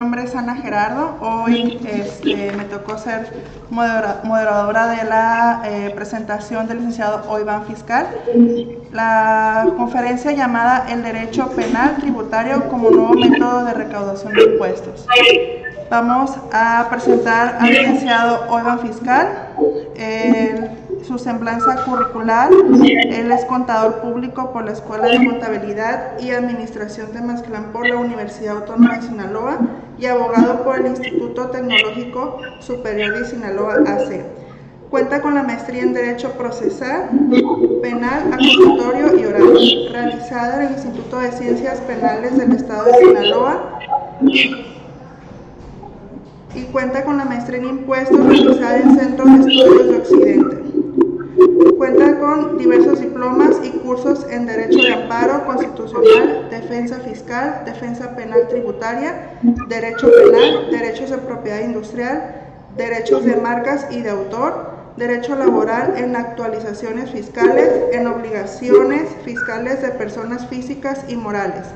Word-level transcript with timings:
Mi 0.00 0.04
nombre 0.04 0.22
es 0.22 0.36
Ana 0.36 0.54
Gerardo. 0.54 1.16
Hoy 1.20 1.76
este, 1.84 2.52
me 2.52 2.66
tocó 2.66 2.96
ser 2.98 3.32
moderadora 3.68 4.86
de 4.86 5.02
la 5.02 5.62
eh, 5.64 5.90
presentación 5.92 6.68
del 6.68 6.76
licenciado 6.76 7.28
Oivan 7.28 7.66
Fiscal. 7.66 8.06
La 8.92 9.66
conferencia 9.76 10.30
llamada 10.30 10.86
El 10.88 11.02
Derecho 11.02 11.50
Penal 11.50 11.96
Tributario 11.96 12.68
como 12.68 12.92
nuevo 12.92 13.14
método 13.14 13.64
de 13.64 13.74
recaudación 13.74 14.34
de 14.34 14.44
impuestos. 14.44 15.04
Vamos 15.90 16.30
a 16.52 16.86
presentar 16.88 17.56
al 17.58 17.68
licenciado 17.68 18.46
Oivan 18.50 18.78
Fiscal. 18.78 19.48
Su 21.06 21.18
semblanza 21.18 21.84
curricular, 21.84 22.50
él 22.52 23.32
es 23.32 23.44
contador 23.46 24.00
público 24.00 24.52
por 24.52 24.64
la 24.64 24.72
Escuela 24.72 25.06
de 25.06 25.26
Contabilidad 25.26 26.18
y 26.20 26.30
Administración 26.30 27.12
de 27.12 27.22
Mazclán 27.22 27.72
por 27.72 27.88
la 27.88 27.96
Universidad 27.96 28.58
Autónoma 28.58 28.96
de 28.96 29.02
Sinaloa 29.02 29.58
y 29.98 30.06
abogado 30.06 30.64
por 30.64 30.80
el 30.80 30.86
Instituto 30.86 31.46
Tecnológico 31.48 32.38
Superior 32.60 33.18
de 33.18 33.26
Sinaloa 33.26 33.74
AC. 33.86 34.24
Cuenta 34.90 35.20
con 35.20 35.34
la 35.34 35.42
maestría 35.42 35.82
en 35.82 35.92
Derecho 35.92 36.32
Procesal, 36.32 37.10
Penal, 37.82 38.32
Acusatorio 38.32 39.18
y 39.18 39.24
Oral, 39.26 39.58
realizada 39.92 40.62
en 40.62 40.68
el 40.68 40.72
Instituto 40.74 41.18
de 41.18 41.32
Ciencias 41.32 41.78
Penales 41.80 42.38
del 42.38 42.52
Estado 42.52 42.84
de 42.84 42.94
Sinaloa 42.94 43.80
y 46.54 46.62
cuenta 46.72 47.04
con 47.04 47.18
la 47.18 47.24
maestría 47.24 47.58
en 47.58 47.66
Impuestos 47.66 48.18
realizada 48.18 48.78
en 48.78 48.98
Centro 48.98 49.24
de 49.26 49.32
Estudios 49.32 49.88
de 49.88 49.96
Occidente. 49.96 50.67
Cuenta 51.78 52.18
con 52.18 52.58
diversos 52.58 53.00
diplomas 53.00 53.60
y 53.62 53.70
cursos 53.70 54.26
en 54.28 54.46
Derecho 54.46 54.78
de 54.78 54.94
Amparo 54.94 55.46
Constitucional, 55.46 56.48
Defensa 56.50 56.98
Fiscal, 56.98 57.62
Defensa 57.64 58.16
Penal 58.16 58.48
Tributaria, 58.48 59.38
Derecho 59.68 60.10
Penal, 60.10 60.72
Derechos 60.72 61.10
de 61.10 61.18
Propiedad 61.18 61.60
Industrial, 61.60 62.34
Derechos 62.76 63.24
de 63.24 63.36
Marcas 63.36 63.86
y 63.92 64.02
de 64.02 64.10
Autor, 64.10 64.70
Derecho 64.96 65.36
Laboral 65.36 65.94
en 65.96 66.16
actualizaciones 66.16 67.12
fiscales, 67.12 67.70
en 67.92 68.08
obligaciones 68.08 69.04
fiscales 69.24 69.80
de 69.80 69.90
personas 69.90 70.48
físicas 70.48 71.04
y 71.06 71.14
morales, 71.14 71.66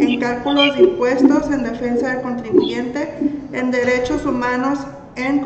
en 0.00 0.20
cálculos 0.20 0.74
de 0.74 0.84
impuestos, 0.84 1.50
en 1.50 1.64
defensa 1.64 2.08
del 2.08 2.22
contribuyente, 2.22 3.12
en 3.52 3.70
derechos 3.70 4.24
humanos 4.24 4.78
en, 5.16 5.42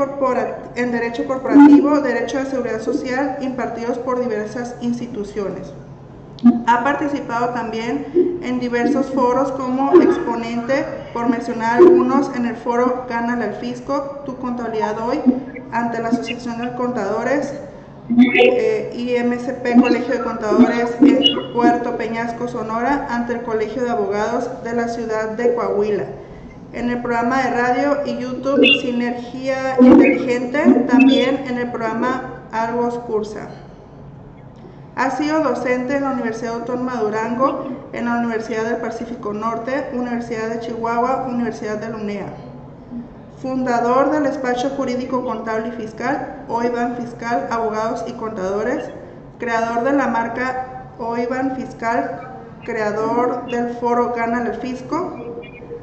en 0.77 0.93
Derecho 0.93 1.27
Corporativo, 1.27 2.01
Derecho 2.01 2.39
de 2.39 2.47
Seguridad 2.47 2.81
Social, 2.81 3.39
impartidos 3.41 3.99
por 3.99 4.21
diversas 4.21 4.77
instituciones. 4.81 5.73
Ha 6.67 6.85
participado 6.85 7.49
también 7.49 8.39
en 8.43 8.61
diversos 8.61 9.07
foros 9.07 9.51
como 9.53 10.01
exponente, 10.01 10.85
por 11.13 11.29
mencionar 11.29 11.79
algunos, 11.79 12.31
en 12.37 12.47
el 12.47 12.57
foro 12.57 13.07
Gánale 13.09 13.45
al 13.45 13.55
Fisco, 13.55 14.23
Tu 14.25 14.37
Contabilidad 14.37 14.97
Hoy, 15.01 15.21
ante 15.73 16.01
la 16.01 16.09
Asociación 16.09 16.61
de 16.61 16.73
Contadores, 16.75 17.55
eh, 18.41 18.91
IMCP 18.95 19.81
Colegio 19.81 20.15
de 20.15 20.23
Contadores 20.23 20.97
en 21.01 21.53
Puerto 21.53 21.97
Peñasco, 21.97 22.49
Sonora, 22.49 23.09
ante 23.11 23.35
el 23.35 23.43
Colegio 23.43 23.83
de 23.83 23.91
Abogados 23.91 24.49
de 24.63 24.75
la 24.75 24.89
ciudad 24.89 25.31
de 25.31 25.55
Coahuila 25.55 26.05
en 26.73 26.91
el 26.91 27.01
programa 27.01 27.43
de 27.43 27.51
radio 27.51 27.99
y 28.05 28.19
YouTube 28.19 28.65
Sinergia 28.81 29.77
Inteligente, 29.81 30.85
también 30.89 31.45
en 31.49 31.59
el 31.59 31.71
programa 31.71 32.43
Argos 32.53 32.99
Cursa. 32.99 33.49
Ha 34.97 35.11
sido 35.13 35.43
docente 35.43 35.97
en 35.97 36.05
la 36.05 36.11
Universidad 36.11 36.55
Autónoma 36.55 36.97
de 36.97 37.05
Durango, 37.05 37.69
en 37.93 38.05
la 38.05 38.19
Universidad 38.19 38.65
del 38.65 38.79
Pacífico 38.79 39.33
Norte, 39.33 39.91
Universidad 39.93 40.49
de 40.49 40.61
Chihuahua, 40.61 41.27
Universidad 41.29 41.79
de 41.79 41.89
la 41.89 41.97
UNEA. 41.97 42.27
Fundador 43.41 44.11
del 44.11 44.25
despacho 44.25 44.71
jurídico 44.71 45.25
contable 45.25 45.69
y 45.69 45.83
fiscal, 45.83 46.45
OIVAN 46.49 46.97
Fiscal, 46.97 47.47
Abogados 47.51 48.05
y 48.09 48.13
Contadores. 48.15 48.91
Creador 49.39 49.85
de 49.85 49.93
la 49.93 50.09
marca 50.09 50.89
OIVAN 50.99 51.55
Fiscal, 51.55 52.33
creador 52.65 53.47
del 53.47 53.77
foro 53.77 54.13
Gana 54.17 54.43
el 54.43 54.55
Fisco, 54.55 55.28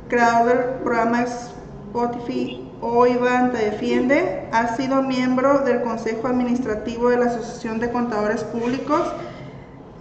creador 0.08 0.58
del 0.58 0.66
programa 0.84 1.24
Spotify 1.24 2.70
o 2.82 3.08
Iván 3.08 3.52
Te 3.52 3.72
Defiende, 3.72 4.48
ha 4.52 4.76
sido 4.76 5.02
miembro 5.02 5.60
del 5.60 5.82
Consejo 5.82 6.28
Administrativo 6.28 7.10
de 7.10 7.18
la 7.18 7.26
Asociación 7.26 7.80
de 7.80 7.90
Contadores 7.90 8.44
Públicos. 8.44 9.02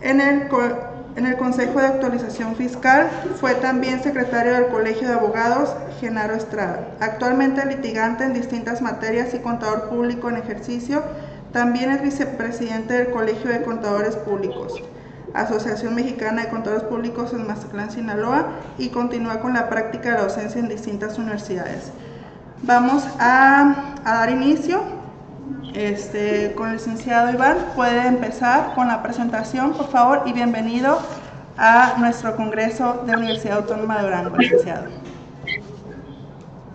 En 0.00 0.20
el, 0.20 0.48
en 1.16 1.26
el 1.26 1.36
Consejo 1.36 1.80
de 1.80 1.86
Actualización 1.86 2.56
Fiscal 2.56 3.08
fue 3.40 3.54
también 3.54 4.02
secretario 4.02 4.52
del 4.52 4.66
Colegio 4.66 5.08
de 5.08 5.14
Abogados 5.14 5.74
Genaro 6.00 6.34
Estrada. 6.34 6.88
Actualmente 7.00 7.64
litigante 7.64 8.24
en 8.24 8.34
distintas 8.34 8.82
materias 8.82 9.32
y 9.32 9.38
contador 9.38 9.88
público 9.88 10.28
en 10.28 10.36
ejercicio, 10.36 11.02
también 11.52 11.90
es 11.92 12.02
vicepresidente 12.02 12.94
del 12.94 13.10
Colegio 13.10 13.50
de 13.50 13.62
Contadores 13.62 14.16
Públicos. 14.16 14.82
Asociación 15.34 15.96
Mexicana 15.96 16.42
de 16.42 16.48
Contadores 16.48 16.84
Públicos 16.84 17.32
en 17.32 17.46
Mazatlán, 17.46 17.90
Sinaloa, 17.90 18.50
y 18.78 18.90
continúa 18.90 19.40
con 19.40 19.54
la 19.54 19.68
práctica 19.68 20.10
de 20.10 20.14
la 20.14 20.22
docencia 20.22 20.60
en 20.60 20.68
distintas 20.68 21.18
universidades. 21.18 21.92
Vamos 22.62 23.04
a, 23.18 23.94
dar 24.04 24.30
inicio 24.30 24.80
este, 25.74 26.54
con 26.54 26.68
el 26.68 26.74
licenciado 26.74 27.32
Iván. 27.32 27.56
Puede 27.74 28.06
empezar 28.06 28.74
con 28.76 28.86
la 28.86 29.02
presentación, 29.02 29.72
por 29.72 29.88
favor, 29.88 30.22
y 30.24 30.32
bienvenido 30.32 30.98
a 31.58 31.96
nuestro 31.98 32.36
Congreso 32.36 33.02
de 33.04 33.16
Universidad 33.16 33.58
Autónoma 33.58 33.98
de 33.98 34.02
Durango, 34.04 34.36
licenciado. 34.36 34.84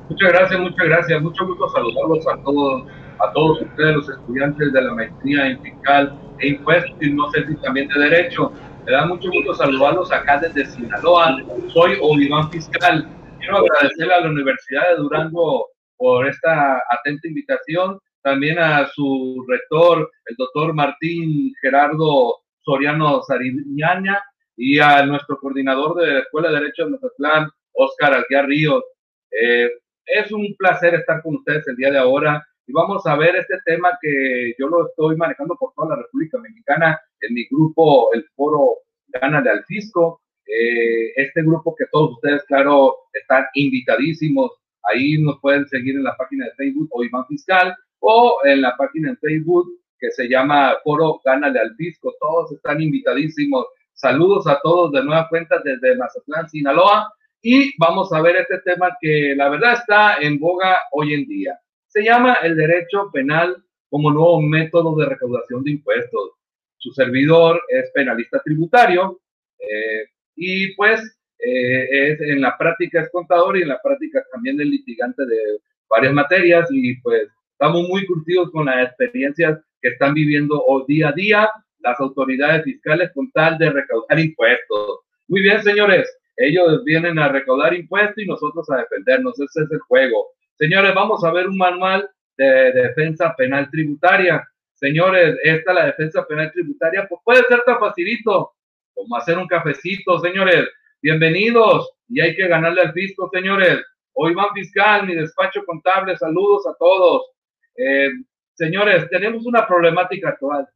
Muchas 0.10 0.34
gracias, 0.34 0.60
muchas 0.60 0.86
gracias. 0.86 1.22
Mucho 1.22 1.48
gusto 1.48 1.70
saludarlos 1.70 2.28
a 2.28 2.44
todos, 2.44 2.84
a 3.20 3.32
todos 3.32 3.62
ustedes, 3.62 3.96
los 3.96 4.10
estudiantes 4.10 4.74
de 4.74 4.82
la 4.82 4.94
maestría 4.94 5.48
en 5.48 5.62
fiscal 5.62 6.29
e 6.40 6.60
y 7.02 7.12
no 7.12 7.30
sé 7.32 7.48
si 7.48 7.56
también 7.62 7.88
de 7.90 8.00
derecho. 8.00 8.52
Me 8.86 8.92
da 8.92 9.06
mucho 9.06 9.30
gusto 9.30 9.54
saludarlos 9.56 10.12
acá 10.12 10.40
desde 10.40 10.66
Sinaloa. 10.66 11.38
Soy 11.74 11.98
Oliván 12.02 12.50
Fiscal. 12.52 13.08
Quiero 13.40 13.58
agradecerle 13.58 14.14
a 14.14 14.22
la 14.22 14.30
Universidad 14.30 14.90
de 14.90 14.98
Durango 14.98 15.68
por 15.98 16.28
esta 16.28 16.82
atenta 16.90 17.28
invitación. 17.28 18.00
También 18.22 18.60
a 18.60 18.88
su 18.88 19.46
rector, 19.48 20.10
el 20.26 20.36
doctor 20.38 20.74
Martín 20.74 21.54
Gerardo 21.62 22.36
Soriano 22.64 23.22
Sariñaña, 23.24 24.22
y 24.62 24.78
a 24.80 25.06
nuestro 25.06 25.40
coordinador 25.40 25.96
de 25.96 26.14
la 26.16 26.20
Escuela 26.20 26.50
de 26.50 26.60
Derecho 26.60 26.84
de 26.84 26.92
Mazatlán, 26.92 27.50
Oscar 27.72 28.14
Alquia 28.14 28.42
Ríos. 28.42 28.84
Eh, 29.32 29.70
es 30.06 30.32
un 30.34 30.54
placer 30.58 30.96
estar 30.96 31.22
con 31.22 31.36
ustedes 31.36 31.66
el 31.70 31.78
día 31.78 31.92
de 31.92 31.98
ahora 31.98 32.46
y 32.70 32.72
vamos 32.72 33.04
a 33.08 33.16
ver 33.16 33.36
este 33.36 33.56
tema 33.66 33.98
que 34.00 34.54
yo 34.60 34.68
lo 34.68 34.88
estoy 34.88 35.16
manejando 35.16 35.56
por 35.56 35.74
toda 35.74 35.90
la 35.90 36.04
República 36.04 36.38
Mexicana 36.38 37.02
en 37.20 37.34
mi 37.34 37.48
grupo, 37.50 38.14
el 38.14 38.24
foro 38.36 38.76
Gana 39.08 39.42
de 39.42 39.50
Alfisco. 39.50 40.22
Eh, 40.46 41.12
este 41.16 41.42
grupo 41.42 41.76
que 41.76 41.86
todos 41.92 42.12
ustedes, 42.12 42.44
claro, 42.44 42.96
están 43.12 43.46
invitadísimos. 43.56 44.52
Ahí 44.84 45.18
nos 45.18 45.40
pueden 45.40 45.68
seguir 45.68 45.96
en 45.96 46.04
la 46.04 46.16
página 46.16 46.46
de 46.46 46.52
Facebook 46.58 46.90
o 46.92 47.04
Iván 47.04 47.26
Fiscal 47.26 47.76
o 48.02 48.38
en 48.44 48.62
la 48.62 48.78
página 48.78 49.10
de 49.12 49.18
Facebook 49.18 49.68
que 50.00 50.12
se 50.12 50.30
llama 50.30 50.76
Foro 50.84 51.22
Gana 51.26 51.50
de 51.50 51.60
Alfisco. 51.62 52.14
Todos 52.20 52.52
están 52.52 52.84
invitadísimos. 52.84 53.66
Saludos 53.94 54.46
a 54.46 54.60
todos 54.62 54.92
de 54.92 55.04
nueva 55.04 55.28
cuenta 55.28 55.56
desde 55.64 55.96
Mazatlán, 55.96 56.48
Sinaloa. 56.48 57.12
Y 57.42 57.76
vamos 57.80 58.14
a 58.14 58.22
ver 58.22 58.36
este 58.36 58.60
tema 58.60 58.96
que 59.02 59.34
la 59.36 59.50
verdad 59.50 59.74
está 59.74 60.18
en 60.18 60.38
boga 60.38 60.78
hoy 60.92 61.16
en 61.16 61.26
día. 61.26 61.60
Se 61.90 62.04
llama 62.04 62.38
el 62.44 62.56
derecho 62.56 63.10
penal 63.12 63.64
como 63.90 64.12
nuevo 64.12 64.40
método 64.42 64.96
de 64.96 65.08
recaudación 65.08 65.64
de 65.64 65.72
impuestos. 65.72 66.32
Su 66.78 66.92
servidor 66.92 67.62
es 67.68 67.90
penalista 67.94 68.40
tributario 68.46 69.20
eh, 69.58 70.06
y 70.36 70.76
pues 70.76 71.02
eh, 71.40 72.12
es, 72.12 72.22
en 72.22 72.42
la 72.42 72.56
práctica 72.58 73.02
es 73.02 73.10
contador 73.10 73.58
y 73.58 73.64
en 73.64 73.70
la 73.70 73.82
práctica 73.82 74.24
también 74.32 74.62
es 74.62 74.68
litigante 74.68 75.26
de 75.26 75.60
varias 75.90 76.14
materias 76.14 76.70
y 76.72 76.96
pues 77.02 77.28
estamos 77.54 77.90
muy 77.90 78.06
curtidos 78.06 78.52
con 78.52 78.68
las 78.68 78.88
experiencias 78.88 79.60
que 79.82 79.90
están 79.90 80.14
viviendo 80.14 80.64
hoy 80.66 80.84
día 80.88 81.10
a 81.10 81.14
día 81.14 81.50
las 81.80 82.00
autoridades 82.00 82.64
fiscales 82.66 83.10
con 83.16 83.32
tal 83.32 83.58
de 83.58 83.72
recaudar 83.72 84.20
impuestos. 84.20 85.00
Muy 85.28 85.42
bien, 85.42 85.64
señores, 85.64 86.08
ellos 86.38 86.84
vienen 86.84 87.18
a 87.18 87.30
recaudar 87.30 87.74
impuestos 87.74 88.18
y 88.18 88.28
nosotros 88.28 88.70
a 88.70 88.78
defendernos. 88.78 89.40
Ese 89.40 89.64
es 89.64 89.72
el 89.72 89.80
juego. 89.80 90.28
Señores, 90.60 90.94
vamos 90.94 91.24
a 91.24 91.32
ver 91.32 91.48
un 91.48 91.58
manual 91.58 92.10
de, 92.36 92.74
defensa 92.74 93.34
penal 93.38 93.70
tributaria. 93.72 94.46
Señores, 94.74 95.38
esta 95.42 95.72
la 95.72 95.86
defensa 95.86 96.28
penal 96.28 96.52
tributaria, 96.52 97.08
pues 97.08 97.22
puede 97.24 97.44
ser 97.46 97.62
tan 97.66 97.80
facilito 97.80 98.52
como 98.94 99.16
hacer 99.16 99.38
un 99.38 99.48
cafecito, 99.48 100.20
señores. 100.20 100.68
Bienvenidos 101.02 101.90
y 102.10 102.20
hay 102.20 102.36
que 102.36 102.50
ganarle 102.50 102.82
al 102.82 102.92
fisco, 102.92 103.30
señores. 103.32 103.82
Hoy 104.12 104.34
van 104.34 104.52
fiscal, 104.54 105.08
mi 105.08 105.16
despacho 105.16 105.64
contable, 105.66 106.18
saludos 106.18 106.68
a 106.68 106.76
todos. 106.78 107.32
Eh, 107.78 108.10
señores, 108.54 109.10
tenemos 109.10 109.46
una 109.46 109.66
problemática 109.66 110.28
actual. 110.28 110.68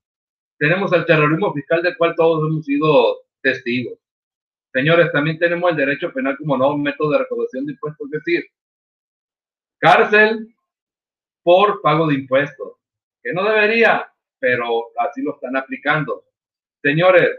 Tenemos 0.60 0.94
el 0.94 1.06
terrorismo 1.06 1.54
fiscal 1.54 1.84
del 1.84 1.98
cual 1.98 2.16
todos 2.16 2.50
hemos 2.50 2.64
sido 2.64 3.18
testigos. 3.42 4.00
Señores, 4.72 5.12
también 5.12 5.38
tenemos 5.40 5.72
el 5.72 5.76
derecho 5.76 6.10
penal 6.14 6.38
como 6.38 6.56
nuevo 6.56 6.78
método 6.78 7.12
de 7.12 7.18
recaudación 7.18 7.66
de 7.66 7.74
impuestos, 7.74 8.08
es 8.14 8.24
decir, 8.24 8.46
Cárcel 9.84 10.48
por 11.44 11.82
pago 11.82 12.08
de 12.08 12.16
impuestos, 12.16 12.78
que 13.22 13.34
no 13.34 13.44
debería, 13.44 14.10
pero 14.40 14.86
así 14.98 15.22
lo 15.22 15.36
están 15.36 15.58
aplicando. 15.58 16.24
Señores, 16.82 17.30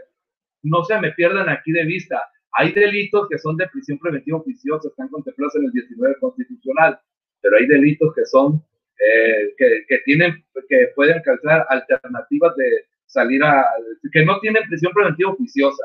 no 0.61 0.83
se 0.83 0.99
me 0.99 1.11
pierdan 1.13 1.49
aquí 1.49 1.71
de 1.71 1.85
vista. 1.85 2.21
Hay 2.51 2.71
delitos 2.71 3.27
que 3.29 3.39
son 3.39 3.57
de 3.57 3.67
prisión 3.69 3.97
preventiva 3.97 4.37
oficiosa, 4.37 4.89
están 4.89 5.07
contemplados 5.07 5.55
en 5.55 5.65
el 5.65 5.71
19 5.71 6.17
constitucional, 6.19 6.99
pero 7.41 7.57
hay 7.57 7.65
delitos 7.65 8.13
que 8.13 8.25
son, 8.27 8.63
eh, 8.99 9.55
que, 9.57 9.83
que, 9.87 9.97
tienen, 10.05 10.45
que 10.69 10.89
pueden 10.95 11.23
causar 11.23 11.65
alternativas 11.69 12.55
de 12.57 12.85
salir 13.07 13.43
a, 13.43 13.65
que 14.13 14.23
no 14.23 14.39
tienen 14.39 14.67
prisión 14.69 14.93
preventiva 14.93 15.31
oficiosa. 15.31 15.83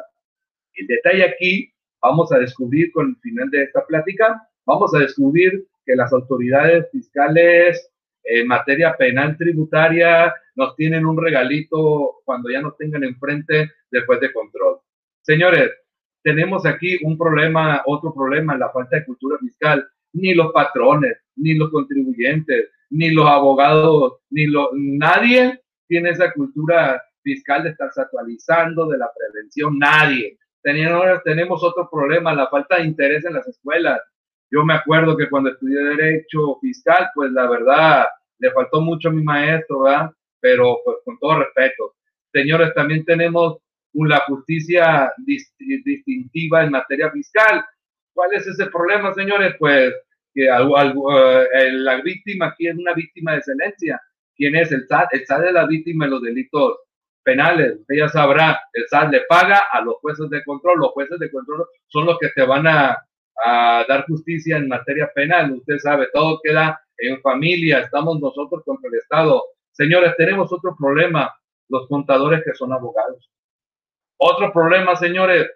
El 0.75 0.87
detalle 0.89 1.25
aquí, 1.25 1.73
vamos 2.03 2.31
a 2.33 2.39
descubrir 2.39 2.93
con 2.93 3.09
el 3.09 3.17
final 3.23 3.49
de 3.49 3.63
esta 3.63 3.87
plática, 3.87 4.47
vamos 4.67 4.95
a 4.95 4.99
descubrir 4.99 5.70
que 5.85 5.97
las 5.97 6.13
autoridades 6.13 6.89
fiscales 6.91 7.91
en 8.23 8.47
materia 8.47 8.97
penal 8.97 9.37
tributaria 9.37 10.35
nos 10.55 10.77
tienen 10.77 11.07
un 11.07 11.21
regalito 11.21 12.21
cuando 12.25 12.51
ya 12.51 12.61
nos 12.61 12.77
tengan 12.77 13.05
enfrente 13.05 13.71
después 13.91 14.21
de 14.21 14.33
control. 14.33 14.79
Señores, 15.23 15.71
tenemos 16.23 16.67
aquí 16.67 16.99
un 17.03 17.17
problema, 17.17 17.83
otro 17.87 18.13
problema, 18.13 18.57
la 18.57 18.71
falta 18.71 18.97
de 18.97 19.05
cultura 19.05 19.39
fiscal. 19.39 19.87
Ni 20.13 20.35
los 20.35 20.53
patrones, 20.53 21.19
ni 21.37 21.55
los 21.55 21.71
contribuyentes, 21.71 22.71
ni 22.91 23.11
los 23.11 23.27
abogados, 23.27 24.19
ni 24.31 24.47
lo, 24.47 24.71
nadie 24.75 25.61
tiene 25.87 26.11
esa 26.11 26.33
cultura 26.33 27.03
fiscal 27.23 27.63
de 27.63 27.71
estarse 27.71 28.01
actualizando, 28.01 28.89
de 28.89 28.99
la 28.99 29.11
prevención, 29.17 29.79
nadie. 29.79 30.39
Tenemos, 30.63 31.23
tenemos 31.25 31.63
otro 31.63 31.89
problema, 31.91 32.35
la 32.35 32.49
falta 32.49 32.77
de 32.77 32.85
interés 32.85 33.25
en 33.25 33.35
las 33.35 33.47
escuelas. 33.47 34.01
Yo 34.51 34.65
me 34.65 34.75
acuerdo 34.75 35.17
que 35.17 35.29
cuando 35.29 35.51
estudié 35.51 35.83
Derecho 35.83 36.59
Fiscal, 36.61 37.09
pues 37.15 37.31
la 37.33 37.49
verdad, 37.49 38.07
le 38.39 38.51
faltó 38.51 38.81
mucho 38.81 39.09
a 39.09 39.13
mi 39.13 39.23
maestro, 39.23 39.81
¿verdad? 39.81 40.11
Pero 40.41 40.79
pues 40.85 40.97
con 41.05 41.19
todo 41.19 41.41
respeto. 41.41 41.95
Señores, 42.33 42.75
también 42.75 43.05
tenemos 43.05 43.59
una 43.93 44.19
justicia 44.21 45.13
distintiva 45.19 46.65
en 46.65 46.71
materia 46.71 47.11
fiscal. 47.11 47.65
¿Cuál 48.13 48.35
es 48.35 48.47
ese 48.47 48.67
problema, 48.67 49.13
señores? 49.15 49.55
Pues 49.59 49.95
que 50.35 50.47
eh, 50.47 51.73
la 51.73 52.01
víctima 52.03 52.47
aquí 52.47 52.69
es 52.69 52.77
una 52.77 52.95
víctima 52.95 53.33
de 53.33 53.39
excelencia. 53.39 54.01
¿Quién 54.37 54.55
es 54.57 54.73
el 54.73 54.87
SAT? 54.87 55.13
El 55.13 55.27
SAT 55.27 55.47
es 55.47 55.53
la 55.53 55.67
víctima 55.67 56.05
de 56.05 56.13
los 56.13 56.23
delitos 56.23 56.79
penales. 57.23 57.79
Ella 57.89 58.09
sabrá, 58.09 58.61
el 58.73 58.85
SAT 58.89 59.13
le 59.13 59.21
paga 59.29 59.65
a 59.71 59.81
los 59.83 59.97
jueces 59.97 60.31
de 60.31 60.43
control. 60.45 60.79
Los 60.79 60.91
jueces 60.93 61.19
de 61.19 61.31
control 61.31 61.67
son 61.89 62.07
los 62.07 62.19
que 62.19 62.29
te 62.29 62.43
van 62.43 62.67
a, 62.67 62.97
a 63.45 63.85
dar 63.89 64.07
justicia 64.07 64.57
en 64.57 64.69
materia 64.69 65.11
penal. 65.15 65.53
Usted 65.53 65.79
sabe, 65.79 66.09
todo 66.13 66.41
queda 66.43 66.81
en 66.99 67.21
familia. 67.21 67.81
Estamos 67.81 68.21
nosotros 68.21 68.63
contra 68.65 68.89
el 68.89 68.97
Estado. 68.97 69.43
Señores, 69.73 70.15
tenemos 70.17 70.53
otro 70.53 70.75
problema, 70.79 71.35
los 71.69 71.87
contadores 71.89 72.43
que 72.45 72.55
son 72.55 72.73
abogados. 72.73 73.31
Otro 74.19 74.53
problema, 74.53 74.97
señores, 74.97 75.51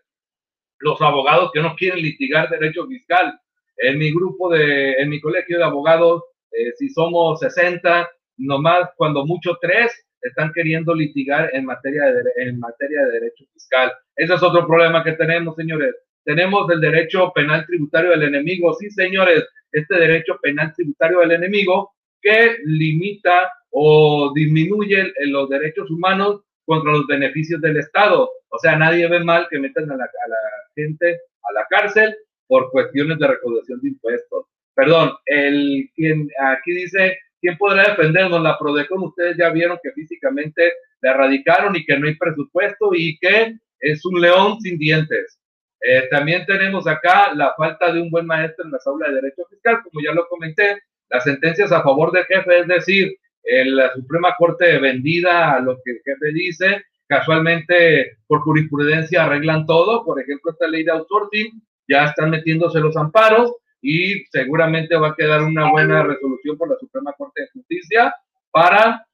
los 0.79 1.01
abogados 1.03 1.51
que 1.53 1.61
no 1.61 1.75
quieren 1.77 2.01
litigar 2.01 2.49
derecho 2.49 2.87
fiscal. 2.87 3.39
En 3.77 3.99
mi 3.99 4.13
grupo 4.13 4.49
de, 4.51 4.93
en 4.93 5.11
mi 5.11 5.21
colegio 5.21 5.59
de 5.59 5.65
abogados, 5.65 6.23
eh, 6.53 6.73
si 6.79 6.89
somos 6.89 7.41
60, 7.41 8.09
nomás 8.39 8.91
cuando 8.97 9.27
mucho 9.27 9.59
tres 9.61 9.93
están 10.21 10.53
queriendo 10.53 10.95
litigar 10.95 11.51
en 11.53 11.67
materia 11.67 12.05
de, 12.05 12.23
en 12.37 12.59
materia 12.59 13.05
de 13.05 13.13
derecho 13.13 13.45
fiscal. 13.53 13.93
Ese 14.17 14.35
es 14.35 14.43
otro 14.43 14.67
problema 14.67 15.05
que 15.05 15.13
tenemos, 15.13 15.57
señores. 15.57 15.95
Tenemos 16.25 16.71
el 16.71 16.81
derecho 16.81 17.33
penal 17.35 17.65
tributario 17.67 18.11
del 18.11 18.25
enemigo. 18.25 18.75
Sí, 18.75 18.91
señores, 18.91 19.45
este 19.73 19.97
derecho 19.97 20.39
penal 20.43 20.73
tributario 20.75 21.21
del 21.21 21.33
enemigo 21.33 21.93
que 22.21 22.57
limita 22.65 23.51
o 23.71 24.33
disminuye 24.35 25.13
los 25.27 25.49
derechos 25.49 25.91
humanos 25.91 26.43
contra 26.65 26.93
los 26.93 27.07
beneficios 27.07 27.61
del 27.61 27.77
Estado. 27.77 28.31
O 28.49 28.59
sea, 28.59 28.77
nadie 28.77 29.09
ve 29.09 29.23
mal 29.23 29.47
que 29.51 29.59
metan 29.59 29.91
a 29.91 29.97
la, 29.97 30.09
gente 30.75 31.21
a 31.43 31.53
la 31.53 31.67
cárcel 31.69 32.17
por 32.47 32.71
cuestiones 32.71 33.19
de 33.19 33.27
recaudación 33.27 33.81
de 33.81 33.89
impuestos. 33.89 34.47
Perdón, 34.75 35.13
el 35.27 35.91
quien 35.95 36.29
aquí 36.39 36.73
dice 36.73 37.19
¿Quién 37.45 37.59
podrá 37.59 37.91
defendernos? 37.91 38.41
La 38.41 38.57
Prodecon, 38.59 39.03
ustedes 39.03 39.37
ya 39.37 39.51
vieron 39.51 39.79
que 39.83 39.93
físicamente 39.93 40.73
la 41.03 41.11
erradicaron 41.11 41.77
y 41.77 41.85
que 41.85 41.99
no 41.99 42.07
hay 42.07 42.15
presupuesto 42.17 42.95
y 42.95 43.19
que 43.19 43.59
es 43.81 44.03
un 44.07 44.19
león 44.19 44.59
sin 44.63 44.79
dientes. 44.79 45.39
Eh, 45.87 46.09
también 46.11 46.47
tenemos 46.47 46.87
acá 46.87 47.35
la 47.35 47.53
falta 47.57 47.93
de 47.93 48.01
un 48.01 48.11
buen 48.11 48.27
maestro 48.27 48.65
en 48.65 48.71
la 48.71 48.79
aulas 48.87 49.11
de 49.11 49.17
Derecho 49.17 49.43
Fiscal, 49.51 49.83
como 49.83 50.03
ya 50.03 50.13
lo 50.13 50.27
comenté, 50.29 50.81
las 51.11 51.25
sentencias 51.25 51.73
a 51.73 51.83
favor 51.83 52.11
del 52.11 52.25
jefe, 52.25 52.61
es 52.61 52.67
decir, 52.67 53.15
la 53.45 53.93
Suprema 53.93 54.35
Corte 54.39 54.79
vendida 54.79 55.53
a 55.53 55.61
lo 55.61 55.77
que 55.85 55.93
el 55.93 56.01
jefe 56.03 56.33
dice, 56.33 56.85
casualmente 57.07 58.17
por 58.27 58.41
jurisprudencia 58.41 59.25
arreglan 59.25 59.67
todo, 59.67 60.03
por 60.07 60.19
ejemplo, 60.19 60.53
esta 60.53 60.67
ley 60.67 60.85
de 60.85 60.93
outsourcing, 60.93 61.63
ya 61.87 62.07
están 62.07 62.31
metiéndose 62.31 62.81
los 62.81 62.97
amparos, 62.97 63.53
y 63.83 64.25
seguramente 64.33 64.97
va 64.97 65.09
a 65.09 65.15
quedar 65.15 65.43
una 65.43 65.71
buena 65.71 66.03
resolución 66.03 66.57
por 66.57 66.71
la 66.71 66.79
Suprema 66.79 67.13
Corte 67.13 67.43
de 67.43 67.49
Justicia 67.53 68.15
para, 68.51 69.07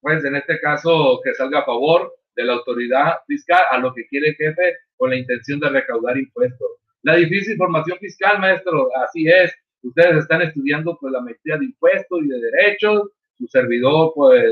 pues 0.00 0.24
en 0.24 0.36
este 0.36 0.60
caso, 0.60 1.20
que 1.24 1.34
salga 1.34 1.58
a 1.58 1.64
favor 1.64 2.14
de 2.36 2.44
la 2.44 2.52
autoridad 2.52 3.16
fiscal 3.26 3.62
a 3.68 3.78
lo 3.78 3.92
que 3.92 4.06
quiere 4.06 4.28
el 4.28 4.36
jefe 4.36 4.76
con 5.02 5.10
la 5.10 5.16
intención 5.16 5.58
de 5.58 5.68
recaudar 5.68 6.16
impuestos. 6.16 6.68
La 7.02 7.16
difícil 7.16 7.56
formación 7.56 7.98
fiscal, 7.98 8.38
maestro, 8.38 8.88
así 9.04 9.26
es. 9.26 9.52
Ustedes 9.82 10.18
están 10.18 10.42
estudiando 10.42 10.96
pues 11.00 11.12
la 11.12 11.20
maestría 11.20 11.56
de 11.56 11.64
impuestos 11.64 12.20
y 12.22 12.28
de 12.28 12.40
derechos. 12.40 13.10
Su 13.36 13.48
servidor 13.48 14.12
pues 14.14 14.44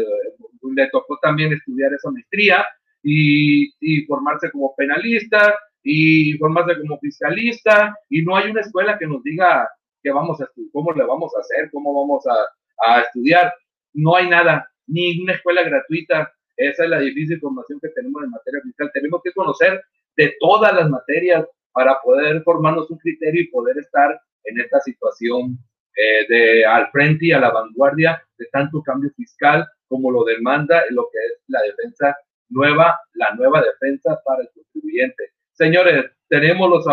le 0.75 0.91
tocó 0.91 1.17
también 1.23 1.52
estudiar 1.52 1.94
esa 1.94 2.11
maestría 2.11 2.67
y, 3.00 3.73
y 3.79 4.05
formarse 4.06 4.50
como 4.50 4.75
penalista 4.75 5.55
y 5.85 6.32
formarse 6.32 6.81
como 6.81 6.99
fiscalista 6.99 7.97
y 8.08 8.23
no 8.23 8.37
hay 8.37 8.50
una 8.50 8.62
escuela 8.62 8.99
que 8.99 9.06
nos 9.06 9.23
diga 9.23 9.69
qué 10.02 10.11
vamos 10.11 10.41
a 10.41 10.50
cómo 10.73 10.91
le 10.91 11.05
vamos 11.05 11.32
a 11.37 11.41
hacer, 11.43 11.70
cómo 11.70 11.94
vamos 11.94 12.25
a, 12.26 12.91
a 12.91 13.02
estudiar. 13.02 13.55
No 13.93 14.17
hay 14.17 14.29
nada, 14.29 14.69
ni 14.88 15.23
una 15.23 15.35
escuela 15.35 15.62
gratuita. 15.62 16.29
Esa 16.56 16.82
es 16.82 16.91
la 16.91 16.99
difícil 16.99 17.38
formación 17.38 17.79
que 17.79 17.91
tenemos 17.91 18.25
en 18.25 18.31
materia 18.31 18.61
fiscal. 18.64 18.91
Tenemos 18.93 19.23
que 19.23 19.31
conocer 19.31 19.81
de 20.20 20.37
todas 20.38 20.75
las 20.75 20.90
materias 20.90 21.46
para 21.72 21.99
poder 22.02 22.43
formarnos 22.43 22.90
un 22.90 22.99
criterio 22.99 23.40
y 23.40 23.46
poder 23.49 23.78
estar 23.78 24.20
en 24.44 24.61
esta 24.61 24.78
situación 24.81 25.56
eh, 25.96 26.26
de 26.28 26.67
al 26.67 26.90
frente 26.90 27.26
y 27.26 27.32
a 27.32 27.40
la 27.40 27.50
vanguardia 27.50 28.23
de 28.37 28.47
tanto 28.52 28.83
cambio 28.83 29.11
fiscal 29.16 29.66
como 29.88 30.11
lo 30.11 30.25
demanda 30.25 30.83
lo 30.90 31.09
que 31.11 31.18
es 31.18 31.42
la 31.49 31.62
defensa 31.62 32.14
nueva, 32.50 33.00
la 33.14 33.35
nueva 33.35 33.62
defensa 33.62 34.21
para 34.26 34.42
el 34.42 34.50
contribuyente. 34.54 35.33
Señores, 35.52 36.11
tenemos 36.28 36.68
los, 36.68 36.85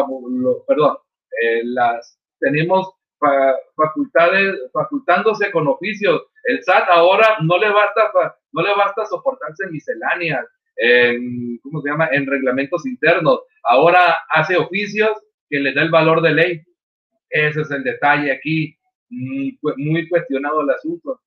perdón, 0.65 0.97
eh, 1.41 1.61
las, 1.65 2.17
tenemos 2.39 2.93
facultades, 3.75 4.55
facultándose 4.71 5.51
con 5.51 5.67
oficios. 5.67 6.21
El 6.45 6.63
SAT 6.63 6.87
ahora 6.91 7.37
no 7.41 7.57
le 7.57 7.69
basta, 7.71 8.37
no 8.53 8.61
le 8.61 8.73
basta 8.73 9.05
soportarse 9.05 9.67
misceláneas, 9.67 10.45
en, 10.77 11.57
¿cómo 11.59 11.81
se 11.81 11.89
llama? 11.89 12.09
En 12.11 12.25
reglamentos 12.25 12.85
internos. 12.85 13.41
Ahora 13.63 14.17
hace 14.29 14.57
oficios 14.57 15.11
que 15.49 15.59
le 15.59 15.73
da 15.73 15.83
el 15.83 15.91
valor 15.91 16.21
de 16.21 16.33
ley. 16.33 16.61
Ese 17.29 17.61
es 17.61 17.71
el 17.71 17.83
detalle 17.83 18.31
aquí. 18.31 18.77
Mm, 19.09 19.49
muy 19.77 20.07
cuestionado 20.07 20.61
el 20.61 20.69
asunto. 20.69 21.21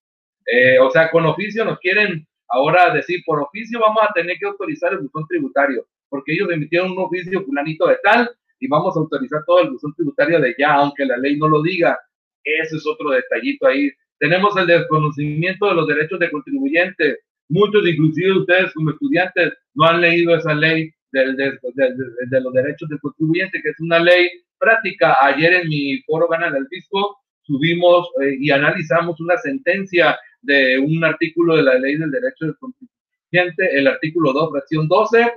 Eh, 0.46 0.78
o 0.78 0.90
sea, 0.90 1.10
con 1.10 1.26
oficio 1.26 1.64
nos 1.64 1.78
quieren 1.78 2.26
ahora 2.48 2.92
decir, 2.92 3.22
por 3.24 3.40
oficio 3.40 3.78
vamos 3.80 4.02
a 4.02 4.12
tener 4.12 4.36
que 4.38 4.46
autorizar 4.46 4.92
el 4.92 5.00
buzón 5.00 5.26
tributario 5.28 5.86
porque 6.10 6.34
ellos 6.34 6.50
emitieron 6.50 6.90
un 6.92 6.98
oficio 6.98 7.42
fulanito 7.42 7.86
de 7.86 7.96
tal 8.02 8.30
y 8.58 8.68
vamos 8.68 8.94
a 8.94 9.00
autorizar 9.00 9.42
todo 9.46 9.62
el 9.62 9.70
buzón 9.70 9.94
tributario 9.94 10.38
de 10.40 10.54
ya, 10.58 10.74
aunque 10.74 11.06
la 11.06 11.16
ley 11.16 11.38
no 11.38 11.48
lo 11.48 11.62
diga. 11.62 11.98
Ese 12.44 12.76
es 12.76 12.86
otro 12.86 13.10
detallito 13.10 13.66
ahí. 13.66 13.90
Tenemos 14.18 14.54
el 14.58 14.66
desconocimiento 14.66 15.66
de 15.66 15.74
los 15.74 15.86
derechos 15.86 16.18
de 16.18 16.30
contribuyente. 16.30 17.20
Muchos, 17.50 17.86
inclusive 17.86 18.38
ustedes 18.38 18.72
como 18.74 18.90
estudiantes, 18.90 19.52
no 19.74 19.84
han 19.84 20.00
leído 20.00 20.36
esa 20.36 20.54
ley 20.54 20.90
de, 21.12 21.34
de, 21.34 22.40
los 22.40 22.52
derechos 22.52 22.88
del 22.88 23.00
contribuyente, 23.00 23.60
que 23.60 23.70
es 23.70 23.80
una 23.80 23.98
ley 23.98 24.28
práctica. 24.58 25.16
Ayer 25.20 25.54
en 25.54 25.68
mi 25.68 26.00
foro 26.02 26.28
Gana 26.28 26.50
del 26.50 26.68
Fisco 26.68 27.18
subimos 27.42 28.08
eh, 28.22 28.36
y 28.38 28.50
analizamos 28.50 29.20
una 29.20 29.36
sentencia 29.38 30.16
de 30.42 30.78
un 30.78 31.02
artículo 31.04 31.56
de 31.56 31.62
la 31.62 31.74
ley 31.74 31.96
del 31.96 32.12
derecho 32.12 32.46
del 32.46 32.56
contribuyente, 32.58 33.78
el 33.78 33.88
artículo 33.88 34.32
2, 34.32 34.50
fracción 34.52 34.86
12, 34.86 35.32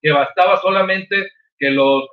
que 0.00 0.12
bastaba 0.12 0.60
solamente 0.60 1.30
que 1.58 1.70
los 1.70 2.04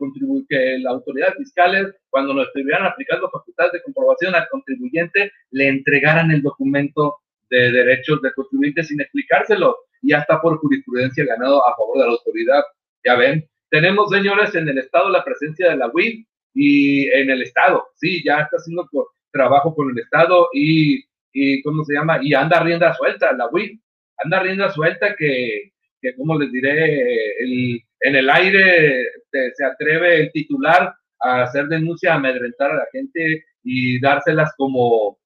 que 0.49 0.79
las 0.79 0.93
autoridades 0.93 1.35
fiscales, 1.37 1.93
cuando 2.09 2.33
nos 2.33 2.47
estuvieran 2.47 2.85
aplicando 2.85 3.29
facultades 3.29 3.73
de 3.73 3.83
comprobación 3.83 4.33
al 4.33 4.47
contribuyente, 4.49 5.31
le 5.51 5.67
entregaran 5.67 6.31
el 6.31 6.41
documento 6.41 7.17
de 7.49 7.71
derechos 7.71 8.21
del 8.21 8.33
contribuyente 8.33 8.83
sin 8.83 9.01
explicárselo 9.01 9.77
y 10.01 10.13
hasta 10.13 10.41
por 10.41 10.57
jurisprudencia 10.59 11.25
ganado 11.25 11.67
a 11.67 11.75
favor 11.75 11.99
de 11.99 12.05
la 12.05 12.11
autoridad. 12.11 12.63
Ya 13.03 13.15
ven, 13.15 13.47
tenemos, 13.69 14.09
señores, 14.09 14.53
en 14.55 14.69
el 14.69 14.77
Estado 14.77 15.09
la 15.09 15.23
presencia 15.23 15.69
de 15.69 15.77
la 15.77 15.89
UIF 15.93 16.25
y 16.53 17.07
en 17.09 17.29
el 17.29 17.41
Estado, 17.41 17.87
sí, 17.95 18.23
ya 18.23 18.41
está 18.41 18.57
siendo 18.59 18.87
trabajo 19.31 19.75
con 19.75 19.89
el 19.89 19.99
Estado 19.99 20.47
y, 20.53 21.03
y 21.33 21.61
¿cómo 21.61 21.83
se 21.83 21.93
llama? 21.93 22.19
Y 22.21 22.33
anda 22.33 22.63
rienda 22.63 22.93
suelta, 22.93 23.33
la 23.33 23.47
WIP, 23.47 23.81
anda 24.23 24.39
rienda 24.39 24.69
suelta 24.71 25.15
que, 25.17 25.73
que 26.01 26.15
como 26.15 26.39
les 26.39 26.51
diré, 26.51 27.43
el, 27.43 27.81
en 27.99 28.15
el 28.15 28.29
aire 28.29 29.05
se 29.53 29.65
atreve 29.65 30.21
el 30.21 30.31
titular 30.31 30.93
a 31.19 31.43
hacer 31.43 31.67
denuncia, 31.67 32.13
a 32.13 32.15
amedrentar 32.15 32.71
a 32.71 32.75
la 32.75 32.87
gente 32.91 33.43
y 33.63 33.99
dárselas 33.99 34.53
como, 34.55 35.17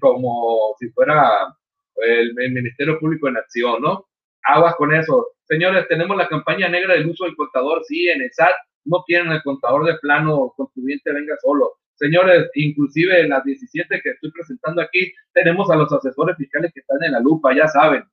como 0.00 0.74
si 0.78 0.88
fuera 0.90 1.54
el, 1.96 2.34
Ministerio 2.52 2.98
Público 2.98 3.28
en 3.28 3.36
acción, 3.36 3.82
¿no? 3.82 4.06
Aguas 4.44 4.74
con 4.76 4.94
eso. 4.94 5.28
Señores, 5.44 5.86
tenemos 5.88 6.16
la 6.16 6.28
campaña 6.28 6.68
negra 6.68 6.94
del 6.94 7.08
uso 7.08 7.24
del 7.24 7.36
contador, 7.36 7.82
sí, 7.84 8.08
en 8.08 8.22
el 8.22 8.32
SAT 8.32 8.54
no 8.84 9.02
quieren 9.06 9.30
el 9.32 9.42
contador 9.42 9.84
de 9.84 9.98
plano 9.98 10.52
contribuyente 10.56 11.12
venga 11.12 11.36
solo. 11.42 11.74
Señores, 11.94 12.48
inclusive 12.54 13.20
en 13.20 13.30
las 13.30 13.44
17 13.44 14.00
que 14.02 14.10
estoy 14.10 14.30
presentando 14.30 14.80
aquí, 14.80 15.12
tenemos 15.32 15.70
a 15.70 15.76
los 15.76 15.92
asesores 15.92 16.36
fiscales 16.36 16.72
que 16.72 16.80
están 16.80 17.02
en 17.02 17.12
la 17.12 17.20
lupa, 17.20 17.54
ya 17.54 17.66
saben, 17.68 18.04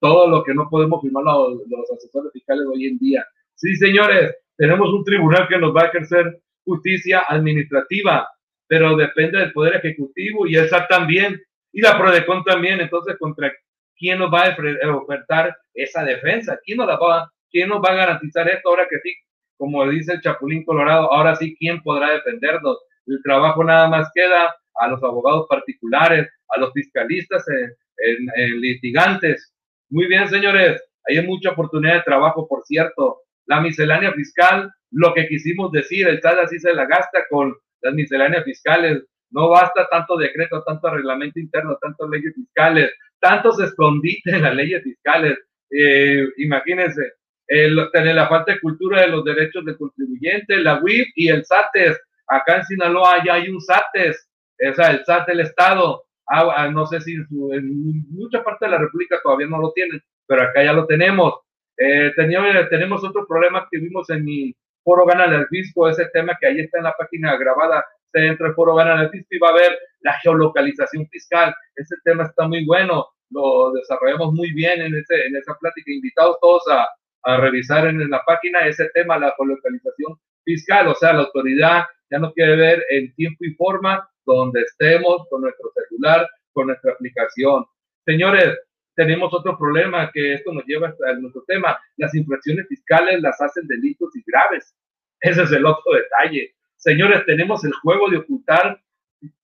todo 0.00 0.28
lo 0.28 0.42
que 0.42 0.54
no 0.54 0.68
podemos 0.68 1.02
firmar 1.02 1.24
los, 1.24 1.60
los 1.68 1.90
asesores 1.92 2.32
fiscales 2.32 2.64
hoy 2.66 2.86
en 2.86 2.98
día. 2.98 3.24
Sí, 3.54 3.74
señores, 3.76 4.34
tenemos 4.56 4.88
un 4.92 5.04
tribunal 5.04 5.46
que 5.48 5.58
nos 5.58 5.74
va 5.74 5.82
a 5.82 5.86
ejercer 5.86 6.40
justicia 6.64 7.24
administrativa, 7.28 8.28
pero 8.68 8.96
depende 8.96 9.38
del 9.38 9.52
Poder 9.52 9.76
Ejecutivo 9.76 10.46
y 10.46 10.56
el 10.56 10.68
SAT 10.68 10.88
también, 10.88 11.40
y 11.72 11.80
la 11.80 11.98
PRODECON 11.98 12.44
también. 12.44 12.80
Entonces, 12.80 13.16
¿contra 13.18 13.52
quién 13.96 14.18
nos 14.18 14.32
va 14.32 14.46
a 14.46 14.96
ofertar 14.96 15.56
esa 15.74 16.04
defensa? 16.04 16.58
¿Quién 16.64 16.78
nos, 16.78 16.88
va, 16.88 17.30
quién 17.50 17.68
nos 17.68 17.80
va 17.80 17.92
a 17.92 17.96
garantizar 17.96 18.48
esto 18.48 18.68
ahora 18.68 18.86
que 18.88 18.98
sí? 19.00 19.14
Como 19.56 19.88
dice 19.88 20.14
el 20.14 20.20
Chapulín 20.20 20.64
Colorado, 20.64 21.12
ahora 21.12 21.36
sí, 21.36 21.56
¿quién 21.58 21.82
podrá 21.82 22.12
defendernos? 22.12 22.78
El 23.06 23.22
trabajo 23.22 23.62
nada 23.62 23.88
más 23.88 24.10
queda 24.14 24.54
a 24.78 24.88
los 24.88 25.02
abogados 25.02 25.46
particulares, 25.48 26.28
a 26.54 26.60
los 26.60 26.72
fiscalistas 26.72 27.44
en, 27.48 28.60
litigantes. 28.60 29.54
Muy 29.88 30.06
bien, 30.06 30.28
señores, 30.28 30.82
hay 31.08 31.24
mucha 31.26 31.50
oportunidad 31.50 31.94
de 31.94 32.02
trabajo, 32.02 32.46
por 32.48 32.64
cierto. 32.64 33.20
La 33.46 33.60
miscelánea 33.60 34.12
fiscal, 34.12 34.70
lo 34.90 35.14
que 35.14 35.28
quisimos 35.28 35.70
decir, 35.72 36.08
el 36.08 36.20
SAT 36.20 36.38
así 36.38 36.58
se 36.58 36.74
la 36.74 36.84
gasta 36.86 37.24
con 37.30 37.54
las 37.86 37.94
misceláneas 37.94 38.44
fiscales. 38.44 39.04
No 39.30 39.48
basta 39.48 39.88
tanto 39.90 40.16
decreto, 40.16 40.62
tanto 40.64 40.90
reglamento 40.90 41.40
interno, 41.40 41.78
tantas 41.80 42.08
leyes 42.08 42.34
fiscales, 42.34 42.92
tantos 43.20 43.60
escondites 43.60 44.32
en 44.32 44.42
las 44.42 44.54
leyes 44.54 44.82
fiscales. 44.82 45.38
Eh, 45.70 46.26
imagínense, 46.38 47.12
tener 47.46 48.14
la 48.14 48.28
falta 48.28 48.52
de 48.52 48.60
cultura 48.60 49.02
de 49.02 49.08
los 49.08 49.24
derechos 49.24 49.64
del 49.64 49.76
contribuyente, 49.76 50.56
la 50.58 50.80
WIF 50.80 51.08
y 51.14 51.28
el 51.28 51.44
SATES. 51.44 52.00
Acá 52.28 52.56
en 52.56 52.64
Sinaloa 52.64 53.22
ya 53.24 53.34
hay 53.34 53.48
un 53.48 53.60
SATES, 53.60 54.28
o 54.70 54.74
sea, 54.74 54.90
el 54.90 55.04
SAT 55.04 55.28
del 55.28 55.40
Estado. 55.40 56.02
Ah, 56.28 56.52
ah, 56.56 56.70
no 56.70 56.86
sé 56.86 57.00
si 57.00 57.14
en, 57.14 58.04
mucha 58.10 58.42
parte 58.42 58.64
de 58.66 58.72
la 58.72 58.78
República 58.78 59.20
todavía 59.22 59.46
no 59.46 59.58
lo 59.58 59.72
tienen, 59.72 60.02
pero 60.26 60.42
acá 60.42 60.64
ya 60.64 60.72
lo 60.72 60.86
tenemos. 60.86 61.34
Eh, 61.78 62.12
tenemos 62.16 63.04
otro 63.04 63.26
problema 63.26 63.68
que 63.70 63.78
vimos 63.78 64.08
en 64.10 64.24
mi 64.24 64.56
foro 64.86 65.04
Gana 65.04 65.24
el 65.24 65.48
Fisco, 65.48 65.88
ese 65.88 66.06
tema 66.12 66.38
que 66.40 66.46
ahí 66.46 66.60
está 66.60 66.78
en 66.78 66.84
la 66.84 66.94
página 66.96 67.36
grabada, 67.36 67.84
dentro 68.12 68.46
del 68.46 68.54
foro 68.54 68.76
Gana 68.76 69.02
el 69.02 69.10
Fisco 69.10 69.28
y 69.32 69.38
va 69.38 69.48
a 69.48 69.54
ver 69.54 69.76
la 70.00 70.12
geolocalización 70.20 71.08
fiscal. 71.08 71.52
Ese 71.74 71.96
tema 72.04 72.22
está 72.22 72.46
muy 72.46 72.64
bueno, 72.64 73.04
lo 73.30 73.72
desarrollamos 73.72 74.32
muy 74.32 74.52
bien 74.52 74.80
en, 74.80 74.94
ese, 74.94 75.26
en 75.26 75.36
esa 75.36 75.54
plática. 75.60 75.90
Invitados 75.90 76.38
todos 76.40 76.62
a, 76.68 76.86
a 77.24 77.36
revisar 77.38 77.86
en, 77.88 78.08
la 78.08 78.22
página 78.24 78.60
ese 78.60 78.88
tema, 78.94 79.18
la 79.18 79.34
geolocalización 79.36 80.16
fiscal, 80.44 80.86
o 80.86 80.94
sea, 80.94 81.12
la 81.12 81.22
autoridad 81.22 81.84
ya 82.08 82.20
no 82.20 82.32
quiere 82.32 82.54
ver 82.54 82.84
en 82.90 83.12
tiempo 83.16 83.44
y 83.44 83.54
forma 83.54 84.08
donde 84.24 84.62
estemos 84.62 85.26
con 85.28 85.42
nuestro 85.42 85.72
celular, 85.74 86.28
con 86.52 86.68
nuestra 86.68 86.92
aplicación. 86.92 87.66
Señores, 88.04 88.56
tenemos 88.96 89.32
otro 89.32 89.56
problema 89.58 90.10
que 90.12 90.34
esto 90.34 90.52
nos 90.52 90.64
lleva 90.64 90.88
a 90.88 91.12
nuestro 91.14 91.44
tema. 91.46 91.78
Las 91.96 92.14
infracciones 92.14 92.66
fiscales 92.66 93.20
las 93.20 93.40
hacen 93.40 93.66
delitos 93.68 94.16
y 94.16 94.22
graves. 94.26 94.74
Ese 95.20 95.42
es 95.42 95.52
el 95.52 95.66
otro 95.66 95.92
detalle. 95.92 96.54
Señores, 96.76 97.24
tenemos 97.26 97.62
el 97.64 97.72
juego 97.74 98.08
de 98.08 98.18
ocultar 98.18 98.80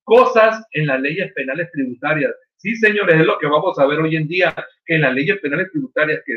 cosas 0.05 0.65
en 0.73 0.87
las 0.87 1.01
leyes 1.01 1.33
penales 1.35 1.71
tributarias. 1.71 2.35
Sí, 2.57 2.75
señores, 2.77 3.21
es 3.21 3.27
lo 3.27 3.39
que 3.39 3.47
vamos 3.47 3.79
a 3.79 3.87
ver 3.87 3.99
hoy 4.01 4.17
en 4.17 4.27
día, 4.27 4.55
que 4.87 4.95
en 4.95 5.03
las 5.03 5.15
leyes 5.15 5.39
penales 5.41 5.71
tributarias 5.71 6.23
que 6.25 6.37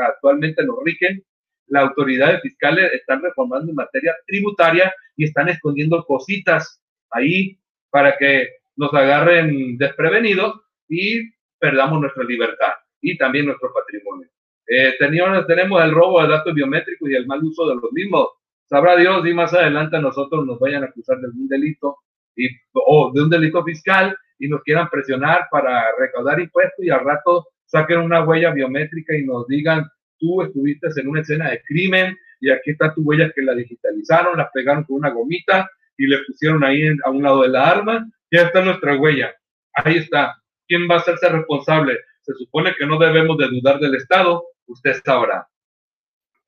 actualmente 0.00 0.64
nos 0.64 0.76
rigen, 0.84 1.22
las 1.68 1.84
autoridades 1.84 2.40
fiscales 2.42 2.92
están 2.92 3.22
reformando 3.22 3.70
en 3.70 3.76
materia 3.76 4.14
tributaria 4.26 4.92
y 5.16 5.24
están 5.24 5.48
escondiendo 5.48 6.04
cositas 6.04 6.82
ahí 7.10 7.58
para 7.90 8.16
que 8.16 8.50
nos 8.76 8.92
agarren 8.94 9.76
desprevenidos 9.76 10.60
y 10.88 11.35
perdamos 11.58 12.00
nuestra 12.00 12.24
libertad 12.24 12.72
y 13.00 13.16
también 13.16 13.46
nuestro 13.46 13.72
patrimonio. 13.72 14.28
Eh, 14.66 14.94
tenemos 14.98 15.84
el 15.84 15.92
robo 15.92 16.20
de 16.22 16.28
datos 16.28 16.52
biométricos 16.52 17.08
y 17.08 17.14
el 17.14 17.26
mal 17.26 17.42
uso 17.42 17.68
de 17.68 17.76
los 17.76 17.92
mismos. 17.92 18.28
Sabrá 18.68 18.96
Dios 18.96 19.24
y 19.26 19.32
más 19.32 19.54
adelante 19.54 19.98
nosotros 20.00 20.44
nos 20.44 20.58
vayan 20.58 20.82
a 20.82 20.86
acusar 20.86 21.18
de 21.18 21.26
algún 21.26 21.46
delito 21.46 21.98
y, 22.34 22.48
o 22.72 23.12
de 23.14 23.22
un 23.22 23.30
delito 23.30 23.62
fiscal 23.62 24.16
y 24.38 24.48
nos 24.48 24.62
quieran 24.62 24.88
presionar 24.90 25.46
para 25.50 25.84
recaudar 25.98 26.40
impuestos 26.40 26.84
y 26.84 26.90
al 26.90 27.04
rato 27.04 27.46
saquen 27.64 27.98
una 27.98 28.24
huella 28.24 28.52
biométrica 28.52 29.16
y 29.16 29.24
nos 29.24 29.46
digan, 29.46 29.84
tú 30.18 30.42
estuviste 30.42 30.88
en 30.96 31.08
una 31.08 31.20
escena 31.20 31.50
de 31.50 31.62
crimen 31.62 32.16
y 32.40 32.50
aquí 32.50 32.70
está 32.70 32.92
tu 32.92 33.02
huella 33.02 33.32
que 33.34 33.42
la 33.42 33.54
digitalizaron, 33.54 34.36
la 34.36 34.50
pegaron 34.50 34.84
con 34.84 34.96
una 34.96 35.10
gomita 35.10 35.70
y 35.96 36.06
le 36.06 36.18
pusieron 36.26 36.62
ahí 36.64 36.88
a 37.04 37.10
un 37.10 37.22
lado 37.22 37.42
de 37.42 37.48
la 37.48 37.70
arma, 37.70 38.06
ya 38.30 38.42
está 38.42 38.62
nuestra 38.62 38.96
huella. 38.96 39.34
Ahí 39.72 39.96
está. 39.96 40.36
¿Quién 40.68 40.88
va 40.90 40.96
a 40.96 40.98
hacerse 40.98 41.28
responsable? 41.28 41.98
Se 42.22 42.34
supone 42.34 42.74
que 42.76 42.86
no 42.86 42.98
debemos 42.98 43.38
de 43.38 43.48
dudar 43.48 43.78
del 43.78 43.94
Estado, 43.94 44.44
usted 44.66 44.94
sabrá. 45.04 45.46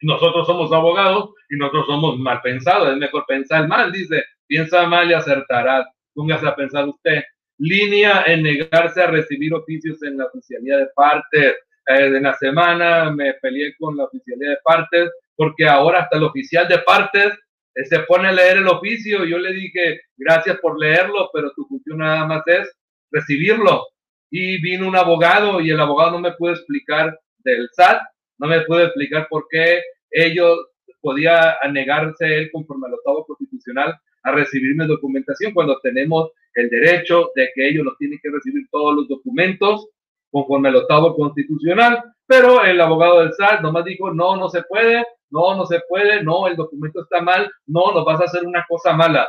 Nosotros 0.00 0.46
somos 0.46 0.72
abogados 0.72 1.30
y 1.50 1.56
nosotros 1.56 1.86
somos 1.86 2.18
mal 2.18 2.40
pensados, 2.42 2.90
es 2.90 2.96
mejor 2.98 3.24
pensar 3.26 3.66
mal, 3.66 3.90
dice, 3.92 4.24
piensa 4.46 4.86
mal 4.86 5.10
y 5.10 5.14
acertará. 5.14 5.88
Póngase 6.14 6.46
a 6.48 6.56
pensar 6.56 6.88
usted. 6.88 7.22
Línea 7.58 8.24
en 8.26 8.42
negarse 8.42 9.02
a 9.02 9.08
recibir 9.08 9.54
oficios 9.54 10.02
en 10.02 10.18
la 10.18 10.26
oficialía 10.26 10.78
de 10.78 10.86
partes. 10.94 11.54
Eh, 11.86 12.06
en 12.06 12.22
la 12.22 12.34
semana 12.34 13.10
me 13.10 13.34
peleé 13.34 13.74
con 13.78 13.96
la 13.96 14.04
oficialía 14.04 14.50
de 14.50 14.58
partes 14.64 15.10
porque 15.36 15.66
ahora 15.66 16.00
hasta 16.00 16.16
el 16.16 16.24
oficial 16.24 16.68
de 16.68 16.78
partes 16.78 17.32
eh, 17.74 17.84
se 17.84 18.00
pone 18.00 18.28
a 18.28 18.32
leer 18.32 18.58
el 18.58 18.68
oficio. 18.68 19.24
Yo 19.24 19.38
le 19.38 19.52
dije, 19.52 20.00
gracias 20.16 20.58
por 20.58 20.78
leerlo, 20.78 21.30
pero 21.32 21.52
tu 21.52 21.66
función 21.66 21.98
nada 21.98 22.26
más 22.26 22.42
es 22.46 22.68
recibirlo 23.10 23.84
y 24.30 24.60
vino 24.60 24.86
un 24.86 24.96
abogado 24.96 25.60
y 25.60 25.70
el 25.70 25.80
abogado 25.80 26.12
no 26.12 26.20
me 26.20 26.32
pudo 26.32 26.52
explicar 26.52 27.18
del 27.38 27.68
SAT, 27.72 28.02
no 28.38 28.46
me 28.46 28.60
pudo 28.62 28.84
explicar 28.84 29.26
por 29.28 29.46
qué 29.50 29.82
ellos 30.10 30.58
podía 31.00 31.56
negarse 31.70 32.26
él 32.38 32.50
conforme 32.52 32.88
al 32.88 32.94
octavo 32.94 33.24
constitucional 33.26 33.94
a 34.22 34.32
recibirme 34.32 34.86
documentación 34.86 35.54
cuando 35.54 35.78
tenemos 35.80 36.30
el 36.54 36.68
derecho 36.68 37.30
de 37.34 37.50
que 37.54 37.68
ellos 37.68 37.84
nos 37.84 37.96
tienen 37.98 38.18
que 38.22 38.30
recibir 38.30 38.66
todos 38.70 38.94
los 38.94 39.08
documentos 39.08 39.88
conforme 40.30 40.68
al 40.68 40.76
octavo 40.76 41.14
constitucional, 41.16 42.02
pero 42.26 42.62
el 42.64 42.80
abogado 42.80 43.20
del 43.20 43.32
SAT 43.32 43.62
nomás 43.62 43.84
dijo, 43.84 44.12
no, 44.12 44.36
no 44.36 44.48
se 44.48 44.62
puede, 44.62 45.04
no, 45.30 45.56
no 45.56 45.66
se 45.66 45.80
puede, 45.88 46.22
no, 46.22 46.46
el 46.46 46.56
documento 46.56 47.02
está 47.02 47.22
mal, 47.22 47.50
no, 47.66 47.92
nos 47.92 48.04
vas 48.04 48.20
a 48.20 48.24
hacer 48.24 48.46
una 48.46 48.64
cosa 48.68 48.92
mala. 48.92 49.26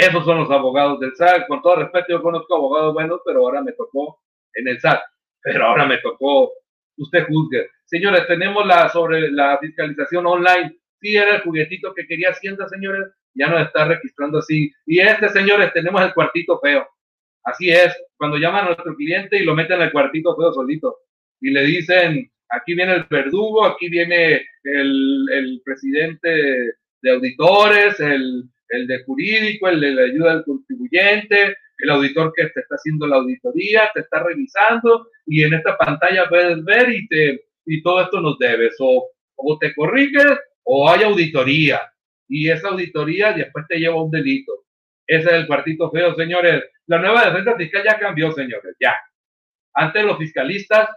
Esos 0.00 0.24
son 0.24 0.38
los 0.38 0.50
abogados 0.50 0.98
del 0.98 1.14
SAT. 1.14 1.46
Con 1.46 1.60
todo 1.60 1.76
respeto, 1.76 2.06
yo 2.08 2.22
conozco 2.22 2.56
abogados 2.56 2.94
buenos, 2.94 3.20
pero 3.22 3.40
ahora 3.40 3.60
me 3.60 3.72
tocó 3.72 4.18
en 4.54 4.66
el 4.66 4.80
SAT. 4.80 4.98
Pero 5.42 5.66
ahora 5.66 5.84
me 5.84 5.98
tocó, 5.98 6.52
usted 6.96 7.26
juzgue. 7.26 7.68
Señores, 7.84 8.26
tenemos 8.26 8.66
la 8.66 8.88
sobre 8.88 9.30
la 9.30 9.58
fiscalización 9.58 10.26
online. 10.26 10.74
Sí, 11.02 11.14
era 11.14 11.36
el 11.36 11.42
juguetito 11.42 11.92
que 11.92 12.06
quería 12.06 12.30
Hacienda, 12.30 12.66
señores. 12.70 13.08
Ya 13.34 13.48
nos 13.48 13.60
está 13.60 13.84
registrando 13.84 14.38
así. 14.38 14.72
Y 14.86 15.00
este, 15.00 15.28
señores, 15.28 15.70
tenemos 15.74 16.00
el 16.00 16.14
cuartito 16.14 16.58
feo. 16.60 16.88
Así 17.44 17.68
es. 17.68 17.94
Cuando 18.16 18.38
llaman 18.38 18.62
a 18.62 18.66
nuestro 18.68 18.96
cliente 18.96 19.36
y 19.36 19.44
lo 19.44 19.54
meten 19.54 19.76
en 19.76 19.82
el 19.82 19.92
cuartito 19.92 20.34
feo 20.34 20.50
solito. 20.54 20.96
Y 21.42 21.50
le 21.50 21.62
dicen, 21.64 22.32
aquí 22.48 22.74
viene 22.74 22.94
el 22.94 23.04
verdugo, 23.04 23.66
aquí 23.66 23.90
viene 23.90 24.46
el, 24.64 25.26
el 25.30 25.62
presidente 25.62 26.30
de 27.02 27.10
auditores, 27.10 28.00
el, 28.00 28.44
el 28.70 28.86
de 28.86 29.04
jurídico, 29.04 29.68
el 29.68 29.80
de 29.80 29.90
la 29.92 30.02
ayuda 30.02 30.32
al 30.32 30.44
contribuyente, 30.44 31.56
el 31.78 31.90
auditor 31.90 32.32
que 32.34 32.48
te 32.48 32.60
está 32.60 32.74
haciendo 32.76 33.06
la 33.06 33.16
auditoría, 33.16 33.90
te 33.94 34.00
está 34.00 34.22
revisando 34.22 35.08
y 35.26 35.42
en 35.42 35.54
esta 35.54 35.76
pantalla 35.76 36.28
puedes 36.28 36.64
ver 36.64 36.90
y, 36.90 37.06
te, 37.08 37.44
y 37.66 37.82
todo 37.82 38.02
esto 38.02 38.20
nos 38.20 38.38
debes. 38.38 38.76
O, 38.80 39.10
o 39.36 39.58
te 39.58 39.74
corriges 39.74 40.38
o 40.64 40.88
hay 40.90 41.02
auditoría 41.02 41.80
y 42.28 42.48
esa 42.48 42.68
auditoría 42.68 43.32
después 43.32 43.66
te 43.68 43.78
lleva 43.78 43.96
a 43.96 44.02
un 44.02 44.10
delito. 44.10 44.52
Ese 45.06 45.28
es 45.28 45.32
el 45.32 45.46
cuartito 45.46 45.90
feo, 45.90 46.14
señores. 46.14 46.62
La 46.86 46.98
nueva 46.98 47.26
defensa 47.26 47.56
fiscal 47.56 47.82
ya 47.84 47.98
cambió, 47.98 48.30
señores, 48.32 48.76
ya. 48.78 48.96
Antes 49.74 50.04
los 50.04 50.18
fiscalistas, 50.18 50.88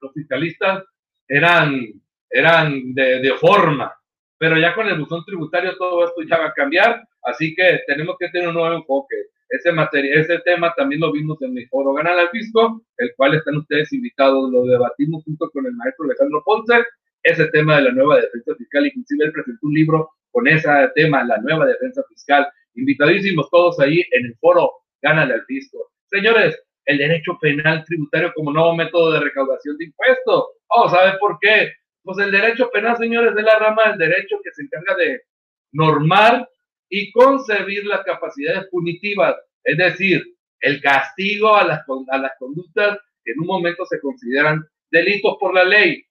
los 0.00 0.12
fiscalistas 0.12 0.84
eran, 1.26 1.88
eran 2.30 2.94
de, 2.94 3.20
de 3.20 3.34
forma, 3.34 3.92
pero 4.38 4.58
ya 4.58 4.74
con 4.74 4.86
el 4.88 4.98
buzón 4.98 5.24
tributario 5.24 5.76
todo 5.76 6.04
esto 6.04 6.22
ya 6.22 6.38
va 6.38 6.46
a 6.46 6.52
cambiar, 6.52 7.02
así 7.24 7.54
que 7.54 7.80
tenemos 7.86 8.16
que 8.18 8.28
tener 8.28 8.48
un 8.48 8.54
nuevo 8.54 8.74
enfoque. 8.74 9.16
ese, 9.50 9.72
material, 9.72 10.20
ese 10.20 10.38
tema 10.40 10.72
también 10.76 11.00
lo 11.00 11.12
vimos 11.12 11.40
en 11.42 11.54
mi 11.54 11.64
foro 11.66 11.92
Ganar 11.94 12.18
al 12.18 12.30
Fisco, 12.30 12.82
el 12.98 13.12
cual 13.16 13.34
están 13.34 13.56
ustedes 13.56 13.92
invitados, 13.92 14.50
lo 14.50 14.64
debatimos 14.64 15.24
junto 15.24 15.50
con 15.50 15.66
el 15.66 15.72
maestro 15.72 16.04
Alejandro 16.04 16.42
Ponce, 16.44 16.84
ese 17.22 17.46
tema 17.48 17.76
de 17.76 17.82
la 17.82 17.92
nueva 17.92 18.16
defensa 18.16 18.54
fiscal, 18.56 18.86
inclusive 18.86 19.24
él 19.26 19.32
presentó 19.32 19.66
un 19.66 19.74
libro 19.74 20.10
con 20.30 20.46
ese 20.46 20.68
tema, 20.94 21.24
la 21.24 21.38
nueva 21.38 21.66
defensa 21.66 22.02
fiscal, 22.08 22.46
invitadísimos 22.74 23.50
todos 23.50 23.80
ahí 23.80 24.02
en 24.12 24.26
el 24.26 24.36
foro 24.36 24.70
Gánale 25.02 25.34
al 25.34 25.44
Fisco. 25.46 25.90
Señores, 26.06 26.60
el 26.86 26.98
derecho 26.98 27.38
penal 27.40 27.84
tributario 27.84 28.32
como 28.34 28.52
nuevo 28.52 28.74
método 28.74 29.12
de 29.12 29.20
recaudación 29.20 29.76
de 29.76 29.84
impuestos. 29.84 30.44
Oh, 30.68 30.88
¿sabe 30.88 31.18
por 31.18 31.38
qué? 31.40 31.72
Pues 32.08 32.26
el 32.26 32.30
derecho 32.30 32.70
penal, 32.70 32.96
señores, 32.96 33.34
es 33.36 33.44
la 33.44 33.58
rama 33.58 33.82
del 33.90 33.98
derecho 33.98 34.38
que 34.42 34.50
se 34.52 34.62
encarga 34.62 34.94
de 34.94 35.24
normar 35.72 36.48
y 36.88 37.12
concebir 37.12 37.84
las 37.84 38.02
capacidades 38.02 38.66
punitivas, 38.70 39.36
es 39.62 39.76
decir, 39.76 40.24
el 40.60 40.80
castigo 40.80 41.54
a 41.54 41.66
las, 41.66 41.84
a 42.10 42.16
las 42.16 42.32
conductas 42.38 42.98
que 43.22 43.32
en 43.32 43.40
un 43.40 43.46
momento 43.48 43.84
se 43.84 44.00
consideran 44.00 44.66
delitos 44.90 45.36
por 45.38 45.52
la 45.52 45.64
ley. 45.64 46.02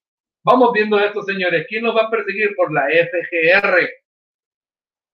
Vamos 0.44 0.72
viendo 0.72 1.00
esto, 1.00 1.24
señores. 1.24 1.66
¿Quién 1.68 1.84
nos 1.84 1.96
va 1.96 2.04
a 2.04 2.12
perseguir 2.12 2.56
por 2.56 2.72
la 2.72 2.84
FGR? 2.84 3.90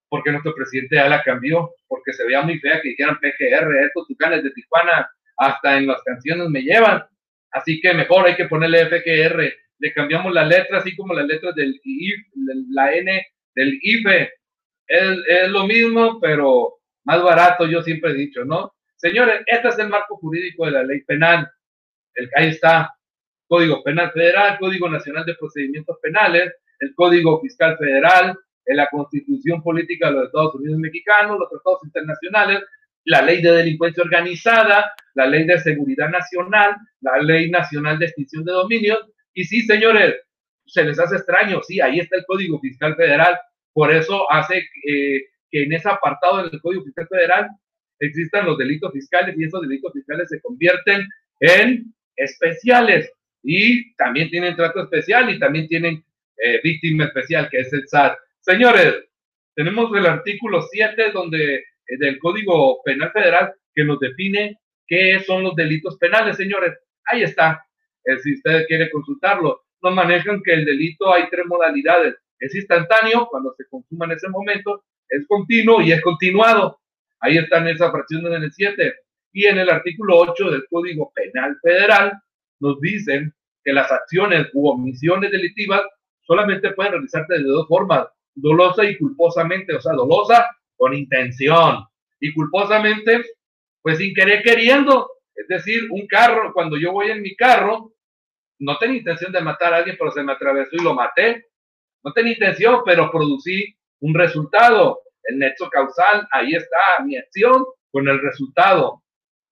Porque 0.10 0.32
nuestro 0.32 0.54
presidente 0.54 0.98
ya 0.98 1.08
la 1.08 1.24
cambió, 1.24 1.76
porque 1.88 2.12
se 2.12 2.26
veía 2.26 2.42
muy 2.42 2.60
fea 2.60 2.82
que 2.82 2.90
dijeran 2.90 3.22
PGR. 3.22 3.86
Estos 3.86 4.06
tucanes 4.06 4.44
de 4.44 4.52
Tijuana 4.52 5.10
hasta 5.38 5.78
en 5.78 5.88
las 5.88 6.04
canciones 6.04 6.50
me 6.50 6.62
llevan. 6.62 7.06
Así 7.52 7.80
que 7.80 7.94
mejor 7.94 8.26
hay 8.26 8.36
que 8.36 8.50
ponerle 8.50 8.88
FGR. 8.88 9.63
Le 9.84 9.92
cambiamos 9.92 10.34
la 10.34 10.46
letra, 10.46 10.78
así 10.78 10.96
como 10.96 11.14
las 11.14 11.26
letras 11.26 11.54
del 11.56 11.78
IF, 11.84 12.22
la 12.70 12.94
N 12.94 13.28
del 13.54 13.78
IFE 13.82 14.32
es, 14.88 15.50
lo 15.50 15.68
mismo, 15.68 16.22
pero 16.22 16.76
más 17.04 17.22
barato, 17.22 17.66
yo 17.66 17.84
siempre 17.84 18.12
he 18.12 18.16
dicho, 18.16 18.46
¿no? 18.46 18.74
Señores, 18.96 19.42
este 19.46 19.68
es 19.68 19.78
el 19.80 19.90
marco 19.90 20.16
jurídico 20.16 20.66
de 20.66 20.72
la 20.72 20.84
ley 20.86 21.02
penal. 21.02 21.52
El, 22.16 22.30
ahí 22.38 22.48
está, 22.48 22.94
Código 23.46 23.84
Penal 23.84 24.14
Federal, 24.14 24.58
Código 24.58 24.90
Nacional 24.90 25.26
de 25.26 25.36
Procedimientos 25.36 25.98
Penales, 26.02 26.54
el 26.80 26.96
Código 26.96 27.42
Fiscal 27.42 27.78
Federal, 27.78 28.38
la 28.68 28.88
Constitución 28.88 29.62
Política 29.62 30.08
de 30.08 30.14
los 30.14 30.26
Estados 30.28 30.56
Unidos 30.56 30.80
Mexicanos, 30.80 31.38
los 31.38 31.50
tratados 31.50 31.84
internacionales, 31.84 32.64
la 33.04 33.22
Ley 33.22 33.42
de 33.42 33.52
Delincuencia 33.52 34.02
Organizada, 34.02 34.94
la 35.16 35.26
Ley 35.26 35.46
de 35.46 35.60
Seguridad 35.60 36.10
Nacional, 36.10 36.78
la 37.02 37.18
Ley 37.18 37.52
Nacional 37.52 38.00
de 38.00 38.06
Extinción 38.06 38.46
de 38.46 38.54
Dominios. 38.54 39.00
Y 39.34 39.44
sí, 39.44 39.62
señores, 39.62 40.16
se 40.66 40.84
les 40.84 41.00
hace 41.00 41.16
extraño, 41.16 41.62
sí, 41.64 41.82
ahí 41.82 42.00
está 42.00 42.18
el 42.18 42.26
Código 42.26 42.60
Fiscal 42.60 42.96
Federal, 42.96 43.38
por 43.74 43.92
eso 43.92 44.32
hace 44.32 44.60
eh, 44.88 45.24
que 45.50 45.64
en 45.64 45.74
ese 45.74 45.90
apartado 45.90 46.50
del 46.50 46.62
Código 46.62 46.84
Fiscal 46.84 47.08
Federal 47.08 47.50
existan 48.00 48.46
los 48.46 48.58
delitos 48.58 48.92
fiscales 48.92 49.36
y 49.38 49.44
esos 49.44 49.62
delitos 49.62 49.94
fiscales 49.94 50.30
se 50.30 50.42
convierten 50.42 51.08
en 51.40 51.94
especiales 52.16 53.12
y 53.44 53.94
también 53.96 54.30
tienen 54.30 54.56
trato 54.56 54.84
especial 54.84 55.30
y 55.30 55.40
también 55.40 55.68
tienen 55.68 56.04
eh, 56.38 56.60
víctima 56.64 57.06
especial, 57.06 57.50
que 57.50 57.60
es 57.60 57.74
el 57.74 57.88
SAT. 57.88 58.18
Señores, 58.42 58.96
tenemos 59.56 59.96
el 59.96 60.06
artículo 60.06 60.62
7 60.62 61.12
donde, 61.12 61.56
eh, 61.56 61.64
del 62.00 62.20
Código 62.20 62.82
Penal 62.84 63.12
Federal 63.12 63.54
que 63.74 63.84
nos 63.84 64.00
define 64.00 64.60
qué 64.88 65.20
son 65.26 65.44
los 65.44 65.56
delitos 65.56 65.98
penales, 65.98 66.38
señores. 66.38 66.74
Ahí 67.06 67.24
está. 67.24 67.66
Si 68.22 68.34
usted 68.34 68.66
quiere 68.68 68.92
consultarlo, 68.92 69.62
nos 69.82 69.94
manejan 69.94 70.42
que 70.44 70.54
el 70.54 70.66
delito 70.66 71.14
hay 71.14 71.30
tres 71.30 71.46
modalidades 71.46 72.16
es 72.44 72.54
instantáneo 72.56 73.28
cuando 73.32 73.54
se 73.58 73.66
consuma 73.70 74.06
en 74.06 74.12
ese 74.12 74.28
momento, 74.28 74.84
es 75.08 75.26
continuo 75.28 75.82
y 75.82 75.94
es 75.94 76.02
continuado. 76.02 76.78
Ahí 77.22 77.38
están 77.38 77.68
esas 77.70 77.90
fracciones 77.90 78.34
en 78.34 78.44
el 78.44 78.52
7. 78.52 78.94
Y 79.32 79.46
en 79.46 79.60
el 79.60 79.70
artículo 79.70 80.18
8 80.18 80.52
del 80.52 80.66
Código 80.70 81.12
Penal 81.16 81.58
Federal 81.62 82.12
nos 82.60 82.82
dicen 82.82 83.34
que 83.64 83.72
las 83.72 83.90
acciones 83.90 84.50
u 84.54 84.68
omisiones 84.68 85.32
delictivas 85.32 85.84
solamente 86.22 86.72
pueden 86.72 86.92
realizarse 86.92 87.34
de 87.34 87.44
dos 87.44 87.66
formas, 87.70 88.08
dolosa 88.36 88.84
y 88.84 88.98
culposamente, 88.98 89.74
o 89.76 89.80
sea, 89.82 89.94
dolosa 89.94 90.46
con 90.76 90.94
intención 90.94 91.86
y 92.20 92.34
culposamente, 92.34 93.24
pues 93.82 94.00
sin 94.00 94.14
querer 94.14 94.44
queriendo. 94.44 95.10
Es 95.34 95.48
decir, 95.48 95.84
un 95.92 96.06
carro, 96.08 96.52
cuando 96.54 96.78
yo 96.78 96.92
voy 96.92 97.10
en 97.10 97.22
mi 97.22 97.36
carro, 97.38 97.93
no 98.64 98.78
tenía 98.78 98.98
intención 98.98 99.32
de 99.32 99.42
matar 99.42 99.74
a 99.74 99.78
alguien, 99.78 99.98
pero 100.00 100.12
se 100.12 100.24
me 100.24 100.32
atravesó 100.32 100.70
y 100.72 100.84
lo 100.84 100.94
maté. 100.94 101.48
No 102.04 102.14
tenía 102.14 102.34
intención, 102.34 102.82
pero 102.86 103.12
producí 103.12 103.76
un 104.00 104.14
resultado. 104.14 105.02
El 105.24 105.40
nexo 105.40 105.70
causal, 105.70 106.28
ahí 106.32 106.54
está 106.54 107.04
mi 107.06 107.18
acción 107.18 107.66
con 107.92 108.08
el 108.08 108.22
resultado. 108.22 109.04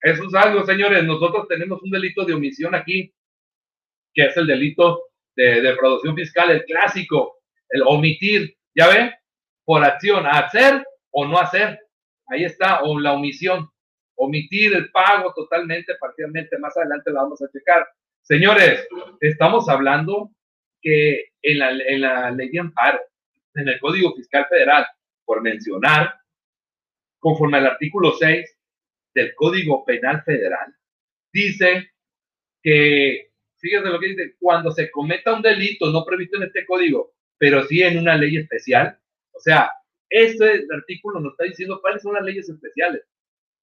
Eso 0.01 0.23
es 0.27 0.33
algo, 0.33 0.65
señores. 0.65 1.03
Nosotros 1.03 1.47
tenemos 1.47 1.81
un 1.83 1.91
delito 1.91 2.23
de 2.25 2.33
omisión 2.33 2.73
aquí, 2.73 3.13
que 4.13 4.25
es 4.25 4.37
el 4.37 4.47
delito 4.47 5.03
de, 5.35 5.75
producción 5.77 6.15
fiscal, 6.15 6.51
el 6.51 6.63
clásico, 6.63 7.39
el 7.69 7.83
omitir. 7.85 8.55
¿Ya 8.73 8.87
ven? 8.87 9.11
Por 9.65 9.83
acción, 9.83 10.25
hacer 10.25 10.83
o 11.11 11.25
no 11.25 11.37
hacer. 11.37 11.79
Ahí 12.27 12.45
está, 12.45 12.81
o 12.83 12.97
la 12.97 13.11
omisión. 13.13 13.69
Omitir 14.15 14.73
el 14.73 14.89
pago 14.91 15.33
totalmente, 15.33 15.95
parcialmente. 15.99 16.57
Más 16.59 16.75
adelante 16.77 17.11
la 17.11 17.23
vamos 17.23 17.41
a 17.41 17.49
checar. 17.51 17.85
Señores, 18.21 18.87
estamos 19.19 19.67
hablando 19.67 20.31
que 20.81 21.31
en 21.41 21.59
la, 21.59 21.71
en 21.71 22.01
la 22.01 22.31
ley 22.31 22.49
de 22.49 22.59
amparo, 22.59 22.99
en 23.55 23.67
el 23.67 23.79
Código 23.79 24.13
Fiscal 24.15 24.45
Federal, 24.47 24.85
por 25.25 25.41
mencionar, 25.41 26.15
conforme 27.19 27.57
al 27.57 27.67
artículo 27.67 28.13
6 28.13 28.57
del 29.13 29.33
Código 29.35 29.83
Penal 29.85 30.23
Federal, 30.23 30.73
dice 31.33 31.91
que, 32.61 33.31
fíjense 33.57 33.89
lo 33.89 33.99
que 33.99 34.09
dice, 34.09 34.35
cuando 34.39 34.71
se 34.71 34.91
cometa 34.91 35.33
un 35.33 35.41
delito 35.41 35.91
no 35.91 36.05
previsto 36.05 36.37
en 36.37 36.43
este 36.43 36.65
código, 36.65 37.13
pero 37.37 37.63
sí 37.63 37.81
en 37.81 37.97
una 37.97 38.15
ley 38.15 38.37
especial, 38.37 38.97
o 39.31 39.39
sea, 39.39 39.71
este 40.09 40.65
artículo 40.71 41.19
nos 41.19 41.33
está 41.33 41.45
diciendo 41.45 41.79
cuáles 41.81 42.03
son 42.03 42.13
las 42.13 42.23
leyes 42.23 42.47
especiales. 42.47 43.01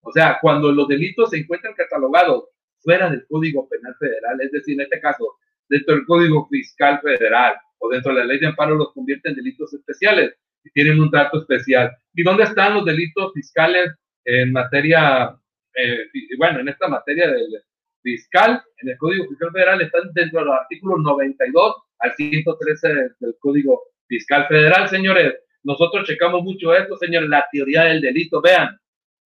O 0.00 0.10
sea, 0.12 0.38
cuando 0.40 0.72
los 0.72 0.88
delitos 0.88 1.30
se 1.30 1.38
encuentran 1.38 1.74
catalogados 1.74 2.48
fuera 2.80 3.10
del 3.10 3.26
Código 3.26 3.68
Penal 3.68 3.94
Federal, 3.98 4.40
es 4.40 4.52
decir, 4.52 4.74
en 4.74 4.82
este 4.82 5.00
caso, 5.00 5.38
dentro 5.68 5.94
del 5.94 6.06
Código 6.06 6.48
Fiscal 6.48 7.00
Federal 7.00 7.54
o 7.78 7.88
dentro 7.88 8.12
de 8.12 8.20
la 8.20 8.26
ley 8.26 8.38
de 8.38 8.46
amparo 8.46 8.74
los 8.74 8.92
convierte 8.92 9.28
en 9.28 9.36
delitos 9.36 9.72
especiales 9.74 10.34
y 10.64 10.70
tienen 10.70 11.00
un 11.00 11.10
trato 11.10 11.38
especial. 11.38 11.90
¿Y 12.14 12.22
dónde 12.22 12.44
están 12.44 12.74
los 12.74 12.84
delitos 12.84 13.32
fiscales 13.32 13.92
en 14.24 14.52
materia, 14.52 15.34
eh, 15.74 16.06
bueno, 16.36 16.60
en 16.60 16.68
esta 16.68 16.88
materia 16.88 17.30
del 17.30 17.62
fiscal, 18.02 18.62
en 18.78 18.90
el 18.90 18.98
Código 18.98 19.26
Fiscal 19.28 19.50
Federal, 19.52 19.80
están 19.80 20.10
dentro 20.12 20.40
de 20.40 20.46
los 20.46 20.54
artículos 20.54 21.00
92 21.02 21.76
al 21.98 22.14
113 22.14 22.88
del 23.18 23.34
Código 23.38 23.82
Fiscal 24.06 24.46
Federal, 24.48 24.88
señores. 24.88 25.34
Nosotros 25.62 26.06
checamos 26.06 26.42
mucho 26.42 26.74
esto, 26.74 26.96
señores, 26.96 27.28
la 27.28 27.46
teoría 27.50 27.84
del 27.84 28.00
delito. 28.00 28.40
Vean, 28.40 28.78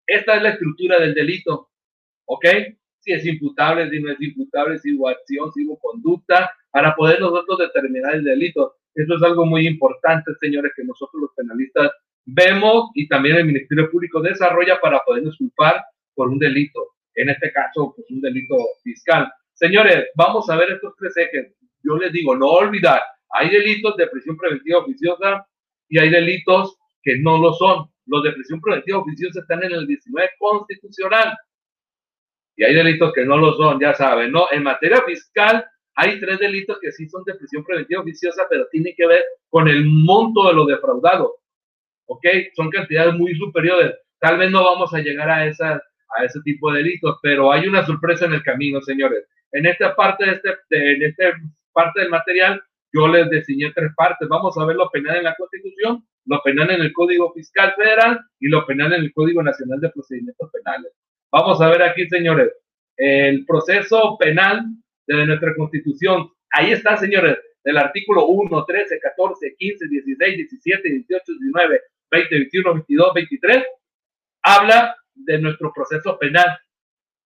esta 0.05 0.35
es 0.35 0.43
la 0.43 0.49
estructura 0.49 0.99
del 0.99 1.13
delito, 1.13 1.69
¿ok? 2.25 2.45
Si 2.99 3.13
es 3.13 3.25
imputable, 3.25 3.89
si 3.89 3.99
no 3.99 4.12
es 4.12 4.21
imputable, 4.21 4.77
si 4.79 4.95
hubo 4.95 5.09
acción, 5.09 5.51
si 5.53 5.65
hubo 5.65 5.79
conducta, 5.79 6.51
para 6.71 6.95
poder 6.95 7.19
nosotros 7.19 7.57
determinar 7.59 8.15
el 8.15 8.23
delito. 8.23 8.75
Eso 8.93 9.15
es 9.15 9.23
algo 9.23 9.45
muy 9.45 9.67
importante, 9.67 10.31
señores, 10.39 10.71
que 10.75 10.83
nosotros 10.83 11.21
los 11.21 11.31
penalistas 11.35 11.91
vemos 12.25 12.91
y 12.95 13.07
también 13.07 13.38
el 13.38 13.45
Ministerio 13.45 13.89
Público 13.89 14.21
desarrolla 14.21 14.79
para 14.81 14.99
podernos 14.99 15.38
culpar 15.38 15.83
por 16.13 16.29
un 16.29 16.39
delito. 16.39 16.95
En 17.15 17.29
este 17.29 17.51
caso, 17.51 17.93
pues 17.95 18.09
un 18.12 18.21
delito 18.21 18.55
fiscal. 18.83 19.31
Señores, 19.53 20.07
vamos 20.15 20.49
a 20.49 20.55
ver 20.55 20.71
estos 20.71 20.93
tres 20.97 21.17
ejes. 21.17 21.53
Yo 21.83 21.97
les 21.97 22.12
digo, 22.12 22.35
no 22.35 22.47
olvidar, 22.47 23.01
hay 23.31 23.49
delitos 23.49 23.95
de 23.97 24.07
prisión 24.07 24.38
preventiva 24.38 24.79
oficiosa 24.79 25.45
y 25.88 25.99
hay 25.99 26.09
delitos 26.09 26.77
que 27.01 27.17
no 27.19 27.38
lo 27.38 27.53
son. 27.53 27.89
Los 28.05 28.23
de 28.23 28.31
prisión 28.31 28.59
preventiva 28.62 28.99
oficiosa 28.99 29.41
están 29.41 29.63
en 29.63 29.71
el 29.71 29.88
19 29.88 30.29
constitucional 30.39 31.38
y 32.59 32.65
hay 32.65 32.75
delitos 32.75 33.13
que 33.13 33.23
no 33.23 33.37
lo 33.37 33.55
son, 33.55 33.79
ya 33.79 33.93
saben, 33.93 34.33
¿no? 34.33 34.47
En 34.51 34.63
materia 34.63 35.01
fiscal 35.03 35.65
hay 35.95 36.19
tres 36.19 36.39
delitos 36.39 36.77
que 36.81 36.91
sí 36.91 37.07
son 37.07 37.23
de 37.23 37.35
prisión 37.35 37.63
preventiva 37.63 38.01
oficiosa, 38.01 38.47
pero 38.49 38.67
tienen 38.69 38.93
que 38.97 39.07
ver 39.07 39.23
con 39.47 39.69
el 39.69 39.85
monto 39.85 40.45
de 40.45 40.53
lo 40.55 40.65
defraudado, 40.65 41.37
¿ok? 42.07 42.25
Son 42.57 42.69
cantidades 42.69 43.13
muy 43.13 43.33
superiores. 43.35 43.95
Tal 44.19 44.37
vez 44.37 44.51
no 44.51 44.61
vamos 44.65 44.93
a 44.93 44.99
llegar 44.99 45.29
a, 45.29 45.45
esa, 45.45 45.81
a 46.17 46.25
ese 46.25 46.41
tipo 46.41 46.69
de 46.69 46.79
delitos, 46.79 47.17
pero 47.23 47.49
hay 47.49 47.65
una 47.65 47.85
sorpresa 47.85 48.25
en 48.25 48.33
el 48.33 48.43
camino, 48.43 48.81
señores. 48.81 49.23
En 49.53 49.65
esta 49.65 49.95
parte, 49.95 50.25
de 50.25 50.31
este, 50.33 50.91
en 50.95 51.03
esta 51.03 51.31
parte 51.71 52.01
del 52.01 52.09
material, 52.09 52.61
yo 52.91 53.07
les 53.07 53.29
diseñé 53.29 53.71
tres 53.73 53.93
partes. 53.95 54.27
Vamos 54.27 54.57
a 54.57 54.65
ver 54.65 54.75
lo 54.75 54.89
penal 54.89 55.15
en 55.15 55.23
la 55.23 55.35
Constitución, 55.35 56.05
lo 56.25 56.41
penal 56.41 56.69
en 56.71 56.81
el 56.81 56.91
Código 56.91 57.31
Fiscal 57.31 57.73
Federal 57.77 58.19
y 58.41 58.49
lo 58.49 58.65
penal 58.65 58.91
en 58.91 59.03
el 59.03 59.13
Código 59.13 59.41
Nacional 59.41 59.79
de 59.79 59.91
Procedimientos 59.91 60.51
Penales. 60.51 60.91
Vamos 61.31 61.61
a 61.61 61.69
ver 61.69 61.83
aquí, 61.83 62.07
señores, 62.09 62.51
el 62.97 63.45
proceso 63.45 64.17
penal 64.17 64.65
de 65.05 65.25
nuestra 65.27 65.53
Constitución. 65.55 66.27
Ahí 66.51 66.71
está, 66.71 66.97
señores, 66.97 67.37
del 67.63 67.77
artículo 67.77 68.25
1, 68.27 68.65
13, 68.65 68.99
14, 68.99 69.55
15, 69.57 69.87
16, 69.87 70.37
17, 70.37 70.89
18, 70.89 71.23
19, 71.39 71.81
20, 72.11 72.35
21, 72.35 72.73
22, 72.73 73.13
23. 73.13 73.63
Habla 74.41 74.95
de 75.13 75.39
nuestro 75.39 75.71
proceso 75.71 76.17
penal. 76.17 76.57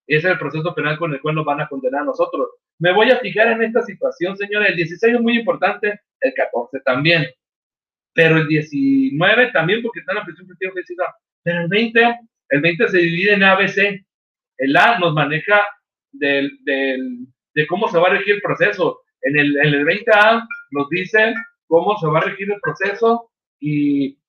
Ese 0.05 0.27
es 0.27 0.33
el 0.33 0.39
proceso 0.39 0.75
penal 0.75 0.97
con 0.97 1.13
el 1.13 1.21
cual 1.21 1.35
nos 1.35 1.45
van 1.45 1.61
a 1.61 1.69
condenar 1.69 2.01
a 2.01 2.05
nosotros. 2.05 2.49
Me 2.79 2.93
voy 2.93 3.09
a 3.09 3.19
fijar 3.19 3.53
en 3.53 3.63
esta 3.63 3.83
situación, 3.83 4.35
señores. 4.35 4.71
El 4.71 4.75
16 4.75 5.15
es 5.15 5.21
muy 5.21 5.37
importante, 5.37 6.01
el 6.19 6.33
14 6.33 6.81
también. 6.81 7.25
Pero 8.13 8.35
el 8.35 8.47
19 8.47 9.51
también, 9.51 9.81
porque 9.81 10.01
está 10.01 10.11
en 10.11 10.17
la 10.17 10.25
prisión 10.25 10.47
preventiva 10.47 11.15
Pero 11.41 11.61
el 11.61 11.67
20, 11.69 12.19
el 12.53 12.61
20 12.61 12.87
se 12.87 12.97
divide 12.99 13.33
en 13.33 13.43
ABC. 13.43 14.05
El 14.57 14.77
A 14.77 14.99
nos 14.99 15.13
maneja 15.13 15.59
del, 16.11 16.51
del, 16.63 17.25
de 17.55 17.65
cómo 17.65 17.87
se 17.87 17.97
va 17.97 18.09
a 18.09 18.11
regir 18.11 18.35
el 18.35 18.41
proceso. 18.41 19.01
En 19.21 19.39
el, 19.39 19.57
en 19.57 19.73
el 19.73 19.85
20A 19.85 20.47
nos 20.69 20.87
dice 20.89 21.33
cómo 21.65 21.97
se 21.97 22.05
va 22.07 22.19
a 22.19 22.25
regir 22.25 22.51
el 22.51 22.59
proceso 22.61 23.31
y 23.59 24.19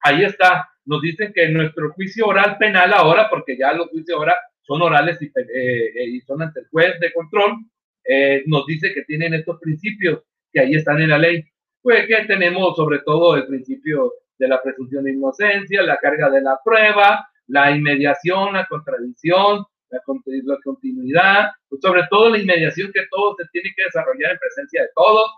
ahí 0.00 0.24
está. 0.24 0.68
Nos 0.84 1.00
dicen 1.00 1.32
que 1.32 1.48
nuestro 1.48 1.90
juicio 1.92 2.26
oral 2.26 2.58
penal 2.58 2.92
ahora, 2.92 3.30
porque 3.30 3.56
ya 3.56 3.72
los 3.72 3.88
juicios 3.88 4.18
ahora 4.18 4.36
son 4.60 4.82
orales 4.82 5.16
y, 5.22 5.26
eh, 5.26 6.08
y 6.08 6.20
son 6.20 6.42
ante 6.42 6.60
el 6.60 6.68
juez 6.68 7.00
de 7.00 7.10
control, 7.14 7.56
eh, 8.04 8.42
nos 8.46 8.66
dice 8.66 8.92
que 8.92 9.04
tienen 9.04 9.32
estos 9.32 9.58
principios 9.60 10.20
que 10.52 10.60
ahí 10.60 10.74
están 10.74 11.00
en 11.00 11.08
la 11.08 11.18
ley. 11.18 11.42
Pues 11.80 12.06
que 12.06 12.26
tenemos 12.26 12.76
sobre 12.76 12.98
todo 12.98 13.34
el 13.36 13.46
principio 13.46 14.12
de 14.38 14.48
la 14.48 14.62
presunción 14.62 15.04
de 15.04 15.12
inocencia, 15.12 15.82
la 15.82 15.96
carga 15.96 16.28
de 16.28 16.42
la 16.42 16.58
prueba, 16.62 17.29
la 17.50 17.70
inmediación, 17.70 18.54
la 18.54 18.66
contradicción, 18.66 19.64
la, 19.90 20.00
la 20.44 20.58
continuidad, 20.62 21.50
pues 21.68 21.80
sobre 21.82 22.02
todo 22.10 22.30
la 22.30 22.38
inmediación 22.38 22.92
que 22.92 23.06
todo 23.10 23.34
se 23.38 23.44
tiene 23.52 23.70
que 23.76 23.84
desarrollar 23.84 24.32
en 24.32 24.38
presencia 24.38 24.82
de 24.82 24.88
todos. 24.94 25.30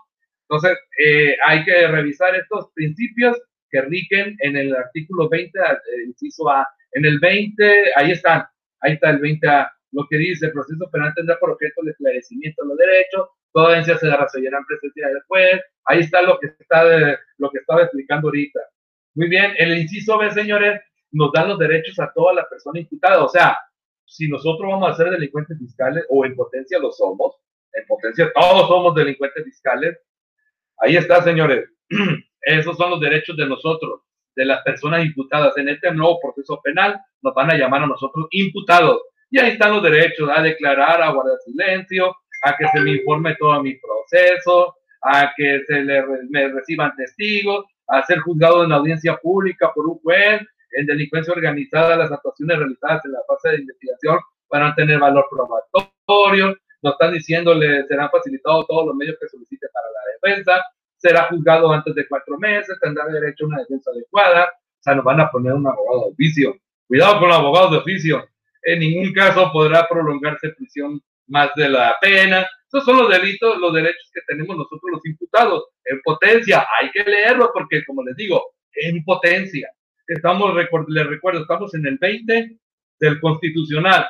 Entonces, 0.47 0.77
eh, 1.03 1.35
hay 1.45 1.63
que 1.65 1.87
revisar 1.87 2.35
estos 2.35 2.71
principios 2.73 3.37
que 3.69 3.81
rigen 3.81 4.35
en 4.39 4.55
el 4.55 4.75
artículo 4.75 5.27
20, 5.29 5.59
el 5.95 6.09
inciso 6.09 6.49
A. 6.49 6.67
En 6.91 7.05
el 7.05 7.19
20, 7.19 7.91
ahí 7.95 8.11
están, 8.11 8.45
ahí 8.81 8.93
está 8.93 9.09
el 9.09 9.19
20A, 9.19 9.71
lo 9.93 10.05
que 10.07 10.17
dice, 10.17 10.47
el 10.47 10.51
proceso 10.51 10.89
penal 10.91 11.13
tendrá 11.15 11.39
por 11.39 11.51
objeto 11.51 11.81
el 11.81 11.89
esclarecimiento 11.89 12.63
de 12.63 12.69
los 12.69 12.77
derechos, 12.77 13.29
toda 13.51 13.69
audiencia 13.69 13.97
se 13.97 14.15
resolverá 14.15 14.57
en 14.59 14.65
presencia 14.65 15.07
del 15.07 15.21
juez, 15.27 15.61
ahí 15.85 15.99
está 16.01 16.21
lo 16.21 16.39
que, 16.39 16.47
está 16.47 16.85
de, 16.85 17.17
lo 17.37 17.49
que 17.49 17.59
estaba 17.59 17.83
explicando 17.83 18.27
ahorita. 18.27 18.59
Muy 19.15 19.29
bien, 19.29 19.53
el 19.57 19.77
inciso 19.77 20.17
B, 20.17 20.31
señores, 20.31 20.81
nos 21.13 21.31
da 21.31 21.45
los 21.45 21.57
derechos 21.57 21.99
a 21.99 22.11
toda 22.13 22.33
la 22.33 22.49
persona 22.49 22.79
imputada, 22.79 23.23
o 23.23 23.29
sea, 23.29 23.57
si 24.05 24.27
nosotros 24.27 24.69
vamos 24.69 24.91
a 24.91 24.95
ser 24.95 25.09
delincuentes 25.09 25.57
fiscales, 25.57 26.05
o 26.09 26.25
en 26.25 26.35
potencia 26.35 26.79
lo 26.79 26.91
somos, 26.91 27.35
en 27.73 27.85
potencia 27.87 28.31
todos 28.33 28.67
somos 28.67 28.93
delincuentes 28.95 29.43
fiscales, 29.43 29.97
ahí 30.77 30.97
está, 30.97 31.23
señores. 31.23 31.69
Esos 32.41 32.77
son 32.77 32.91
los 32.91 32.99
derechos 32.99 33.37
de 33.37 33.47
nosotros, 33.47 34.01
de 34.35 34.45
las 34.45 34.61
personas 34.63 35.05
imputadas. 35.05 35.57
En 35.57 35.69
este 35.69 35.91
nuevo 35.91 36.19
proceso 36.21 36.59
penal 36.61 36.99
nos 37.21 37.33
van 37.33 37.51
a 37.51 37.57
llamar 37.57 37.83
a 37.83 37.87
nosotros 37.87 38.27
imputados. 38.31 39.01
Y 39.31 39.39
ahí 39.39 39.51
están 39.51 39.71
los 39.71 39.83
derechos 39.83 40.29
a 40.29 40.41
declarar, 40.41 41.01
a 41.01 41.11
guardar 41.11 41.37
silencio, 41.45 42.15
a 42.43 42.55
que 42.57 42.67
se 42.67 42.81
me 42.81 42.91
informe 42.91 43.35
todo 43.39 43.63
mi 43.63 43.75
proceso, 43.75 44.75
a 45.01 45.31
que 45.35 45.61
se 45.65 45.81
le, 45.81 46.03
me 46.29 46.49
reciban 46.49 46.93
testigos, 46.95 47.65
a 47.87 48.03
ser 48.03 48.19
juzgado 48.19 48.63
en 48.63 48.71
audiencia 48.71 49.17
pública 49.17 49.71
por 49.73 49.87
un 49.87 49.99
juez, 49.99 50.41
en 50.73 50.85
delincuencia 50.85 51.33
organizada 51.33 51.95
las 51.95 52.11
actuaciones 52.11 52.57
realizadas 52.57 53.03
en 53.05 53.11
la 53.11 53.19
fase 53.27 53.49
de 53.49 53.61
investigación 53.61 54.19
van 54.49 54.63
a 54.63 54.75
tener 54.75 54.99
valor 54.99 55.25
probatorio, 55.29 56.55
nos 56.81 56.93
están 56.93 57.13
diciendo 57.13 57.53
le 57.53 57.85
serán 57.87 58.09
facilitados 58.09 58.67
todos 58.67 58.87
los 58.87 58.95
medios 58.95 59.17
que 59.19 59.27
solicite 59.27 59.67
para 59.73 59.87
la 59.87 60.31
defensa, 60.31 60.63
será 60.97 61.27
juzgado 61.27 61.71
antes 61.71 61.95
de 61.95 62.07
cuatro 62.07 62.37
meses, 62.37 62.77
tendrá 62.81 63.05
derecho 63.07 63.45
a 63.45 63.47
una 63.47 63.59
defensa 63.59 63.91
adecuada, 63.91 64.45
o 64.45 64.83
sea, 64.83 64.95
nos 64.95 65.05
van 65.05 65.21
a 65.21 65.29
poner 65.29 65.53
un 65.53 65.67
abogado 65.67 66.05
de 66.05 66.11
oficio. 66.11 66.57
Cuidado 66.87 67.19
con 67.19 67.29
los 67.29 67.37
abogados 67.37 67.71
de 67.71 67.77
oficio, 67.77 68.27
en 68.63 68.79
ningún 68.79 69.13
caso 69.13 69.49
podrá 69.51 69.87
prolongarse 69.87 70.49
prisión 70.49 71.01
más 71.27 71.51
de 71.55 71.69
la 71.69 71.95
pena. 72.01 72.45
Esos 72.67 72.85
son 72.85 72.97
los 72.97 73.09
delitos, 73.09 73.57
los 73.59 73.73
derechos 73.73 74.09
que 74.13 74.21
tenemos 74.27 74.55
nosotros 74.55 74.81
los 74.91 75.05
imputados. 75.05 75.65
En 75.85 76.01
potencia, 76.01 76.65
hay 76.79 76.91
que 76.91 77.03
leerlo 77.03 77.51
porque, 77.53 77.83
como 77.85 78.03
les 78.03 78.15
digo, 78.15 78.41
en 78.73 79.03
potencia 79.03 79.69
estamos, 80.07 80.53
les 80.87 81.07
recuerdo, 81.07 81.41
estamos 81.41 81.73
en 81.75 81.85
el 81.85 81.97
20 81.97 82.57
del 82.99 83.19
constitucional, 83.19 84.07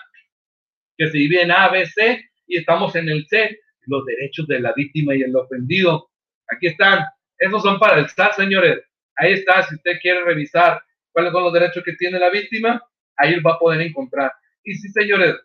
que 0.97 1.08
se 1.10 1.17
divide 1.17 1.43
en 1.43 1.51
A, 1.51 1.69
B, 1.69 1.86
C, 1.86 2.29
y 2.47 2.58
estamos 2.58 2.95
en 2.95 3.10
el 3.10 3.25
C, 3.27 3.60
los 3.86 4.06
derechos 4.06 4.47
de 4.47 4.60
la 4.60 4.73
víctima 4.73 5.15
y 5.15 5.21
el 5.21 5.36
ofendido. 5.36 6.10
Aquí 6.47 6.67
están, 6.67 7.06
esos 7.38 7.62
son 7.62 7.79
para 7.79 7.99
el 7.99 8.10
SAT, 8.10 8.34
señores. 8.34 8.82
Ahí 9.15 9.34
está, 9.34 9.63
si 9.63 9.75
usted 9.75 9.99
quiere 10.01 10.23
revisar 10.23 10.82
cuáles 11.12 11.32
son 11.32 11.43
los 11.43 11.53
derechos 11.53 11.84
que 11.84 11.93
tiene 11.93 12.19
la 12.19 12.29
víctima, 12.29 12.82
ahí 13.17 13.39
va 13.39 13.53
a 13.53 13.60
poder 13.60 13.82
encontrar. 13.82 14.32
Y 14.63 14.75
sí, 14.75 14.89
señores, 14.89 15.36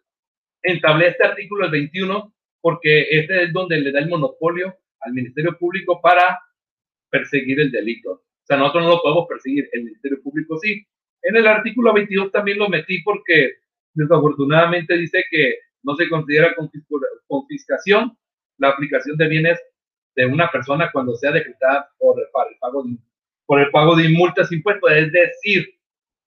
entablé 0.62 1.08
este 1.08 1.24
artículo 1.24 1.66
el 1.66 1.70
21 1.70 2.34
porque 2.60 3.06
este 3.10 3.44
es 3.44 3.52
donde 3.52 3.80
le 3.80 3.92
da 3.92 4.00
el 4.00 4.08
monopolio 4.08 4.76
al 5.00 5.12
Ministerio 5.12 5.56
Público 5.56 6.00
para 6.00 6.38
perseguir 7.10 7.60
el 7.60 7.70
delito 7.70 8.22
sea, 8.48 8.56
nosotros 8.56 8.84
no 8.84 8.90
lo 8.90 9.02
podemos 9.02 9.26
perseguir, 9.28 9.68
el 9.72 9.84
Ministerio 9.84 10.22
Público 10.22 10.58
sí. 10.58 10.84
En 11.22 11.36
el 11.36 11.46
artículo 11.46 11.92
22 11.92 12.32
también 12.32 12.58
lo 12.58 12.68
metí 12.68 13.02
porque 13.02 13.56
desafortunadamente 13.94 14.96
dice 14.96 15.24
que 15.30 15.58
no 15.82 15.94
se 15.96 16.08
considera 16.08 16.54
confiscación 17.26 18.16
la 18.58 18.70
aplicación 18.70 19.16
de 19.16 19.28
bienes 19.28 19.58
de 20.16 20.26
una 20.26 20.50
persona 20.50 20.90
cuando 20.92 21.14
sea 21.14 21.30
decretada 21.30 21.90
por 21.98 22.18
el, 22.18 22.26
pago 22.60 22.82
de, 22.82 22.96
por 23.46 23.60
el 23.60 23.70
pago 23.70 23.96
de 23.96 24.08
multas 24.08 24.50
impuestos. 24.50 24.90
Es 24.92 25.12
decir, 25.12 25.68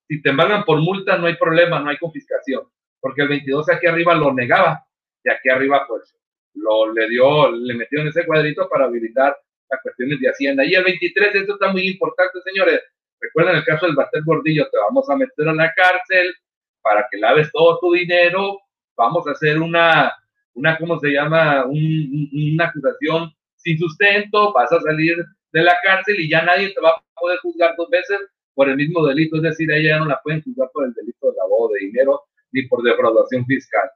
si 0.08 0.22
te 0.22 0.30
embargan 0.30 0.64
por 0.64 0.80
multa 0.80 1.18
no 1.18 1.28
hay 1.28 1.36
problema, 1.36 1.80
no 1.80 1.90
hay 1.90 1.98
confiscación, 1.98 2.64
porque 3.00 3.24
el 3.24 3.30
22 3.30 3.70
aquí 3.70 3.88
arriba 3.88 4.16
lo 4.16 4.34
negaba 4.34 4.86
y 5.24 5.32
aquí 5.32 5.50
arriba 5.50 5.86
pues 5.88 6.16
lo 6.54 6.94
le 6.94 7.10
dio, 7.10 7.52
le 7.52 7.74
metió 7.74 8.02
en 8.02 8.08
ese 8.08 8.26
cuadrito 8.26 8.68
para 8.70 8.86
habilitar 8.86 9.36
las 9.72 9.82
cuestiones 9.82 10.20
de 10.20 10.30
Hacienda. 10.30 10.66
Y 10.66 10.76
el 10.76 10.84
23, 10.84 11.36
esto 11.36 11.54
está 11.54 11.72
muy 11.72 11.88
importante, 11.88 12.40
señores. 12.44 12.82
Recuerden 13.20 13.56
el 13.56 13.64
caso 13.64 13.86
del 13.86 13.96
Bastel 13.96 14.24
Gordillo, 14.26 14.68
te 14.70 14.78
vamos 14.78 15.10
a 15.10 15.16
meter 15.16 15.48
a 15.48 15.54
la 15.54 15.72
cárcel 15.74 16.34
para 16.82 17.08
que 17.10 17.18
laves 17.18 17.52
todo 17.52 17.80
tu 17.80 17.94
dinero. 17.94 18.60
Vamos 18.98 19.28
a 19.28 19.32
hacer 19.32 19.60
una, 19.60 20.12
una 20.54 20.78
¿cómo 20.78 21.00
se 21.00 21.10
llama? 21.10 21.66
una 21.66 22.66
acusación 22.66 23.32
sin 23.56 23.78
sustento. 23.78 24.52
Vas 24.54 24.72
a 24.72 24.82
salir 24.82 25.18
de 25.54 25.62
la 25.62 25.76
cárcel 25.84 26.20
y 26.20 26.30
ya 26.30 26.44
nadie 26.44 26.74
te 26.74 26.82
va 26.82 26.90
a 26.90 27.04
poder 27.20 27.40
juzgar 27.40 27.76
dos 27.78 27.90
veces 27.90 28.20
por 28.56 28.70
el 28.70 28.76
mismo 28.76 29.06
delito. 29.06 29.38
Es 29.38 29.44
decir, 29.44 29.72
ella 29.72 30.00
no 30.00 30.06
la 30.06 30.20
pueden 30.22 30.42
juzgar 30.42 30.70
por 30.74 30.86
el 30.86 30.94
delito 30.94 31.32
de 31.32 31.38
lavado 31.38 31.70
de 31.74 31.86
dinero 31.86 32.24
ni 32.52 32.64
por 32.64 32.84
defraudación 32.84 33.46
fiscal. 33.46 33.90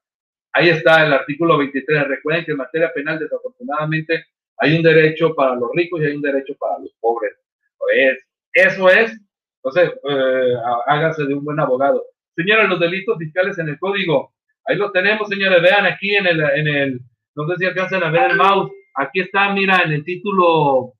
Ahí 0.53 0.69
está 0.69 1.05
el 1.05 1.11
artículo 1.11 1.57
23. 1.57 2.07
Recuerden 2.07 2.45
que 2.45 2.51
en 2.51 2.57
materia 2.57 2.93
penal, 2.93 3.19
desafortunadamente, 3.19 4.25
hay 4.57 4.77
un 4.77 4.83
derecho 4.83 5.33
para 5.35 5.55
los 5.55 5.69
ricos 5.73 6.01
y 6.01 6.05
hay 6.05 6.15
un 6.15 6.21
derecho 6.21 6.55
para 6.59 6.79
los 6.79 6.91
pobres. 6.99 7.33
Pues, 7.77 8.27
eso 8.53 8.89
es. 8.89 9.17
Entonces, 9.63 9.93
eh, 10.09 10.53
hágase 10.87 11.25
de 11.25 11.33
un 11.33 11.43
buen 11.43 11.59
abogado. 11.59 12.03
Señores, 12.35 12.69
los 12.69 12.79
delitos 12.79 13.17
fiscales 13.17 13.57
en 13.59 13.69
el 13.69 13.79
código. 13.79 14.33
Ahí 14.65 14.77
lo 14.77 14.91
tenemos, 14.91 15.27
señores. 15.27 15.61
Vean 15.61 15.85
aquí 15.85 16.15
en 16.15 16.27
el, 16.27 16.39
en 16.41 16.67
el, 16.67 16.99
no 17.35 17.47
sé 17.47 17.55
si 17.57 17.65
alcanzan 17.65 18.03
a 18.03 18.11
ver 18.11 18.31
el 18.31 18.37
mouse. 18.37 18.71
Aquí 18.95 19.21
está, 19.21 19.53
mira, 19.53 19.81
en 19.83 19.91
el 19.91 20.03
título, 20.03 20.93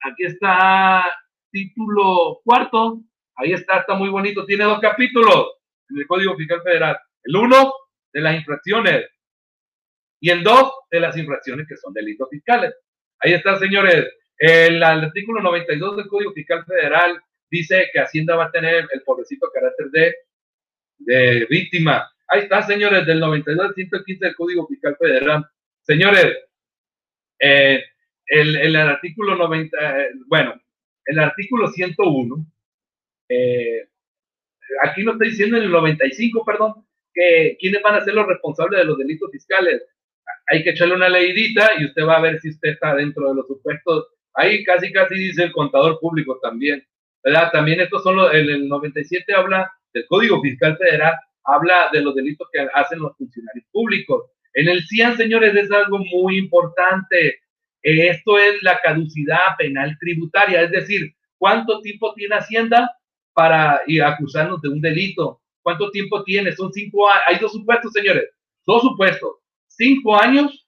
aquí 0.00 0.24
está 0.24 1.04
título 1.50 2.40
cuarto. 2.44 3.00
Ahí 3.36 3.52
está, 3.52 3.80
está 3.80 3.94
muy 3.94 4.08
bonito. 4.08 4.46
Tiene 4.46 4.64
dos 4.64 4.80
capítulos 4.80 5.54
en 5.90 5.98
el 5.98 6.06
Código 6.06 6.36
Fiscal 6.36 6.62
Federal. 6.62 6.98
El 7.24 7.36
uno 7.36 7.72
de 8.12 8.20
las 8.20 8.36
infracciones 8.36 9.06
y 10.20 10.30
el 10.30 10.42
2 10.42 10.72
de 10.90 11.00
las 11.00 11.16
infracciones 11.16 11.66
que 11.68 11.76
son 11.76 11.92
delitos 11.92 12.28
fiscales. 12.30 12.74
Ahí 13.20 13.34
está, 13.34 13.58
señores. 13.58 14.06
El, 14.38 14.82
artículo 14.82 15.40
92 15.42 15.96
del 15.96 16.08
Código 16.08 16.32
Fiscal 16.32 16.64
Federal 16.64 17.20
dice 17.50 17.88
que 17.92 18.00
Hacienda 18.00 18.36
va 18.36 18.46
a 18.46 18.50
tener 18.50 18.86
el 18.92 19.02
pobrecito 19.02 19.50
carácter 19.52 19.86
de, 19.90 20.14
de 20.98 21.46
víctima. 21.48 22.10
Ahí 22.28 22.42
está, 22.42 22.62
señores, 22.62 23.06
del 23.06 23.20
92 23.20 23.66
al 23.66 23.74
115 23.74 24.24
del 24.24 24.34
Código 24.34 24.66
Fiscal 24.66 24.96
Federal. 24.98 25.46
Señores, 25.82 26.36
eh, 27.38 27.84
el, 28.26 28.56
el, 28.56 28.76
artículo 28.76 29.36
90, 29.36 29.76
eh, 29.78 30.10
bueno, 30.26 30.60
el 31.04 31.18
artículo 31.18 31.68
101, 31.68 32.46
eh, 33.28 33.88
aquí 34.82 35.04
no 35.04 35.12
está 35.12 35.24
diciendo 35.24 35.56
en 35.56 35.64
el 35.64 35.70
95, 35.70 36.44
perdón, 36.44 36.86
que 37.14 37.56
quiénes 37.60 37.82
van 37.82 37.94
a 37.94 38.04
ser 38.04 38.14
los 38.14 38.26
responsables 38.26 38.80
de 38.80 38.84
los 38.84 38.98
delitos 38.98 39.30
fiscales 39.30 39.82
hay 40.46 40.62
que 40.62 40.70
echarle 40.70 40.94
una 40.94 41.08
leidita 41.08 41.72
y 41.78 41.86
usted 41.86 42.04
va 42.04 42.16
a 42.16 42.20
ver 42.20 42.40
si 42.40 42.50
usted 42.50 42.70
está 42.70 42.94
dentro 42.94 43.28
de 43.28 43.34
los 43.34 43.46
supuestos. 43.46 44.06
Ahí 44.34 44.62
casi, 44.64 44.92
casi 44.92 45.14
dice 45.14 45.44
el 45.44 45.52
contador 45.52 45.98
público 45.98 46.38
también, 46.42 46.86
¿verdad? 47.24 47.50
También 47.52 47.80
estos 47.80 48.02
son 48.02 48.16
los, 48.16 48.32
el, 48.34 48.50
el 48.50 48.68
97 48.68 49.34
habla 49.34 49.70
del 49.92 50.06
Código 50.06 50.40
Fiscal 50.42 50.76
Federal, 50.76 51.14
habla 51.44 51.88
de 51.92 52.02
los 52.02 52.14
delitos 52.14 52.48
que 52.52 52.66
hacen 52.74 53.00
los 53.00 53.16
funcionarios 53.16 53.64
públicos. 53.72 54.24
En 54.54 54.68
el 54.68 54.86
CIAN, 54.86 55.16
señores, 55.16 55.54
es 55.54 55.70
algo 55.70 55.98
muy 55.98 56.38
importante. 56.38 57.40
Esto 57.82 58.38
es 58.38 58.62
la 58.62 58.80
caducidad 58.80 59.56
penal 59.58 59.96
tributaria, 60.00 60.62
es 60.62 60.70
decir, 60.70 61.14
cuánto 61.38 61.80
tiempo 61.80 62.12
tiene 62.14 62.36
Hacienda 62.36 62.90
para 63.32 63.82
acusarnos 64.04 64.60
de 64.62 64.68
un 64.68 64.80
delito. 64.80 65.40
¿Cuánto 65.62 65.90
tiempo 65.90 66.24
tiene? 66.24 66.52
Son 66.52 66.72
cinco 66.72 67.08
años. 67.08 67.22
Hay 67.26 67.38
dos 67.38 67.52
supuestos, 67.52 67.92
señores. 67.92 68.30
Dos 68.66 68.82
supuestos. 68.82 69.36
Cinco 69.76 70.20
años 70.20 70.66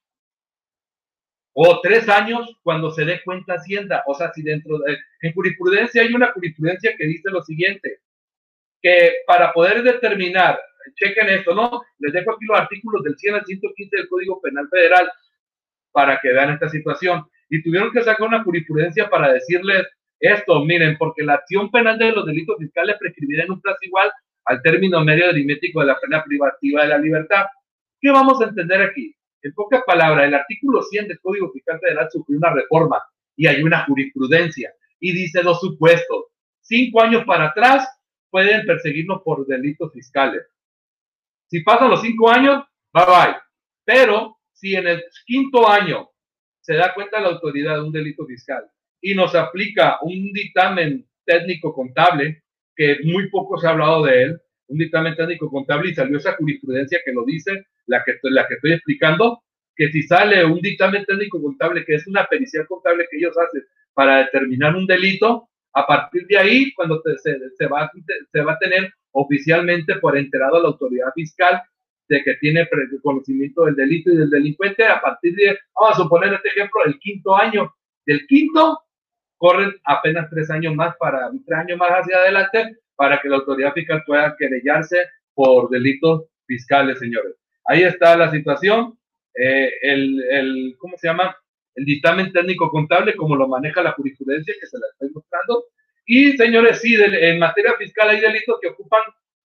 o 1.53 1.81
tres 1.81 2.07
años 2.07 2.57
cuando 2.63 2.91
se 2.91 3.05
dé 3.05 3.21
cuenta 3.23 3.55
Hacienda. 3.55 4.03
O 4.07 4.13
sea, 4.13 4.31
si 4.33 4.43
dentro 4.43 4.77
de, 4.79 4.97
en 5.21 5.33
jurisprudencia 5.33 6.01
hay 6.01 6.13
una 6.13 6.31
jurisprudencia 6.31 6.95
que 6.97 7.05
dice 7.05 7.29
lo 7.31 7.41
siguiente, 7.41 7.99
que 8.81 9.13
para 9.27 9.51
poder 9.51 9.83
determinar, 9.83 10.59
chequen 10.95 11.29
esto, 11.29 11.53
¿no? 11.53 11.81
Les 11.99 12.13
dejo 12.13 12.31
aquí 12.31 12.45
los 12.45 12.59
artículos 12.59 13.03
del 13.03 13.17
100 13.17 13.35
al 13.35 13.45
115 13.45 13.97
del 13.97 14.07
Código 14.07 14.41
Penal 14.41 14.69
Federal 14.69 15.11
para 15.91 16.19
que 16.21 16.31
vean 16.31 16.51
esta 16.51 16.69
situación. 16.69 17.25
Y 17.49 17.63
tuvieron 17.63 17.91
que 17.91 18.03
sacar 18.03 18.27
una 18.27 18.43
jurisprudencia 18.43 19.09
para 19.09 19.33
decirles 19.33 19.87
esto, 20.19 20.63
miren, 20.65 20.97
porque 20.97 21.23
la 21.23 21.35
acción 21.35 21.71
penal 21.71 21.97
de 21.97 22.11
los 22.11 22.25
delitos 22.25 22.57
fiscales 22.57 22.97
prescribirá 22.99 23.43
en 23.43 23.51
un 23.51 23.61
plazo 23.61 23.79
igual 23.81 24.11
al 24.45 24.61
término 24.61 25.03
medio 25.03 25.29
aritmético 25.29 25.79
de 25.79 25.87
la 25.87 25.99
pena 25.99 26.23
privativa 26.23 26.83
de 26.83 26.89
la 26.89 26.97
libertad. 26.97 27.45
¿Qué 28.01 28.11
vamos 28.11 28.41
a 28.41 28.45
entender 28.45 28.81
aquí? 28.81 29.13
En 29.41 29.53
pocas 29.53 29.81
palabras, 29.85 30.27
el 30.27 30.33
artículo 30.33 30.81
100 30.81 31.07
del 31.07 31.19
Código 31.19 31.51
Fiscal 31.51 31.79
Federal 31.79 32.07
sufrió 32.11 32.37
una 32.37 32.53
reforma 32.53 33.01
y 33.35 33.47
hay 33.47 33.61
una 33.63 33.85
jurisprudencia 33.85 34.73
y 34.99 35.13
dice 35.13 35.43
los 35.43 35.59
supuestos. 35.59 36.25
Cinco 36.61 37.01
años 37.01 37.23
para 37.25 37.47
atrás 37.47 37.87
pueden 38.29 38.65
perseguirnos 38.65 39.21
por 39.23 39.45
delitos 39.47 39.91
fiscales. 39.93 40.43
Si 41.47 41.61
pasan 41.61 41.89
los 41.89 42.01
cinco 42.01 42.29
años, 42.29 42.63
bye 42.93 43.05
bye. 43.05 43.35
Pero 43.85 44.37
si 44.53 44.75
en 44.75 44.87
el 44.87 45.03
quinto 45.25 45.67
año 45.67 46.09
se 46.61 46.75
da 46.75 46.93
cuenta 46.93 47.19
la 47.19 47.29
autoridad 47.29 47.75
de 47.75 47.81
un 47.81 47.91
delito 47.91 48.25
fiscal 48.25 48.63
y 49.01 49.15
nos 49.15 49.33
aplica 49.35 49.97
un 50.01 50.31
dictamen 50.31 51.07
técnico 51.25 51.73
contable, 51.73 52.43
que 52.75 52.97
muy 53.03 53.29
poco 53.29 53.57
se 53.57 53.67
ha 53.67 53.71
hablado 53.71 54.03
de 54.03 54.23
él, 54.23 54.41
un 54.67 54.77
dictamen 54.77 55.15
técnico 55.15 55.49
contable 55.49 55.89
y 55.89 55.95
salió 55.95 56.17
esa 56.17 56.35
jurisprudencia 56.35 56.99
que 57.03 57.13
lo 57.13 57.25
dice, 57.25 57.65
la 57.89 58.03
que, 58.03 58.17
la 58.23 58.47
que 58.47 58.55
estoy 58.55 58.73
explicando, 58.73 59.41
que 59.75 59.91
si 59.91 60.03
sale 60.03 60.45
un 60.45 60.59
dictamen 60.61 61.05
técnico 61.05 61.41
contable, 61.41 61.83
que 61.85 61.95
es 61.95 62.07
una 62.07 62.25
pericial 62.25 62.65
contable 62.67 63.07
que 63.09 63.17
ellos 63.17 63.35
hacen 63.37 63.63
para 63.93 64.19
determinar 64.19 64.75
un 64.75 64.85
delito, 64.85 65.49
a 65.73 65.85
partir 65.85 66.25
de 66.27 66.37
ahí, 66.37 66.73
cuando 66.73 67.01
se, 67.01 67.17
se, 67.57 67.67
va, 67.67 67.91
se 68.31 68.41
va 68.41 68.53
a 68.53 68.59
tener 68.59 68.93
oficialmente 69.11 69.95
por 69.95 70.17
enterado 70.17 70.61
la 70.61 70.69
autoridad 70.69 71.11
fiscal 71.13 71.61
de 72.07 72.23
que 72.23 72.35
tiene 72.35 72.67
conocimiento 73.03 73.65
del 73.65 73.75
delito 73.75 74.11
y 74.11 74.17
del 74.17 74.29
delincuente, 74.29 74.85
a 74.85 74.99
partir 74.99 75.35
de, 75.35 75.57
vamos 75.79 75.93
a 75.93 76.03
suponer 76.03 76.33
este 76.33 76.49
ejemplo, 76.49 76.83
el 76.85 76.97
quinto 76.99 77.35
año, 77.35 77.73
del 78.05 78.25
quinto 78.25 78.79
corren 79.37 79.73
apenas 79.85 80.29
tres 80.29 80.49
años 80.49 80.75
más 80.75 80.95
para, 80.97 81.29
tres 81.45 81.57
años 81.57 81.77
más 81.77 81.91
hacia 81.91 82.17
adelante 82.17 82.77
para 82.95 83.21
que 83.21 83.29
la 83.29 83.37
autoridad 83.37 83.73
fiscal 83.73 84.03
pueda 84.05 84.35
querellarse 84.37 84.97
por 85.33 85.69
delitos 85.69 86.25
fiscales, 86.45 86.99
señores. 86.99 87.35
Ahí 87.69 87.83
está 87.83 88.17
la 88.17 88.31
situación. 88.31 88.97
Eh, 89.35 89.71
el, 89.83 90.23
el, 90.31 90.75
¿cómo 90.79 90.97
se 90.97 91.07
llama? 91.07 91.37
El 91.75 91.85
dictamen 91.85 92.33
técnico 92.33 92.67
contable, 92.71 93.15
como 93.15 93.35
lo 93.35 93.47
maneja 93.47 93.83
la 93.83 93.91
jurisprudencia, 93.91 94.55
que 94.59 94.65
se 94.65 94.79
la 94.79 94.87
estoy 94.91 95.11
mostrando. 95.13 95.65
Y, 96.03 96.35
señores, 96.35 96.81
sí, 96.81 96.95
en 96.99 97.37
materia 97.37 97.75
fiscal 97.77 98.09
hay 98.09 98.21
delitos 98.21 98.57
que 98.59 98.69
ocupan, 98.69 99.01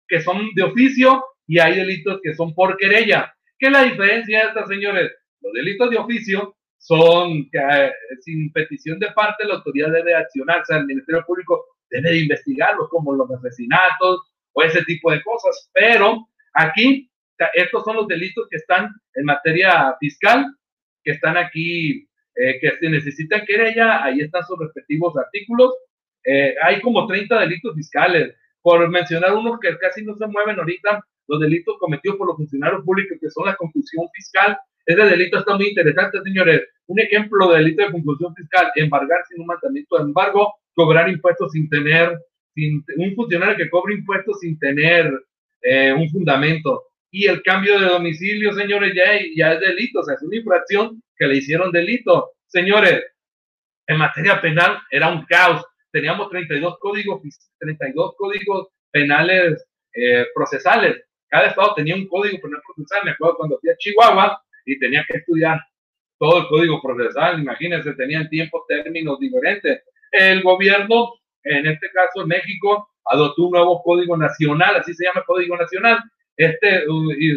que 0.06 0.20
son 0.20 0.50
de 0.54 0.62
oficio 0.62 1.24
y 1.48 1.58
hay 1.58 1.74
delitos 1.74 2.20
que 2.22 2.32
son 2.32 2.54
por 2.54 2.76
querella. 2.76 3.34
¿Qué 3.58 3.66
es 3.66 3.72
la 3.72 3.82
diferencia 3.82 4.38
de 4.38 4.48
estas, 4.50 4.68
señores? 4.68 5.10
Los 5.40 5.52
delitos 5.52 5.90
de 5.90 5.98
oficio 5.98 6.56
son 6.78 7.50
que 7.50 7.58
eh, 7.58 7.92
sin 8.20 8.52
petición 8.52 9.00
de 9.00 9.10
parte 9.10 9.44
la 9.48 9.54
autoridad 9.54 9.90
debe 9.90 10.14
accionar, 10.14 10.62
o 10.68 10.74
el 10.74 10.86
Ministerio 10.86 11.24
Público 11.26 11.64
debe 11.90 12.10
de 12.10 12.20
investigarlos, 12.20 12.88
como 12.88 13.14
los 13.14 13.28
asesinatos 13.32 14.32
o 14.52 14.62
ese 14.62 14.84
tipo 14.84 15.10
de 15.10 15.20
cosas. 15.24 15.70
Pero 15.74 16.28
aquí, 16.54 17.10
estos 17.54 17.84
son 17.84 17.96
los 17.96 18.08
delitos 18.08 18.46
que 18.50 18.56
están 18.56 18.90
en 19.14 19.24
materia 19.24 19.94
fiscal, 20.00 20.46
que 21.04 21.12
están 21.12 21.36
aquí, 21.36 22.08
eh, 22.34 22.58
que 22.60 22.76
se 22.78 22.88
necesitan 22.88 23.44
querella, 23.46 24.04
ahí 24.04 24.20
están 24.20 24.44
sus 24.44 24.58
respectivos 24.58 25.16
artículos. 25.16 25.74
Eh, 26.24 26.54
hay 26.62 26.80
como 26.80 27.06
30 27.06 27.40
delitos 27.40 27.74
fiscales, 27.74 28.34
por 28.60 28.88
mencionar 28.88 29.34
unos 29.34 29.58
que 29.60 29.76
casi 29.78 30.04
no 30.04 30.14
se 30.16 30.26
mueven 30.26 30.58
ahorita, 30.58 31.04
los 31.28 31.40
delitos 31.40 31.76
cometidos 31.78 32.16
por 32.16 32.28
los 32.28 32.36
funcionarios 32.36 32.84
públicos, 32.84 33.18
que 33.20 33.30
son 33.30 33.46
la 33.46 33.56
confusión 33.56 34.06
fiscal, 34.14 34.56
ese 34.86 35.02
delito 35.04 35.38
está 35.38 35.56
muy 35.56 35.68
interesante, 35.68 36.20
señores. 36.22 36.62
Un 36.86 37.00
ejemplo 37.00 37.48
de 37.50 37.58
delito 37.58 37.84
de 37.84 37.92
confusión 37.92 38.34
fiscal, 38.34 38.70
embargar 38.74 39.20
sin 39.28 39.40
un 39.40 39.46
mandamiento 39.46 39.96
de 39.96 40.02
embargo, 40.02 40.54
cobrar 40.74 41.08
impuestos 41.08 41.52
sin 41.52 41.68
tener, 41.68 42.18
sin, 42.54 42.84
un 42.96 43.14
funcionario 43.14 43.56
que 43.56 43.70
cobre 43.70 43.94
impuestos 43.94 44.40
sin 44.40 44.58
tener 44.58 45.12
eh, 45.62 45.92
un 45.92 46.08
fundamento. 46.10 46.82
Y 47.12 47.26
el 47.26 47.42
cambio 47.42 47.78
de 47.78 47.86
domicilio, 47.86 48.52
señores, 48.54 48.92
ya, 48.96 49.04
ya 49.36 49.52
es 49.52 49.60
delito, 49.60 50.00
o 50.00 50.02
sea, 50.02 50.14
es 50.14 50.22
una 50.22 50.36
infracción 50.36 51.02
que 51.16 51.26
le 51.26 51.36
hicieron 51.36 51.70
delito. 51.70 52.32
Señores, 52.46 53.04
en 53.86 53.98
materia 53.98 54.40
penal 54.40 54.78
era 54.90 55.08
un 55.08 55.24
caos. 55.26 55.64
Teníamos 55.92 56.30
32 56.30 56.78
códigos, 56.80 57.20
32 57.58 58.14
códigos 58.16 58.68
penales 58.90 59.64
eh, 59.94 60.26
procesales. 60.34 61.04
Cada 61.28 61.48
estado 61.48 61.74
tenía 61.74 61.94
un 61.94 62.08
código 62.08 62.40
penal 62.40 62.60
procesal. 62.66 63.04
Me 63.04 63.10
acuerdo 63.12 63.36
cuando 63.36 63.58
fui 63.60 63.70
a 63.70 63.76
Chihuahua, 63.76 64.42
y 64.64 64.78
tenía 64.78 65.04
que 65.08 65.18
estudiar 65.18 65.60
todo 66.18 66.38
el 66.38 66.46
código 66.48 66.80
procesal, 66.80 67.40
imagínense, 67.40 67.94
tenían 67.94 68.28
tiempos, 68.28 68.62
términos 68.68 69.18
diferentes. 69.18 69.82
El 70.10 70.42
gobierno, 70.42 71.14
en 71.42 71.66
este 71.66 71.90
caso 71.90 72.26
México, 72.26 72.88
adoptó 73.04 73.44
un 73.44 73.52
nuevo 73.52 73.82
código 73.82 74.16
nacional, 74.16 74.76
así 74.76 74.94
se 74.94 75.04
llama 75.04 75.24
código 75.26 75.56
nacional. 75.56 75.98
Este 76.36 76.84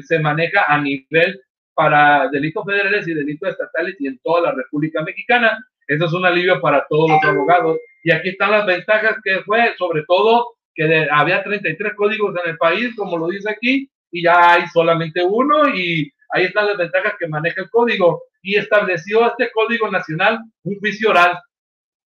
se 0.03 0.19
maneja 0.19 0.65
a 0.67 0.81
nivel 0.81 1.41
para 1.73 2.29
delitos 2.29 2.63
federales 2.65 3.07
y 3.07 3.13
delitos 3.13 3.49
estatales 3.49 3.95
y 3.99 4.07
en 4.07 4.19
toda 4.19 4.41
la 4.41 4.51
República 4.53 5.03
Mexicana. 5.03 5.57
Eso 5.87 6.05
es 6.05 6.13
un 6.13 6.25
alivio 6.25 6.61
para 6.61 6.85
todos 6.89 7.09
los 7.11 7.23
abogados. 7.23 7.77
Y 8.03 8.11
aquí 8.11 8.29
están 8.29 8.51
las 8.51 8.65
ventajas 8.65 9.17
que 9.23 9.41
fue, 9.41 9.75
sobre 9.77 10.03
todo, 10.07 10.55
que 10.73 11.07
había 11.11 11.43
33 11.43 11.93
códigos 11.95 12.35
en 12.43 12.51
el 12.51 12.57
país, 12.57 12.95
como 12.95 13.17
lo 13.17 13.27
dice 13.27 13.49
aquí, 13.49 13.89
y 14.11 14.23
ya 14.23 14.53
hay 14.53 14.67
solamente 14.67 15.23
uno 15.23 15.69
y 15.75 16.11
Ahí 16.35 16.45
están 16.45 16.67
las 16.67 16.77
ventajas 16.77 17.13
que 17.17 17.29
maneja 17.29 17.61
el 17.61 17.69
código 17.69 18.23
y 18.41 18.57
estableció 18.57 19.25
este 19.27 19.49
código 19.51 19.89
nacional 19.89 20.39
un 20.63 20.79
juicio 20.79 21.11
oral 21.11 21.39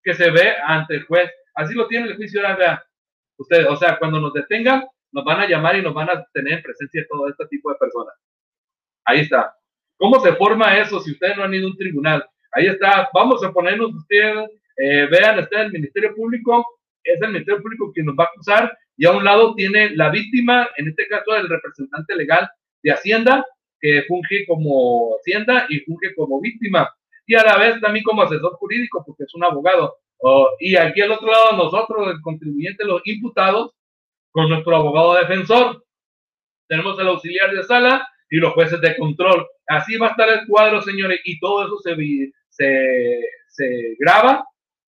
que 0.02 0.14
se 0.14 0.30
ve 0.30 0.54
ante 0.64 0.94
el 0.94 1.04
juez. 1.06 1.28
Así 1.54 1.74
lo 1.74 1.88
tiene 1.88 2.06
el 2.06 2.16
juicio 2.16 2.40
oral, 2.40 2.56
vean. 2.56 2.78
Ustedes, 3.38 3.66
o 3.66 3.76
sea, 3.76 3.98
cuando 3.98 4.20
nos 4.20 4.32
detengan, 4.32 4.84
nos 5.12 5.24
van 5.24 5.40
a 5.40 5.48
llamar 5.48 5.76
y 5.76 5.82
nos 5.82 5.94
van 5.94 6.10
a 6.10 6.24
tener 6.32 6.54
en 6.54 6.62
presencia 6.62 7.06
todo 7.08 7.28
este 7.28 7.46
tipo 7.46 7.70
de 7.70 7.76
personas. 7.76 8.14
Ahí 9.04 9.20
está. 9.20 9.54
¿Cómo 9.96 10.18
se 10.20 10.32
forma 10.34 10.76
eso 10.78 11.00
si 11.00 11.12
ustedes 11.12 11.36
no 11.36 11.44
han 11.44 11.54
ido 11.54 11.68
a 11.68 11.70
un 11.70 11.76
tribunal? 11.76 12.24
Ahí 12.52 12.66
está. 12.66 13.08
Vamos 13.14 13.44
a 13.44 13.52
ponernos 13.52 13.94
ustedes, 13.94 14.48
eh, 14.76 15.06
vean, 15.10 15.38
está 15.38 15.62
el 15.62 15.72
Ministerio 15.72 16.14
Público, 16.14 16.66
es 17.04 17.20
el 17.20 17.32
Ministerio 17.32 17.62
Público 17.62 17.92
quien 17.92 18.06
nos 18.06 18.16
va 18.16 18.24
a 18.24 18.28
acusar 18.28 18.76
y 18.96 19.06
a 19.06 19.12
un 19.12 19.24
lado 19.24 19.54
tiene 19.54 19.90
la 19.96 20.10
víctima, 20.10 20.68
en 20.76 20.88
este 20.88 21.06
caso 21.08 21.36
el 21.36 21.48
representante 21.48 22.14
legal 22.14 22.48
de 22.82 22.92
Hacienda, 22.92 23.44
que 23.80 24.02
funge 24.08 24.44
como 24.46 25.16
Hacienda 25.16 25.66
y 25.68 25.80
funge 25.80 26.14
como 26.14 26.40
víctima 26.40 26.88
y 27.26 27.34
a 27.34 27.44
la 27.44 27.58
vez 27.58 27.80
también 27.80 28.04
como 28.04 28.22
asesor 28.22 28.54
jurídico 28.54 29.02
porque 29.06 29.24
es 29.24 29.34
un 29.34 29.44
abogado. 29.44 29.96
y 30.60 30.76
aquí 30.76 31.00
al 31.00 31.12
otro 31.12 31.30
lado 31.30 31.56
nosotros, 31.56 32.08
el 32.08 32.20
contribuyente, 32.20 32.84
los 32.84 33.02
imputados, 33.04 33.72
con 34.32 34.48
nuestro 34.48 34.76
abogado 34.76 35.14
defensor. 35.14 35.84
Tenemos 36.68 36.98
el 36.98 37.08
auxiliar 37.08 37.54
de 37.54 37.62
sala 37.62 38.08
y 38.30 38.38
los 38.38 38.52
jueces 38.54 38.80
de 38.80 38.96
control. 38.96 39.46
Así 39.68 39.96
va 39.96 40.08
a 40.08 40.10
estar 40.10 40.28
el 40.28 40.46
cuadro, 40.46 40.82
señores, 40.82 41.20
y 41.24 41.38
todo 41.38 41.66
eso 41.66 41.78
se, 41.78 42.32
se, 42.48 43.20
se 43.48 43.96
graba, 43.98 44.44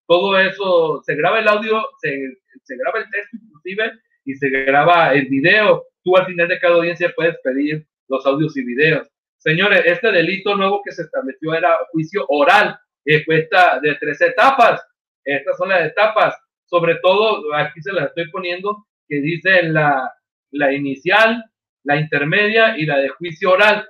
todo 0.06 0.38
eso, 0.38 1.02
se 1.04 1.14
graba 1.14 1.38
el 1.38 1.48
audio, 1.48 1.86
se, 2.00 2.38
se 2.62 2.76
graba 2.76 2.98
el 2.98 3.10
texto 3.10 3.36
inclusive 3.36 3.92
y 4.24 4.34
se 4.34 4.48
graba 4.48 5.12
el 5.12 5.26
video. 5.26 5.84
Tú 6.02 6.16
al 6.16 6.26
final 6.26 6.48
de 6.48 6.58
cada 6.58 6.74
audiencia 6.74 7.12
puedes 7.14 7.36
pedir 7.42 7.86
los 8.08 8.24
audios 8.26 8.56
y 8.56 8.64
videos. 8.64 9.08
Señores, 9.38 9.82
este 9.84 10.10
delito 10.10 10.56
nuevo 10.56 10.80
que 10.82 10.92
se 10.92 11.02
estableció 11.02 11.54
era 11.54 11.76
juicio 11.92 12.24
oral, 12.28 12.78
eh, 13.04 13.24
cuesta 13.24 13.78
de 13.80 13.94
tres 13.96 14.20
etapas. 14.22 14.82
Estas 15.22 15.56
son 15.58 15.68
las 15.68 15.86
etapas. 15.86 16.34
Sobre 16.64 16.96
todo, 16.96 17.54
aquí 17.54 17.80
se 17.82 17.92
las 17.92 18.06
estoy 18.06 18.30
poniendo, 18.30 18.86
que 19.08 19.20
dice 19.20 19.62
la, 19.64 20.12
la 20.50 20.72
inicial, 20.72 21.44
la 21.84 21.96
intermedia 21.96 22.78
y 22.78 22.86
la 22.86 22.98
de 22.98 23.08
juicio 23.10 23.52
oral. 23.52 23.88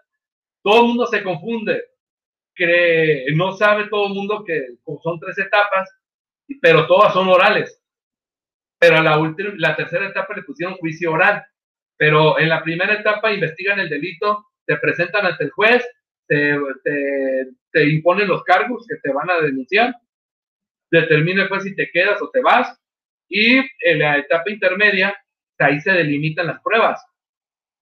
Todo 0.62 0.82
el 0.82 0.88
mundo 0.88 1.06
se 1.06 1.22
confunde. 1.22 1.84
Cree, 2.54 3.26
no 3.34 3.56
sabe 3.56 3.88
todo 3.88 4.06
el 4.06 4.14
mundo 4.14 4.44
que 4.44 4.76
son 5.02 5.18
tres 5.18 5.38
etapas, 5.38 5.90
pero 6.60 6.86
todas 6.86 7.12
son 7.12 7.28
orales. 7.28 7.80
Pero 8.78 8.98
a 8.98 9.02
la, 9.02 9.18
última, 9.18 9.52
la 9.56 9.76
tercera 9.76 10.08
etapa 10.08 10.34
le 10.34 10.42
pusieron 10.42 10.76
juicio 10.76 11.12
oral. 11.12 11.44
Pero 11.96 12.38
en 12.38 12.48
la 12.48 12.62
primera 12.62 12.94
etapa 12.94 13.32
investigan 13.32 13.78
el 13.80 13.88
delito, 13.88 14.46
te 14.66 14.76
presentan 14.78 15.26
ante 15.26 15.44
el 15.44 15.50
juez, 15.50 15.86
te, 16.26 16.56
te, 17.72 17.88
imponen 17.88 18.28
los 18.28 18.42
cargos 18.44 18.86
que 18.88 18.96
te 18.96 19.12
van 19.12 19.30
a 19.30 19.40
denunciar, 19.40 19.94
determina 20.90 21.42
el 21.42 21.48
juez 21.48 21.64
si 21.64 21.74
te 21.74 21.90
quedas 21.90 22.20
o 22.22 22.30
te 22.30 22.40
vas, 22.40 22.80
y 23.28 23.58
en 23.58 23.98
la 23.98 24.18
etapa 24.18 24.50
intermedia, 24.50 25.16
ahí 25.58 25.80
se 25.80 25.92
delimitan 25.92 26.46
las 26.46 26.60
pruebas. 26.62 27.04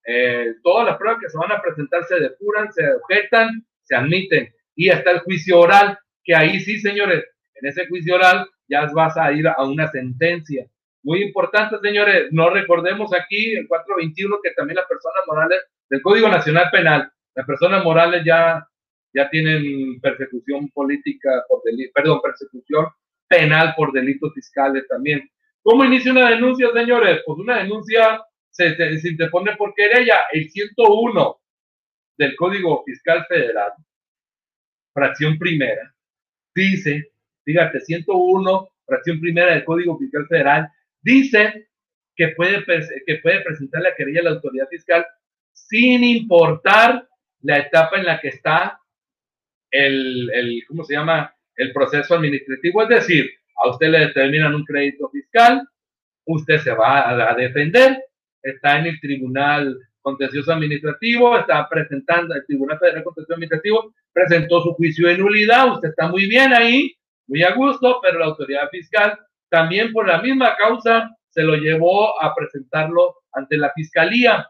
eh, 0.05 0.55
todas 0.63 0.85
las 0.85 0.97
pruebas 0.97 1.21
que 1.21 1.29
se 1.29 1.37
van 1.37 1.51
a 1.51 1.61
presentar 1.61 2.03
se 2.03 2.19
depuran, 2.19 2.71
se 2.73 2.83
objetan, 2.93 3.65
se 3.83 3.95
admiten. 3.95 4.53
Y 4.75 4.89
hasta 4.89 5.11
el 5.11 5.19
juicio 5.19 5.59
oral, 5.59 5.97
que 6.23 6.35
ahí 6.35 6.59
sí, 6.59 6.79
señores, 6.79 7.23
en 7.55 7.69
ese 7.69 7.87
juicio 7.87 8.15
oral 8.15 8.47
ya 8.67 8.85
vas 8.93 9.15
a 9.17 9.31
ir 9.31 9.47
a 9.47 9.63
una 9.63 9.87
sentencia. 9.91 10.67
Muy 11.03 11.21
importante, 11.23 11.77
señores, 11.81 12.29
no 12.31 12.49
recordemos 12.49 13.13
aquí 13.13 13.53
el 13.55 13.67
421 13.67 14.39
que 14.43 14.51
también 14.51 14.77
las 14.77 14.87
personas 14.87 15.23
morales 15.27 15.59
del 15.89 16.01
Código 16.01 16.27
Nacional 16.29 16.69
Penal, 16.71 17.11
las 17.35 17.45
personas 17.45 17.83
morales 17.83 18.23
ya, 18.25 18.65
ya 19.13 19.29
tienen 19.29 19.99
persecución 20.01 20.69
política 20.69 21.43
por 21.47 21.61
delito, 21.63 21.91
perdón, 21.93 22.21
persecución 22.21 22.87
penal 23.27 23.73
por 23.75 23.91
delitos 23.91 24.33
fiscales 24.33 24.87
también. 24.87 25.29
¿Cómo 25.63 25.85
inicia 25.85 26.11
una 26.11 26.29
denuncia, 26.29 26.67
señores? 26.73 27.21
Pues 27.25 27.39
una 27.39 27.59
denuncia 27.59 28.21
se, 28.51 28.75
interpone 29.05 29.55
por 29.55 29.73
querella, 29.73 30.25
el 30.31 30.49
101 30.51 31.41
del 32.17 32.35
Código 32.35 32.83
Fiscal 32.85 33.25
Federal, 33.27 33.71
fracción 34.93 35.39
primera, 35.39 35.95
dice, 36.53 37.13
fíjate, 37.43 37.79
101, 37.79 38.69
fracción 38.85 39.19
primera 39.19 39.53
del 39.53 39.63
Código 39.63 39.97
Fiscal 39.97 40.27
Federal, 40.27 40.69
dice 41.01 41.69
que 42.15 42.27
puede, 42.29 42.63
que 43.07 43.15
puede 43.23 43.41
presentar 43.41 43.81
la 43.81 43.95
querella 43.95 44.19
a 44.19 44.23
la 44.23 44.29
autoridad 44.31 44.67
fiscal 44.67 45.03
sin 45.51 46.03
importar 46.03 47.07
la 47.41 47.57
etapa 47.57 47.97
en 47.97 48.05
la 48.05 48.19
que 48.19 48.27
está 48.27 48.79
el, 49.71 50.29
el, 50.31 50.63
¿cómo 50.67 50.83
se 50.83 50.93
llama? 50.93 51.35
El 51.55 51.73
proceso 51.73 52.13
administrativo. 52.15 52.83
Es 52.83 52.89
decir, 52.89 53.31
a 53.63 53.69
usted 53.69 53.89
le 53.89 53.99
determinan 53.99 54.53
un 54.53 54.65
crédito 54.65 55.09
fiscal, 55.09 55.65
usted 56.25 56.59
se 56.59 56.71
va 56.71 57.09
a, 57.29 57.35
defender, 57.35 58.03
está 58.41 58.79
en 58.79 58.87
el 58.87 58.99
Tribunal 58.99 59.77
Contencioso 60.01 60.51
Administrativo, 60.51 61.37
está 61.37 61.67
presentando, 61.69 62.35
el 62.35 62.45
Tribunal 62.45 62.77
Federal 62.77 63.03
Contencioso 63.03 63.33
Administrativo 63.33 63.93
presentó 64.11 64.61
su 64.61 64.73
juicio 64.73 65.07
de 65.07 65.17
nulidad, 65.17 65.73
usted 65.73 65.89
está 65.89 66.09
muy 66.09 66.27
bien 66.27 66.53
ahí, 66.53 66.93
muy 67.27 67.41
a 67.43 67.53
gusto, 67.55 67.99
pero 68.01 68.19
la 68.19 68.25
autoridad 68.25 68.69
fiscal 68.69 69.17
también 69.49 69.93
por 69.93 70.07
la 70.07 70.21
misma 70.21 70.55
causa 70.57 71.09
se 71.29 71.43
lo 71.43 71.55
llevó 71.55 72.21
a 72.21 72.35
presentarlo 72.35 73.15
ante 73.31 73.57
la 73.57 73.71
fiscalía, 73.73 74.47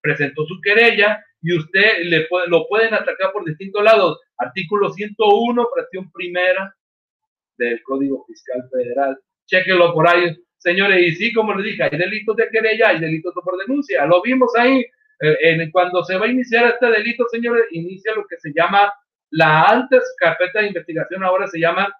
presentó 0.00 0.46
su 0.46 0.58
querella 0.62 1.22
y 1.42 1.56
usted 1.56 2.04
le 2.04 2.26
lo 2.48 2.66
pueden 2.66 2.94
atacar 2.94 3.30
por 3.32 3.44
distintos 3.44 3.84
lados. 3.84 4.18
Artículo 4.38 4.90
101, 4.90 5.68
fracción 5.74 6.10
primera 6.10 6.74
del 7.58 7.82
Código 7.82 8.24
Fiscal 8.26 8.62
Federal. 8.70 9.18
Chequenlo 9.46 9.92
por 9.92 10.08
ahí, 10.08 10.36
señores. 10.58 11.06
Y 11.06 11.14
sí, 11.16 11.32
como 11.32 11.54
les 11.54 11.66
dije, 11.66 11.82
hay 11.82 11.98
delitos 11.98 12.36
de 12.36 12.48
querella, 12.48 12.88
hay 12.88 13.00
delitos 13.00 13.34
por 13.34 13.58
denuncia. 13.58 14.06
Lo 14.06 14.22
vimos 14.22 14.52
ahí. 14.56 14.84
Eh, 15.20 15.68
cuando 15.72 16.04
se 16.04 16.16
va 16.16 16.26
a 16.26 16.28
iniciar 16.28 16.66
este 16.66 16.86
delito, 16.86 17.26
señores, 17.30 17.64
inicia 17.72 18.14
lo 18.14 18.24
que 18.26 18.36
se 18.38 18.52
llama 18.54 18.92
la 19.30 19.64
antes 19.64 20.02
carpeta 20.18 20.60
de 20.60 20.68
investigación, 20.68 21.24
ahora 21.24 21.46
se 21.48 21.58
llama, 21.58 21.92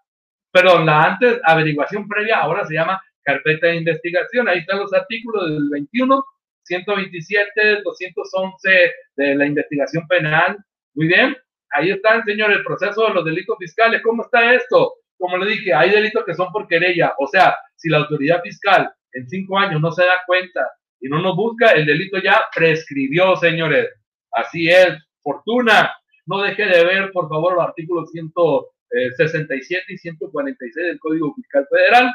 perdón, 0.53 0.87
la 0.87 1.03
antes 1.03 1.41
averiguación 1.45 2.09
previa, 2.09 2.39
ahora 2.39 2.65
se 2.65 2.75
llama 2.75 3.03
carpeta 3.23 3.67
de 3.67 3.77
investigación. 3.77 4.49
Ahí 4.49 4.61
están 4.61 4.79
los 4.79 4.93
artículos 4.95 5.51
del 5.51 5.69
21, 5.71 6.25
127, 6.63 7.83
211 7.83 8.93
de 9.17 9.35
la 9.35 9.47
investigación 9.47 10.07
penal. 10.09 10.57
Muy 10.95 11.09
bien. 11.09 11.37
Ahí 11.71 11.91
están, 11.91 12.25
señores, 12.25 12.59
el 12.59 12.65
proceso 12.65 13.07
de 13.07 13.15
los 13.15 13.25
delitos 13.25 13.57
fiscales. 13.59 14.01
¿Cómo 14.03 14.23
está 14.23 14.55
esto? 14.55 14.95
Como 15.19 15.37
le 15.37 15.51
dije, 15.51 15.75
hay 15.75 15.91
delitos 15.91 16.25
que 16.25 16.35
son 16.35 16.51
por 16.53 16.67
querella. 16.69 17.13
O 17.19 17.27
sea, 17.27 17.57
si 17.77 17.89
la 17.89 17.99
autoridad 17.99 18.43
fiscal 18.43 18.91
en 19.13 19.29
cinco 19.29 19.59
años 19.59 19.81
no 19.81 19.91
se 19.93 20.05
da 20.05 20.23
cuenta 20.27 20.69
y 21.01 21.09
no 21.09 21.21
nos 21.21 21.37
busca, 21.37 21.73
el 21.73 21.87
delito 21.87 22.19
ya 22.19 22.45
prescribió, 22.55 23.37
señores. 23.37 23.89
Así 24.33 24.69
es. 24.69 24.89
Fortuna. 25.23 25.93
No 26.27 26.43
deje 26.43 26.67
de 26.67 26.85
ver, 26.85 27.11
por 27.13 27.29
favor, 27.29 27.55
los 27.55 27.65
artículos 27.65 28.11
167 28.11 29.85
y 29.89 29.99
146 29.99 30.87
del 30.87 30.99
Código 30.99 31.35
Fiscal 31.35 31.67
Federal 31.71 32.13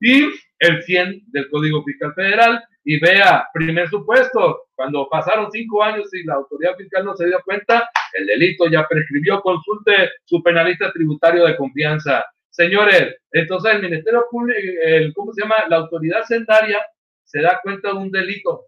y 0.00 0.24
el 0.58 0.82
100 0.82 1.22
del 1.28 1.48
Código 1.48 1.84
Fiscal 1.84 2.12
Federal 2.14 2.62
y 2.84 2.98
vea, 2.98 3.46
primer 3.54 3.88
supuesto, 3.88 4.64
cuando 4.74 5.08
pasaron 5.08 5.50
cinco 5.52 5.82
años 5.82 6.12
y 6.12 6.24
la 6.24 6.34
autoridad 6.34 6.76
fiscal 6.76 7.04
no 7.04 7.14
se 7.14 7.26
dio 7.26 7.40
cuenta, 7.44 7.88
el 8.14 8.26
delito 8.26 8.68
ya 8.68 8.86
prescribió, 8.88 9.40
consulte 9.40 10.10
su 10.24 10.42
penalista 10.42 10.92
tributario 10.92 11.46
de 11.46 11.56
confianza. 11.56 12.24
Señores, 12.52 13.16
entonces 13.30 13.74
el 13.74 13.82
Ministerio 13.82 14.26
Público, 14.30 14.60
el, 14.84 15.14
¿cómo 15.14 15.32
se 15.32 15.40
llama? 15.40 15.56
La 15.70 15.76
autoridad 15.76 16.22
sendaria 16.24 16.84
se 17.24 17.40
da 17.40 17.58
cuenta 17.62 17.88
de 17.88 17.94
un 17.94 18.10
delito, 18.10 18.66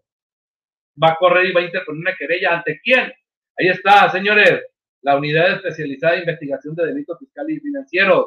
va 1.01 1.11
a 1.11 1.16
correr 1.16 1.47
y 1.47 1.53
va 1.53 1.61
a 1.61 1.64
interponer 1.64 2.01
una 2.01 2.16
querella 2.16 2.55
ante 2.57 2.81
quién. 2.83 3.12
Ahí 3.59 3.68
está, 3.68 4.11
señores, 4.11 4.62
la 5.03 5.18
unidad 5.18 5.57
especializada 5.57 6.14
de 6.14 6.20
investigación 6.20 6.75
de 6.75 6.87
delitos 6.87 7.18
fiscales 7.18 7.59
y 7.59 7.61
financieros. 7.61 8.27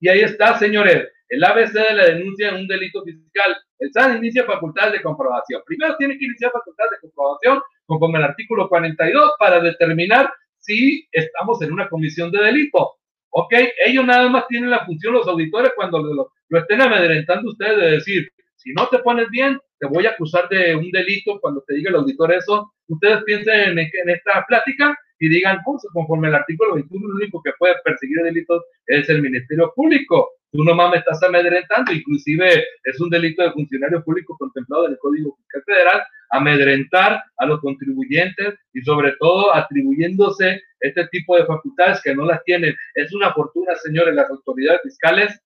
Y 0.00 0.08
ahí 0.08 0.20
está, 0.20 0.58
señores, 0.58 1.06
el 1.28 1.44
ABC 1.44 1.72
de 1.72 1.94
la 1.94 2.06
denuncia 2.06 2.48
en 2.48 2.54
un 2.54 2.66
delito 2.66 3.04
fiscal. 3.04 3.54
El 3.78 3.92
SAT 3.92 4.16
inicia 4.16 4.44
facultad 4.44 4.90
de 4.90 5.02
comprobación. 5.02 5.60
Primero 5.66 5.96
tiene 5.98 6.16
que 6.16 6.24
iniciar 6.24 6.50
facultad 6.50 6.84
de 6.90 7.00
comprobación 7.00 7.60
conforme 7.84 8.18
al 8.18 8.24
artículo 8.24 8.70
42 8.70 9.32
para 9.38 9.60
determinar 9.60 10.32
si 10.58 11.06
estamos 11.12 11.60
en 11.60 11.74
una 11.74 11.90
comisión 11.90 12.30
de 12.30 12.42
delito. 12.42 12.94
¿Ok? 13.36 13.52
Ellos 13.84 14.04
nada 14.04 14.28
más 14.28 14.46
tienen 14.46 14.70
la 14.70 14.86
función, 14.86 15.14
los 15.14 15.26
auditores, 15.26 15.72
cuando 15.74 16.00
lo, 16.02 16.30
lo 16.48 16.58
estén 16.58 16.80
amedrentando 16.80 17.50
ustedes 17.50 17.76
de 17.78 17.90
decir, 17.90 18.28
si 18.54 18.72
no 18.72 18.88
te 18.88 19.00
pones 19.00 19.28
bien, 19.30 19.58
te 19.80 19.88
voy 19.88 20.06
a 20.06 20.10
acusar 20.10 20.48
de 20.48 20.76
un 20.76 20.88
delito 20.92 21.40
cuando 21.40 21.62
te 21.66 21.74
diga 21.74 21.90
el 21.90 21.96
auditor 21.96 22.32
eso. 22.32 22.72
Ustedes 22.86 23.24
piensen 23.24 23.76
en, 23.76 24.08
esta 24.08 24.44
plática 24.46 24.96
y 25.18 25.28
digan, 25.28 25.58
pues, 25.64 25.82
conforme 25.92 26.28
al 26.28 26.36
artículo 26.36 26.74
21, 26.74 27.06
el 27.06 27.14
único 27.14 27.42
que 27.42 27.50
puede 27.58 27.74
perseguir 27.84 28.22
delitos 28.22 28.62
es 28.86 29.08
el 29.08 29.20
Ministerio 29.20 29.72
Público. 29.74 30.30
Tú 30.52 30.62
nomás 30.62 30.92
me 30.92 30.98
estás 30.98 31.20
amedrentando, 31.24 31.92
inclusive 31.92 32.64
es 32.84 33.00
un 33.00 33.10
delito 33.10 33.42
de 33.42 33.50
funcionario 33.50 34.04
público 34.04 34.36
contemplado 34.38 34.86
en 34.86 34.92
el 34.92 34.98
Código 34.98 35.36
Fiscal 35.36 35.62
Federal, 35.66 36.02
amedrentar 36.30 37.20
a 37.38 37.46
los 37.46 37.60
contribuyentes 37.60 38.54
y 38.72 38.80
sobre 38.82 39.12
todo 39.18 39.54
atribuyéndose 39.54 40.62
este 40.84 41.06
tipo 41.08 41.36
de 41.36 41.46
facultades 41.46 42.00
que 42.02 42.14
no 42.14 42.26
las 42.26 42.42
tienen. 42.44 42.74
Es 42.94 43.12
una 43.14 43.32
fortuna, 43.32 43.74
señores, 43.76 44.14
las 44.14 44.30
autoridades 44.30 44.82
fiscales 44.82 45.40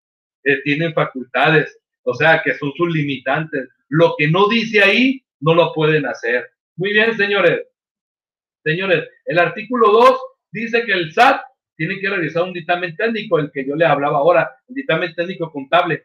eh, 0.45 0.61
tienen 0.63 0.93
facultades, 0.93 1.79
o 2.03 2.15
sea, 2.15 2.43
que 2.43 2.55
son 2.55 2.73
sus 2.77 2.93
limitantes. 2.93 3.69
Lo 3.89 4.15
que 4.19 4.29
no 4.29 4.49
dice 4.49 4.83
ahí, 4.83 5.23
no 5.41 5.55
lo 5.55 5.73
pueden 5.73 6.07
hacer. 6.07 6.51
Muy 6.77 6.93
bien, 6.93 7.17
señores. 7.17 7.67
Señores, 8.65 9.09
el 9.25 9.39
artículo 9.39 9.93
2 9.93 10.21
dice 10.51 10.85
que 10.85 10.93
el 10.93 11.13
SAT 11.13 11.41
tiene 11.77 12.01
que 12.01 12.09
realizar 12.09 12.43
un 12.43 12.53
dictamen 12.53 12.97
técnico, 12.97 13.39
el 13.39 13.53
que 13.53 13.65
yo 13.65 13.77
le 13.77 13.87
hablaba 13.87 14.19
ahora, 14.19 14.51
el 14.69 14.75
dictamen 14.75 15.15
técnico 15.15 15.53
contable. 15.53 16.05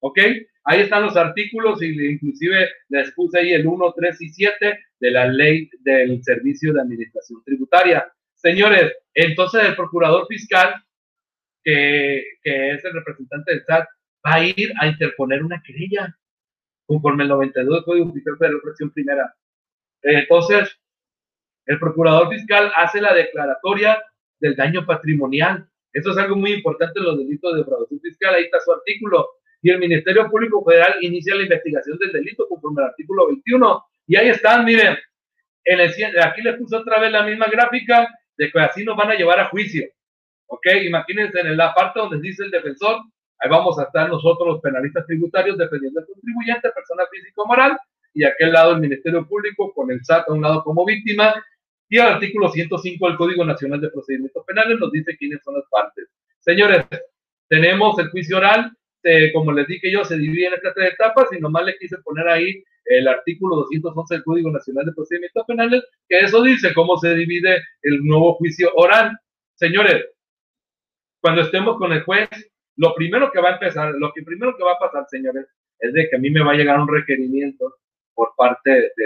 ¿Ok? 0.00 0.18
Ahí 0.64 0.80
están 0.80 1.04
los 1.04 1.16
artículos 1.16 1.80
y 1.80 1.86
inclusive 1.86 2.68
les 2.88 3.12
puse 3.12 3.38
ahí 3.38 3.52
el 3.52 3.66
1, 3.66 3.94
3 3.96 4.20
y 4.20 4.28
7 4.30 4.78
de 4.98 5.10
la 5.12 5.28
ley 5.28 5.70
del 5.78 6.22
servicio 6.24 6.72
de 6.72 6.80
administración 6.80 7.40
tributaria. 7.44 8.12
Señores, 8.46 8.92
entonces 9.12 9.64
el 9.64 9.74
procurador 9.74 10.24
fiscal, 10.28 10.72
que, 11.64 12.18
es 12.44 12.84
el 12.84 12.92
representante 12.92 13.52
del 13.52 13.64
SAT, 13.64 13.88
va 14.24 14.34
a 14.34 14.44
ir 14.44 14.72
a 14.80 14.86
interponer 14.86 15.42
una 15.42 15.60
querella 15.66 16.16
conforme 16.86 17.24
el 17.24 17.30
92 17.30 17.74
del 17.74 17.84
Código 17.84 18.12
Fiscal 18.12 18.36
de 18.38 18.52
la 18.52 18.60
Fracción 18.62 18.92
Primera. 18.92 19.34
Entonces, 20.00 20.78
el 21.64 21.80
procurador 21.80 22.28
fiscal 22.28 22.70
hace 22.76 23.00
la 23.00 23.14
declaratoria 23.14 24.00
del 24.38 24.54
daño 24.54 24.86
patrimonial. 24.86 25.68
Eso 25.92 26.12
es 26.12 26.16
algo 26.16 26.36
muy 26.36 26.52
importante 26.52 27.00
en 27.00 27.06
los 27.06 27.18
delitos 27.18 27.52
de 27.52 27.58
defraudación 27.58 27.98
fiscal. 27.98 28.32
Ahí 28.32 28.44
está 28.44 28.60
su 28.60 28.72
artículo. 28.72 29.28
Y 29.60 29.70
el 29.70 29.80
Ministerio 29.80 30.30
Público 30.30 30.64
Federal 30.64 30.98
inicia 31.00 31.34
la 31.34 31.42
investigación 31.42 31.98
del 31.98 32.12
delito 32.12 32.46
conforme 32.48 32.82
al 32.82 32.90
artículo 32.90 33.26
21. 33.26 33.84
Y 34.06 34.14
ahí 34.14 34.28
están, 34.28 34.64
miren. 34.64 34.96
Aquí 36.22 36.42
les 36.42 36.56
puse 36.58 36.76
otra 36.76 37.00
vez 37.00 37.10
la 37.10 37.24
misma 37.24 37.46
gráfica 37.46 38.08
de 38.36 38.50
que 38.50 38.60
así 38.60 38.84
nos 38.84 38.96
van 38.96 39.10
a 39.10 39.14
llevar 39.14 39.40
a 39.40 39.48
juicio. 39.48 39.86
¿Ok? 40.46 40.66
Imagínense 40.84 41.40
en 41.40 41.56
la 41.56 41.74
parte 41.74 41.98
donde 41.98 42.20
dice 42.20 42.44
el 42.44 42.50
defensor, 42.50 43.00
ahí 43.38 43.50
vamos 43.50 43.78
a 43.78 43.84
estar 43.84 44.08
nosotros 44.08 44.46
los 44.48 44.60
penalistas 44.60 45.06
tributarios 45.06 45.58
defendiendo 45.58 46.00
al 46.00 46.06
contribuyente, 46.06 46.70
persona 46.70 47.04
física 47.10 47.42
o 47.42 47.46
moral, 47.46 47.78
y 48.14 48.24
aquel 48.24 48.52
lado 48.52 48.72
el 48.72 48.80
Ministerio 48.80 49.26
Público 49.26 49.72
con 49.74 49.90
el 49.90 50.04
SAT 50.04 50.28
a 50.28 50.32
un 50.32 50.42
lado 50.42 50.62
como 50.64 50.84
víctima 50.86 51.34
y 51.88 51.98
el 51.98 52.06
artículo 52.06 52.48
105 52.48 53.08
del 53.08 53.16
Código 53.16 53.44
Nacional 53.44 53.80
de 53.80 53.90
Procedimientos 53.90 54.44
Penales 54.46 54.78
nos 54.80 54.90
dice 54.90 55.16
quiénes 55.16 55.40
son 55.44 55.54
las 55.54 55.64
partes. 55.70 56.08
Señores, 56.40 56.86
tenemos 57.48 57.98
el 57.98 58.10
juicio 58.10 58.38
oral, 58.38 58.72
eh, 59.08 59.30
como 59.32 59.52
les 59.52 59.68
dije 59.68 59.88
yo, 59.88 60.04
se 60.04 60.18
divide 60.18 60.48
en 60.48 60.54
estas 60.54 60.74
tres 60.74 60.94
etapas 60.94 61.28
y 61.30 61.38
nomás 61.38 61.64
le 61.64 61.78
quise 61.78 61.96
poner 61.98 62.26
ahí 62.26 62.64
el 62.86 63.06
artículo 63.06 63.56
211 63.56 64.14
del 64.14 64.24
Código 64.24 64.50
Nacional 64.50 64.84
de 64.84 64.92
Procedimientos 64.92 65.44
Penales, 65.46 65.84
que 66.08 66.18
eso 66.18 66.42
dice 66.42 66.74
cómo 66.74 66.96
se 66.96 67.14
divide 67.14 67.62
el 67.82 68.04
nuevo 68.04 68.34
juicio 68.34 68.68
oral. 68.74 69.16
Señores, 69.54 70.06
cuando 71.20 71.42
estemos 71.42 71.78
con 71.78 71.92
el 71.92 72.02
juez, 72.02 72.28
lo 72.76 72.96
primero 72.96 73.30
que 73.30 73.40
va 73.40 73.50
a 73.50 73.52
empezar, 73.54 73.94
lo 73.94 74.12
que 74.12 74.24
primero 74.24 74.56
que 74.56 74.64
va 74.64 74.72
a 74.72 74.78
pasar, 74.80 75.04
señores, 75.08 75.46
es 75.78 75.92
de 75.92 76.08
que 76.08 76.16
a 76.16 76.18
mí 76.18 76.30
me 76.30 76.42
va 76.42 76.52
a 76.52 76.56
llegar 76.56 76.80
un 76.80 76.92
requerimiento 76.92 77.76
por 78.12 78.34
parte 78.36 78.92
de 78.96 79.04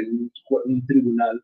un, 0.64 0.86
tribunal 0.86 1.42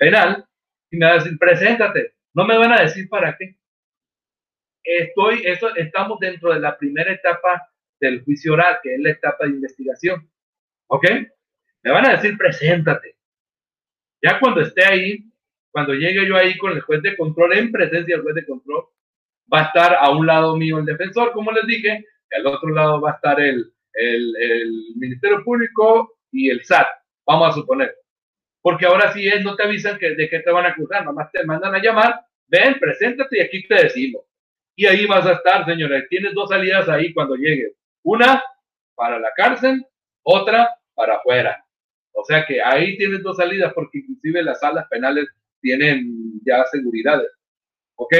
penal 0.00 0.44
y 0.90 0.96
me 0.96 1.06
va 1.06 1.12
a 1.12 1.18
decir, 1.18 1.38
preséntate. 1.38 2.14
No 2.34 2.44
me 2.44 2.58
van 2.58 2.72
a 2.72 2.82
decir 2.82 3.08
para 3.08 3.36
qué. 3.36 3.54
Estoy, 4.82 5.42
eso, 5.44 5.72
estamos 5.76 6.18
dentro 6.18 6.52
de 6.52 6.58
la 6.58 6.76
primera 6.76 7.12
etapa 7.12 7.68
del 8.00 8.22
juicio 8.24 8.54
oral, 8.54 8.78
que 8.82 8.94
es 8.94 9.00
la 9.00 9.10
etapa 9.10 9.44
de 9.44 9.50
investigación. 9.50 10.28
¿Ok? 10.88 11.04
Me 11.82 11.90
van 11.90 12.06
a 12.06 12.12
decir, 12.12 12.36
preséntate. 12.36 13.16
Ya 14.22 14.38
cuando 14.40 14.60
esté 14.60 14.84
ahí, 14.84 15.24
cuando 15.70 15.94
llegue 15.94 16.26
yo 16.26 16.36
ahí 16.36 16.56
con 16.58 16.72
el 16.72 16.80
juez 16.80 17.02
de 17.02 17.16
control, 17.16 17.56
en 17.56 17.72
presencia 17.72 18.16
del 18.16 18.22
juez 18.22 18.34
de 18.34 18.46
control, 18.46 18.84
va 19.52 19.60
a 19.60 19.64
estar 19.64 19.96
a 20.00 20.10
un 20.10 20.26
lado 20.26 20.56
mío 20.56 20.78
el 20.78 20.84
defensor, 20.84 21.32
como 21.32 21.52
les 21.52 21.66
dije, 21.66 22.04
al 22.36 22.46
otro 22.46 22.70
lado 22.70 23.00
va 23.00 23.12
a 23.12 23.14
estar 23.14 23.40
el, 23.40 23.72
el, 23.92 24.36
el 24.36 24.72
Ministerio 24.96 25.44
Público 25.44 26.18
y 26.32 26.50
el 26.50 26.64
SAT, 26.64 26.86
vamos 27.26 27.50
a 27.50 27.52
suponer. 27.52 27.94
Porque 28.60 28.86
ahora 28.86 29.12
sí 29.12 29.26
es, 29.28 29.44
no 29.44 29.54
te 29.54 29.62
avisan 29.62 29.98
que, 29.98 30.14
de 30.14 30.28
qué 30.28 30.40
te 30.40 30.50
van 30.50 30.66
a 30.66 30.70
acusar, 30.70 31.04
nomás 31.04 31.30
te 31.30 31.44
mandan 31.44 31.74
a 31.74 31.80
llamar, 31.80 32.20
ven, 32.48 32.78
preséntate 32.80 33.38
y 33.38 33.40
aquí 33.40 33.66
te 33.68 33.76
decimos. 33.76 34.24
Y 34.74 34.86
ahí 34.86 35.06
vas 35.06 35.26
a 35.26 35.32
estar, 35.32 35.64
señores. 35.64 36.06
Tienes 36.08 36.34
dos 36.34 36.50
salidas 36.50 36.88
ahí 36.88 37.12
cuando 37.14 37.36
llegues. 37.36 37.72
Una 38.06 38.40
para 38.94 39.18
la 39.18 39.32
cárcel, 39.34 39.84
otra 40.22 40.70
para 40.94 41.16
afuera. 41.16 41.64
O 42.12 42.24
sea 42.24 42.46
que 42.46 42.62
ahí 42.62 42.96
tienes 42.96 43.20
dos 43.20 43.36
salidas 43.36 43.72
porque 43.74 43.98
inclusive 43.98 44.44
las 44.44 44.60
salas 44.60 44.86
penales 44.88 45.26
tienen 45.60 46.40
ya 46.44 46.64
seguridades. 46.66 47.28
¿Ok? 47.96 48.14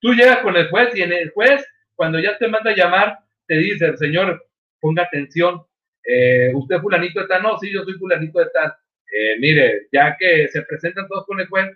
Tú 0.00 0.12
llegas 0.12 0.38
con 0.38 0.56
el 0.56 0.68
juez 0.70 0.88
y 0.96 1.02
en 1.02 1.12
el 1.12 1.30
juez, 1.30 1.64
cuando 1.94 2.18
ya 2.18 2.36
te 2.36 2.48
manda 2.48 2.72
a 2.72 2.76
llamar, 2.76 3.18
te 3.46 3.56
dice, 3.58 3.96
señor, 3.96 4.44
ponga 4.80 5.04
atención, 5.04 5.62
eh, 6.02 6.50
usted 6.52 6.80
fulanito 6.80 7.20
de 7.20 7.28
tal, 7.28 7.44
no, 7.44 7.58
sí, 7.58 7.72
yo 7.72 7.84
soy 7.84 7.94
fulanito 7.94 8.40
de 8.40 8.50
tal. 8.52 8.74
Eh, 9.16 9.38
mire, 9.38 9.86
ya 9.92 10.16
que 10.18 10.48
se 10.48 10.62
presentan 10.62 11.06
todos 11.06 11.24
con 11.26 11.38
el 11.38 11.46
juez, 11.46 11.70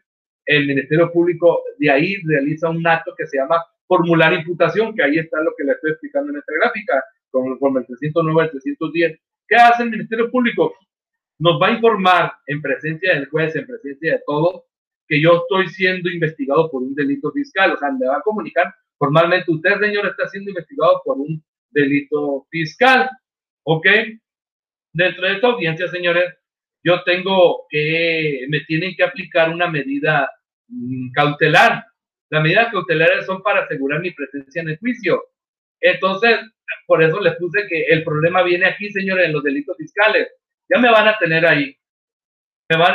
el 0.46 0.66
Ministerio 0.66 1.12
Público 1.12 1.62
de 1.78 1.92
ahí 1.92 2.16
realiza 2.24 2.68
un 2.68 2.84
acto 2.84 3.14
que 3.16 3.28
se 3.28 3.36
llama 3.36 3.64
formular 3.86 4.32
imputación, 4.32 4.96
que 4.96 5.02
ahí 5.04 5.18
está 5.18 5.40
lo 5.40 5.52
que 5.56 5.64
le 5.64 5.72
estoy 5.72 5.92
explicando 5.92 6.30
en 6.30 6.38
esta 6.38 6.52
gráfica, 6.60 7.04
con, 7.30 7.58
con 7.58 7.76
el 7.76 7.86
309 7.86 8.42
el 8.44 8.50
310. 8.50 9.20
¿Qué 9.48 9.56
hace 9.56 9.82
el 9.82 9.90
Ministerio 9.90 10.30
Público? 10.30 10.74
Nos 11.38 11.60
va 11.60 11.68
a 11.68 11.72
informar 11.72 12.32
en 12.46 12.60
presencia 12.60 13.14
del 13.14 13.28
juez, 13.28 13.56
en 13.56 13.66
presencia 13.66 14.12
de 14.12 14.22
todo, 14.26 14.66
que 15.08 15.20
yo 15.20 15.42
estoy 15.42 15.68
siendo 15.68 16.10
investigado 16.10 16.70
por 16.70 16.82
un 16.82 16.94
delito 16.94 17.32
fiscal. 17.32 17.72
O 17.72 17.78
sea, 17.78 17.90
me 17.90 18.06
va 18.06 18.18
a 18.18 18.22
comunicar 18.22 18.74
formalmente, 18.98 19.50
usted, 19.50 19.80
señor, 19.80 20.06
está 20.06 20.28
siendo 20.28 20.50
investigado 20.50 21.00
por 21.04 21.18
un 21.18 21.42
delito 21.70 22.46
fiscal. 22.50 23.08
¿Ok? 23.64 23.86
Dentro 24.92 25.26
de 25.26 25.34
esta 25.34 25.46
audiencia, 25.48 25.88
señores, 25.88 26.34
yo 26.82 27.02
tengo 27.04 27.66
que, 27.68 28.46
me 28.48 28.60
tienen 28.60 28.94
que 28.96 29.04
aplicar 29.04 29.50
una 29.50 29.68
medida 29.68 30.30
mm, 30.68 31.12
cautelar. 31.12 31.84
Las 32.30 32.42
medidas 32.42 32.70
cautelares 32.72 33.26
son 33.26 33.42
para 33.42 33.62
asegurar 33.62 34.00
mi 34.00 34.12
presencia 34.12 34.62
en 34.62 34.70
el 34.70 34.78
juicio. 34.78 35.22
Entonces, 35.80 36.38
por 36.86 37.02
eso 37.02 37.20
les 37.20 37.36
puse 37.36 37.66
que 37.68 37.84
el 37.84 38.04
problema 38.04 38.42
viene 38.42 38.66
aquí, 38.66 38.90
señores, 38.90 39.26
en 39.26 39.32
los 39.32 39.42
delitos 39.42 39.76
fiscales. 39.76 40.28
Ya 40.68 40.78
me 40.78 40.90
van 40.90 41.08
a 41.08 41.18
tener 41.18 41.46
ahí 41.46 41.76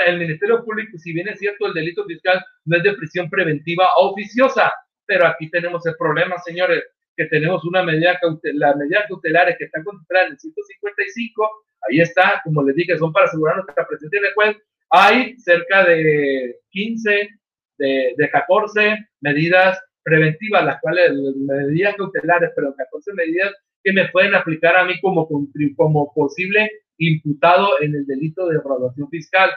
el 0.06 0.20
Ministerio 0.20 0.64
Público, 0.64 0.98
si 0.98 1.12
bien 1.14 1.28
es 1.28 1.40
cierto, 1.40 1.68
el 1.68 1.74
delito 1.74 2.06
fiscal 2.06 2.44
no 2.66 2.78
es 2.78 2.84
de 2.84 2.94
prisión 2.94 3.30
preventiva 3.30 3.88
oficiosa, 3.98 4.74
pero 5.06 5.28
aquí 5.28 5.50
tenemos 5.50 5.86
el 5.86 5.96
problema, 5.98 6.38
señores, 6.40 6.84
que 7.18 7.26
tenemos 7.26 7.64
una 7.66 7.84
medida 7.84 8.18
cautelar, 8.20 8.70
las 8.70 8.78
medidas 8.78 9.06
cautelares 9.08 9.58
que 9.58 9.66
están 9.66 9.84
contempladas 9.84 10.28
en 10.28 10.34
el 10.34 10.40
155, 10.40 11.66
ahí 11.90 12.02
está, 12.02 12.42
como 12.44 12.64
les 12.64 12.76
dije, 12.76 12.98
son 12.98 13.12
para 13.12 13.26
asegurar 13.26 13.58
nuestra 13.58 13.86
presencia 13.88 14.20
en 14.20 14.26
el 14.26 14.34
juez. 14.34 14.58
Hay 14.92 15.38
cerca 15.40 15.84
de 15.86 16.56
15, 16.70 17.30
de, 17.78 18.14
de 18.18 18.30
14 18.30 18.98
medidas 19.22 19.82
preventivas, 20.06 20.64
las 20.64 20.80
cuales, 20.80 21.12
medidas 21.36 21.96
cautelares, 21.96 22.52
pero 22.56 22.76
14 22.76 23.14
medidas 23.14 23.52
que 23.84 23.92
me 23.92 24.08
pueden 24.10 24.36
aplicar 24.36 24.78
a 24.78 24.86
mí 24.86 25.00
como, 25.02 25.28
como 25.76 26.14
posible 26.14 26.72
imputado 26.98 27.82
en 27.82 27.96
el 27.96 28.06
delito 28.06 28.48
de 28.48 28.58
defraudación 28.58 29.10
fiscal. 29.10 29.52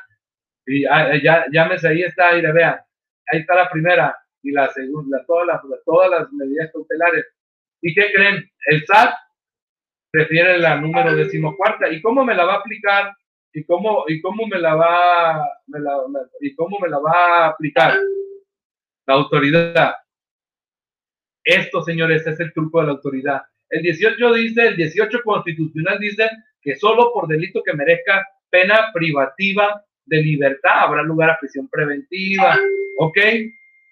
Y 0.66 0.86
ah, 0.86 1.12
ya, 1.22 1.44
llámese, 1.53 1.88
ahí 1.88 2.03
está, 2.03 2.36
y 2.36 2.40
vean, 2.40 2.78
ahí 3.30 3.40
está 3.40 3.55
la 3.55 3.70
primera 3.70 4.16
y 4.42 4.51
la 4.51 4.68
segunda, 4.70 5.22
todas 5.26 5.46
las, 5.46 5.61
todas 5.84 6.11
las 6.11 6.32
medidas 6.32 6.70
cautelares. 6.72 7.26
¿Y 7.82 7.94
qué 7.94 8.11
creen? 8.12 8.51
El 8.66 8.84
SAT 8.86 9.14
prefiere 10.11 10.59
la 10.59 10.76
número 10.80 11.14
decimocuarta. 11.14 11.90
¿Y 11.90 12.01
cómo 12.01 12.24
me 12.24 12.34
la 12.34 12.44
va 12.44 12.55
a 12.55 12.59
aplicar? 12.59 13.14
¿Y 13.53 13.64
cómo, 13.64 14.05
y 14.09 14.20
cómo 14.22 14.46
me 14.46 14.59
la 14.59 14.74
va 14.74 15.46
me 15.66 15.80
la, 15.80 15.96
y 16.40 16.55
cómo 16.55 16.78
me 16.80 16.88
la 16.88 16.99
va 16.99 17.12
a 17.12 17.46
aplicar 17.49 17.99
la 19.07 19.14
autoridad? 19.14 19.94
Esto, 21.45 21.82
señores, 21.82 22.26
es 22.26 22.39
el 22.41 22.53
truco 22.53 22.80
de 22.80 22.86
la 22.86 22.93
autoridad. 22.93 23.43
El 23.70 23.82
18 23.82 24.32
dice, 24.34 24.68
el 24.68 24.76
18 24.76 25.20
constitucional 25.24 25.99
dice 25.99 26.28
que 26.62 26.76
solo 26.76 27.12
por 27.12 27.28
delito 27.28 27.62
que 27.62 27.74
merezca 27.74 28.26
pena 28.51 28.91
privativa 28.93 29.82
de 30.07 30.22
libertad 30.22 30.84
habrá 30.84 31.03
lugar 31.03 31.30
a 31.30 31.39
prisión 31.39 31.68
preventiva. 31.68 32.59
¿Ok? 32.99 33.18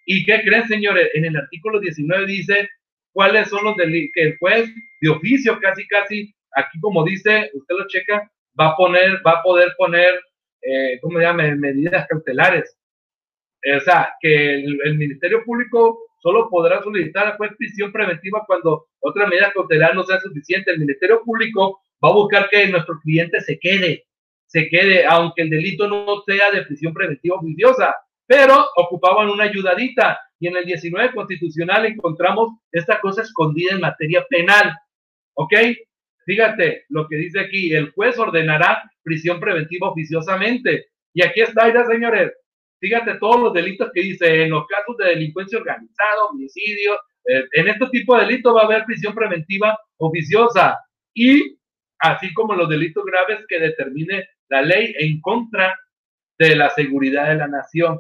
¿Y 0.07 0.25
qué 0.25 0.41
creen, 0.43 0.67
señores? 0.69 1.11
En 1.15 1.25
el 1.25 1.37
artículo 1.37 1.81
19 1.81 2.27
dice 2.27 2.69
cuáles 3.13 3.49
son 3.49 3.65
los 3.65 3.77
delitos 3.77 4.13
que 4.15 4.23
el 4.23 4.39
juez 4.39 4.73
de 5.01 5.09
oficio 5.09 5.59
casi, 5.61 5.87
casi, 5.89 6.35
aquí 6.53 6.79
como 6.81 7.05
dice, 7.05 7.51
usted 7.55 7.75
lo 7.75 7.87
checa, 7.89 8.31
va 8.59 8.69
a 8.69 8.77
poner, 8.77 9.21
va 9.27 9.33
a 9.33 9.43
poder 9.43 9.73
poner, 9.77 10.15
eh, 10.63 10.99
¿cómo 11.01 11.19
se 11.19 11.25
llama? 11.25 11.45
Medidas 11.57 12.07
cautelares. 12.09 12.77
O 13.77 13.81
sea, 13.81 14.15
que 14.21 14.55
el, 14.55 14.97
Ministerio 14.97 15.45
Público 15.45 16.06
solo 16.27 16.49
podrá 16.51 16.83
solicitar 16.83 17.29
a 17.29 17.37
juez 17.37 17.53
prisión 17.57 17.93
preventiva 17.93 18.43
cuando 18.49 18.89
otra 18.99 19.29
medida 19.29 19.53
cautelar 19.53 19.95
no 19.95 20.03
sea 20.03 20.19
suficiente. 20.19 20.73
El 20.73 20.81
Ministerio 20.81 21.23
Público 21.23 21.83
va 22.05 22.09
a 22.09 22.15
buscar 22.15 22.49
que 22.51 22.67
nuestro 22.67 22.99
cliente 22.99 23.41
se 23.41 23.57
quede, 23.61 24.07
se 24.45 24.69
quede, 24.69 25.07
aunque 25.07 25.43
el 25.43 25.51
delito 25.51 25.87
no 25.87 26.23
sea 26.27 26.51
de 26.51 26.63
prisión 26.63 26.93
preventiva 26.93 27.37
oficiosa, 27.37 27.95
pero 28.27 28.67
ocupaban 28.77 29.31
una 29.31 29.45
ayudadita. 29.45 30.19
Y 30.41 30.49
en 30.49 30.57
el 30.57 30.65
19 30.65 31.15
constitucional 31.15 31.87
encontramos 31.87 32.59
esta 32.73 33.01
cosa 33.01 33.23
escondida 33.23 33.75
en 33.75 33.83
materia 33.83 34.27
penal. 34.29 34.75
¿Ok? 35.35 35.55
Fíjate 36.25 36.87
lo 36.89 37.07
que 37.07 37.19
dice 37.19 37.39
aquí, 37.39 37.73
el 37.73 37.93
juez 37.93 38.19
ordenará 38.19 38.83
prisión 39.05 39.39
preventiva 39.39 39.91
oficiosamente. 39.91 40.87
Y 41.15 41.23
aquí 41.23 41.43
está, 41.43 41.73
ya 41.73 41.85
señores, 41.85 42.33
fíjate 42.81 43.19
todos 43.19 43.41
los 43.41 43.53
delitos 43.53 43.91
que 43.93 44.03
dice, 44.03 44.43
en 44.43 44.51
los 44.51 44.67
casos 44.67 44.97
de 44.99 45.11
delincuencia 45.11 45.59
organizada, 45.59 46.25
homicidio, 46.31 46.95
eh, 47.27 47.45
en 47.53 47.69
este 47.69 47.87
tipo 47.89 48.17
de 48.17 48.25
delitos 48.25 48.55
va 48.55 48.63
a 48.63 48.65
haber 48.65 48.85
prisión 48.85 49.15
preventiva 49.15 49.79
oficiosa. 49.99 50.79
Y 51.15 51.57
así 51.99 52.33
como 52.35 52.55
los 52.55 52.69
delitos 52.69 53.05
graves 53.05 53.45
que 53.49 53.59
determine 53.59 54.29
la 54.49 54.63
ley 54.63 54.95
en 54.99 55.21
contra 55.21 55.79
de 56.39 56.55
la 56.55 56.71
seguridad 56.71 57.29
de 57.29 57.37
la 57.37 57.49
nación. 57.49 57.99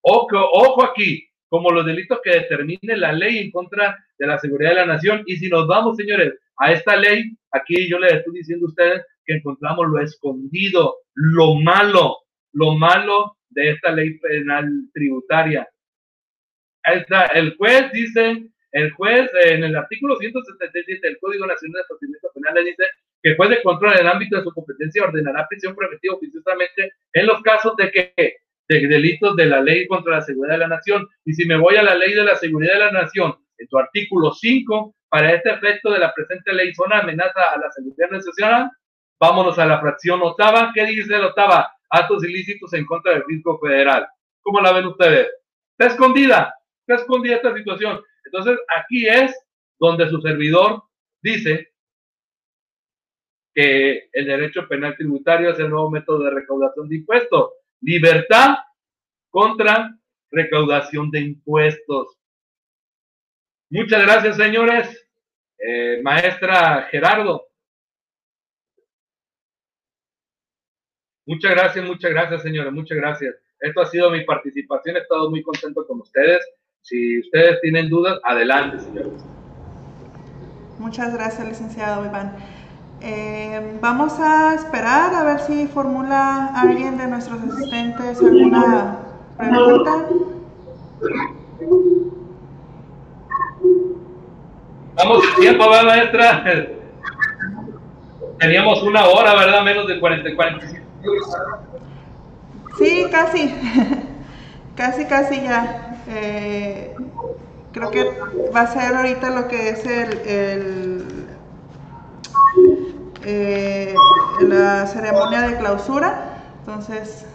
Ojo, 0.00 0.38
ojo 0.52 0.84
aquí, 0.84 1.28
como 1.48 1.70
los 1.70 1.86
delitos 1.86 2.20
que 2.22 2.30
determine 2.30 2.96
la 2.96 3.12
ley 3.12 3.38
en 3.38 3.50
contra 3.50 3.96
de 4.18 4.26
la 4.26 4.38
seguridad 4.38 4.70
de 4.70 4.76
la 4.76 4.86
nación. 4.86 5.22
Y 5.26 5.36
si 5.36 5.48
nos 5.48 5.66
vamos, 5.66 5.96
señores, 5.96 6.34
a 6.56 6.72
esta 6.72 6.96
ley, 6.96 7.36
aquí 7.52 7.88
yo 7.88 7.98
les 7.98 8.14
estoy 8.14 8.34
diciendo 8.34 8.66
a 8.66 8.70
ustedes 8.70 9.06
que 9.24 9.34
encontramos 9.34 9.86
lo 9.88 10.00
escondido, 10.00 10.96
lo 11.14 11.54
malo, 11.56 12.18
lo 12.52 12.72
malo 12.72 13.36
de 13.54 13.70
esta 13.70 13.92
ley 13.92 14.18
penal 14.18 14.68
tributaria. 14.92 15.68
el 17.34 17.56
juez 17.56 17.92
dice, 17.92 18.48
el 18.72 18.90
juez 18.92 19.30
en 19.44 19.64
el 19.64 19.76
artículo 19.76 20.16
177 20.16 21.06
del 21.06 21.18
Código 21.18 21.46
Nacional 21.46 21.82
de 21.82 21.88
Procedimientos 21.88 22.30
Penales 22.34 22.64
dice 22.64 22.84
que 23.22 23.30
el 23.30 23.36
juez 23.36 23.50
de 23.50 23.62
control 23.62 23.92
en 23.94 24.00
el 24.00 24.08
ámbito 24.08 24.36
de 24.36 24.42
su 24.42 24.52
competencia 24.52 25.04
ordenará 25.04 25.46
prisión 25.48 25.74
preventiva 25.74 26.14
oficiosamente 26.14 26.92
en 27.12 27.26
los 27.26 27.40
casos 27.42 27.74
de 27.76 27.90
que 27.90 28.36
de 28.68 28.86
delitos 28.86 29.36
de 29.36 29.46
la 29.46 29.60
ley 29.60 29.86
contra 29.86 30.16
la 30.16 30.22
seguridad 30.22 30.54
de 30.54 30.60
la 30.60 30.68
nación. 30.68 31.06
Y 31.24 31.34
si 31.34 31.46
me 31.46 31.56
voy 31.56 31.76
a 31.76 31.82
la 31.82 31.94
ley 31.94 32.14
de 32.14 32.24
la 32.24 32.34
seguridad 32.36 32.74
de 32.74 32.80
la 32.80 32.92
nación, 32.92 33.34
en 33.58 33.68
su 33.68 33.78
artículo 33.78 34.32
5, 34.32 34.94
para 35.08 35.32
este 35.32 35.50
efecto 35.50 35.90
de 35.90 35.98
la 35.98 36.12
presente 36.12 36.52
ley 36.52 36.74
son 36.74 36.92
amenaza 36.92 37.40
a 37.54 37.58
la 37.58 37.70
seguridad 37.70 38.10
nacional, 38.10 38.70
vámonos 39.20 39.58
a 39.58 39.66
la 39.66 39.80
fracción 39.80 40.20
octava. 40.22 40.72
¿Qué 40.74 40.84
dice 40.86 41.18
la 41.18 41.28
octava? 41.28 41.73
Actos 41.90 42.24
ilícitos 42.24 42.72
en 42.74 42.86
contra 42.86 43.12
del 43.12 43.24
fisco 43.24 43.58
federal. 43.58 44.06
¿Cómo 44.42 44.60
la 44.60 44.72
ven 44.72 44.86
ustedes? 44.86 45.28
Está 45.78 45.92
escondida, 45.92 46.54
está 46.80 47.02
escondida 47.02 47.36
esta 47.36 47.54
situación. 47.54 48.00
Entonces, 48.24 48.58
aquí 48.76 49.06
es 49.06 49.34
donde 49.78 50.08
su 50.08 50.20
servidor 50.20 50.82
dice 51.22 51.72
que 53.54 54.08
el 54.12 54.26
derecho 54.26 54.66
penal 54.68 54.96
tributario 54.96 55.50
es 55.50 55.58
el 55.58 55.70
nuevo 55.70 55.90
método 55.90 56.24
de 56.24 56.30
recaudación 56.30 56.88
de 56.88 56.96
impuestos. 56.96 57.52
Libertad 57.80 58.56
contra 59.30 59.96
recaudación 60.30 61.10
de 61.10 61.20
impuestos. 61.20 62.18
Muchas 63.70 64.02
gracias, 64.02 64.36
señores. 64.36 65.08
Eh, 65.58 66.00
maestra 66.02 66.88
Gerardo. 66.90 67.46
Muchas 71.26 71.52
gracias, 71.52 71.86
muchas 71.86 72.10
gracias, 72.10 72.42
señores, 72.42 72.72
muchas 72.72 72.98
gracias. 72.98 73.34
Esto 73.60 73.80
ha 73.80 73.86
sido 73.86 74.10
mi 74.10 74.24
participación, 74.24 74.96
he 74.96 75.00
estado 75.00 75.30
muy 75.30 75.42
contento 75.42 75.86
con 75.86 76.00
ustedes. 76.00 76.44
Si 76.82 77.20
ustedes 77.20 77.60
tienen 77.62 77.88
dudas, 77.88 78.20
adelante, 78.24 78.78
señores. 78.80 79.24
Muchas 80.78 81.14
gracias, 81.14 81.48
licenciado 81.48 82.04
Iván. 82.04 82.36
Eh, 83.00 83.78
vamos 83.80 84.18
a 84.20 84.54
esperar 84.54 85.14
a 85.14 85.24
ver 85.24 85.40
si 85.40 85.66
formula 85.66 86.50
alguien 86.54 86.98
de 86.98 87.06
nuestros 87.06 87.40
asistentes 87.42 88.20
alguna 88.20 88.98
pregunta. 89.38 90.06
Vamos 94.96 95.24
el 95.24 95.34
tiempo, 95.40 95.70
¿verdad, 95.70 95.84
maestra? 95.84 96.44
Teníamos 98.38 98.82
una 98.82 99.06
hora, 99.06 99.34
¿verdad? 99.34 99.62
Menos 99.62 99.86
de 99.86 99.98
40, 99.98 100.34
45 100.36 100.83
Sí, 102.78 103.06
casi. 103.10 103.54
casi, 104.76 105.04
casi 105.06 105.42
ya. 105.42 106.00
Eh, 106.08 106.94
creo 107.72 107.90
que 107.90 108.10
va 108.54 108.62
a 108.62 108.66
ser 108.66 108.94
ahorita 108.94 109.30
lo 109.30 109.48
que 109.48 109.70
es 109.70 109.86
el, 109.86 111.28
eh, 113.24 113.94
la 114.40 114.86
ceremonia 114.86 115.42
de 115.42 115.56
clausura. 115.56 116.40
Entonces 116.60 117.26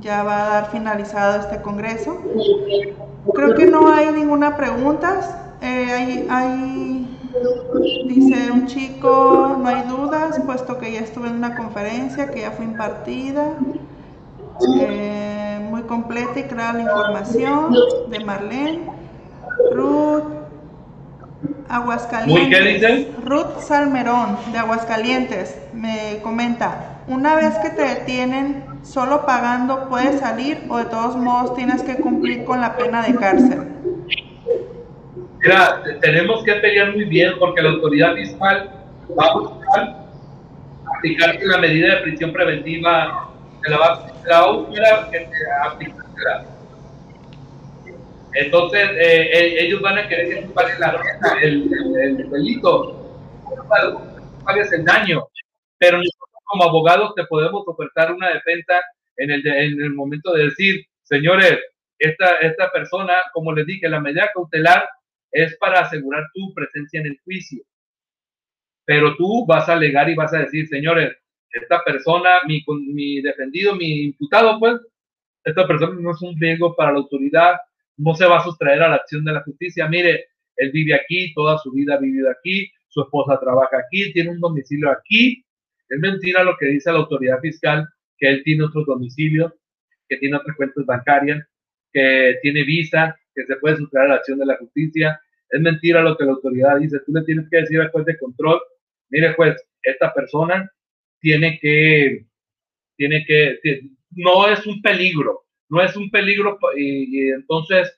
ya 0.00 0.22
va 0.22 0.44
a 0.44 0.48
dar 0.48 0.70
finalizado 0.70 1.40
este 1.40 1.60
congreso. 1.60 2.18
Creo 3.34 3.54
que 3.54 3.66
no 3.66 3.92
hay 3.92 4.10
ninguna 4.12 4.56
pregunta. 4.56 5.56
Eh, 5.60 5.92
hay, 5.92 6.26
hay, 6.30 6.97
dice 8.06 8.50
un 8.50 8.66
chico, 8.66 9.56
no 9.60 9.68
hay 9.68 9.82
dudas, 9.88 10.40
puesto 10.44 10.78
que 10.78 10.92
ya 10.92 11.00
estuve 11.00 11.28
en 11.28 11.36
una 11.36 11.56
conferencia 11.56 12.30
que 12.30 12.40
ya 12.40 12.50
fue 12.50 12.64
impartida. 12.64 13.54
Eh, 14.80 15.60
muy 15.70 15.82
completa 15.82 16.40
y 16.40 16.44
clara 16.44 16.72
la 16.72 16.82
información 16.82 17.74
de 18.08 18.20
Marlene. 18.24 18.80
Ruth 19.72 20.24
Aguascalientes. 21.68 23.06
Ruth 23.24 23.60
Salmerón 23.60 24.38
de 24.52 24.58
Aguascalientes 24.58 25.56
me 25.74 26.18
comenta, 26.22 27.02
una 27.06 27.34
vez 27.34 27.54
que 27.58 27.70
te 27.70 27.82
detienen 27.82 28.64
solo 28.82 29.26
pagando 29.26 29.88
puedes 29.88 30.20
salir 30.20 30.64
o 30.68 30.78
de 30.78 30.86
todos 30.86 31.16
modos 31.16 31.54
tienes 31.54 31.82
que 31.82 31.96
cumplir 31.96 32.44
con 32.44 32.60
la 32.60 32.76
pena 32.76 33.02
de 33.02 33.14
cárcel. 33.14 33.68
Mira, 35.40 35.82
tenemos 36.00 36.42
que 36.44 36.54
pelear 36.54 36.92
muy 36.92 37.04
bien 37.04 37.34
porque 37.38 37.62
la 37.62 37.70
autoridad 37.70 38.14
fiscal 38.14 38.70
va 39.18 39.26
a 39.26 39.34
buscar 39.34 40.08
aplicar 40.96 41.38
la 41.42 41.58
medida 41.58 41.94
de 41.94 42.02
prisión 42.02 42.32
preventiva 42.32 43.30
de 43.62 43.70
la, 43.70 43.78
la 44.26 45.10
que 45.10 45.20
te 45.20 46.38
Entonces, 48.34 48.90
eh, 48.90 49.30
eh, 49.32 49.64
ellos 49.64 49.80
van 49.80 49.98
a 49.98 50.08
querer 50.08 50.28
que 50.28 50.42
tú 50.42 50.52
pagues 50.52 50.78
la 50.78 51.00
el, 51.42 51.70
el, 52.02 52.30
delito, 52.30 53.18
pagues 54.44 54.72
el 54.72 54.84
daño. 54.84 55.24
Pero 55.78 55.98
nosotros 55.98 56.28
como 56.44 56.64
abogados 56.64 57.14
te 57.14 57.24
podemos 57.24 57.62
ofertar 57.66 58.12
una 58.12 58.30
defensa 58.30 58.80
en 59.16 59.30
el, 59.30 59.46
en 59.46 59.82
el 59.82 59.94
momento 59.94 60.32
de 60.32 60.44
decir, 60.44 60.84
señores, 61.02 61.58
esta, 61.98 62.36
esta 62.36 62.70
persona, 62.70 63.22
como 63.32 63.52
les 63.52 63.66
dije, 63.66 63.88
la 63.88 64.00
medida 64.00 64.30
cautelar 64.32 64.88
es 65.32 65.56
para 65.58 65.80
asegurar 65.80 66.24
tu 66.34 66.52
presencia 66.54 67.00
en 67.00 67.06
el 67.06 67.18
juicio. 67.24 67.62
Pero 68.84 69.16
tú 69.16 69.44
vas 69.46 69.68
a 69.68 69.74
alegar 69.74 70.08
y 70.08 70.14
vas 70.14 70.32
a 70.32 70.40
decir, 70.40 70.66
señores, 70.68 71.14
esta 71.50 71.82
persona, 71.84 72.40
mi, 72.46 72.64
mi 72.92 73.20
defendido, 73.20 73.74
mi 73.74 74.04
imputado, 74.04 74.58
pues, 74.58 74.80
esta 75.44 75.66
persona 75.66 75.98
no 76.00 76.12
es 76.12 76.22
un 76.22 76.38
riesgo 76.40 76.74
para 76.76 76.92
la 76.92 76.98
autoridad, 76.98 77.56
no 77.96 78.14
se 78.14 78.26
va 78.26 78.38
a 78.38 78.44
sustraer 78.44 78.82
a 78.82 78.88
la 78.88 78.96
acción 78.96 79.24
de 79.24 79.32
la 79.32 79.42
justicia. 79.42 79.88
Mire, 79.88 80.26
él 80.56 80.70
vive 80.72 80.94
aquí, 80.94 81.32
toda 81.34 81.58
su 81.58 81.72
vida 81.72 81.94
ha 81.94 81.98
vivido 81.98 82.30
aquí, 82.30 82.70
su 82.88 83.02
esposa 83.02 83.38
trabaja 83.40 83.78
aquí, 83.78 84.12
tiene 84.12 84.30
un 84.30 84.40
domicilio 84.40 84.90
aquí. 84.90 85.44
Es 85.88 85.98
mentira 85.98 86.44
lo 86.44 86.56
que 86.56 86.66
dice 86.66 86.92
la 86.92 86.98
autoridad 86.98 87.40
fiscal, 87.40 87.88
que 88.18 88.28
él 88.28 88.42
tiene 88.44 88.64
otros 88.64 88.86
domicilios, 88.86 89.52
que 90.08 90.16
tiene 90.16 90.36
otras 90.36 90.56
cuentas 90.56 90.84
bancarias, 90.84 91.46
que 91.92 92.36
tiene 92.42 92.64
visa, 92.64 93.18
que 93.38 93.46
se 93.46 93.60
puede 93.60 93.76
sustraer 93.76 94.06
a 94.06 94.08
la 94.10 94.14
acción 94.16 94.38
de 94.38 94.46
la 94.46 94.56
justicia. 94.56 95.20
Es 95.48 95.60
mentira 95.60 96.02
lo 96.02 96.16
que 96.16 96.24
la 96.24 96.32
autoridad 96.32 96.78
dice. 96.78 96.98
Tú 97.06 97.12
le 97.12 97.22
tienes 97.22 97.48
que 97.48 97.58
decir 97.58 97.80
al 97.80 97.90
juez 97.90 98.04
de 98.04 98.18
control, 98.18 98.60
mire 99.10 99.32
juez, 99.34 99.56
esta 99.82 100.12
persona 100.12 100.70
tiene 101.20 101.58
que, 101.60 102.26
tiene 102.96 103.24
que, 103.26 103.60
no 104.10 104.48
es 104.48 104.66
un 104.66 104.82
peligro, 104.82 105.44
no 105.68 105.82
es 105.82 105.96
un 105.96 106.10
peligro 106.10 106.58
y, 106.76 107.30
entonces 107.30 107.94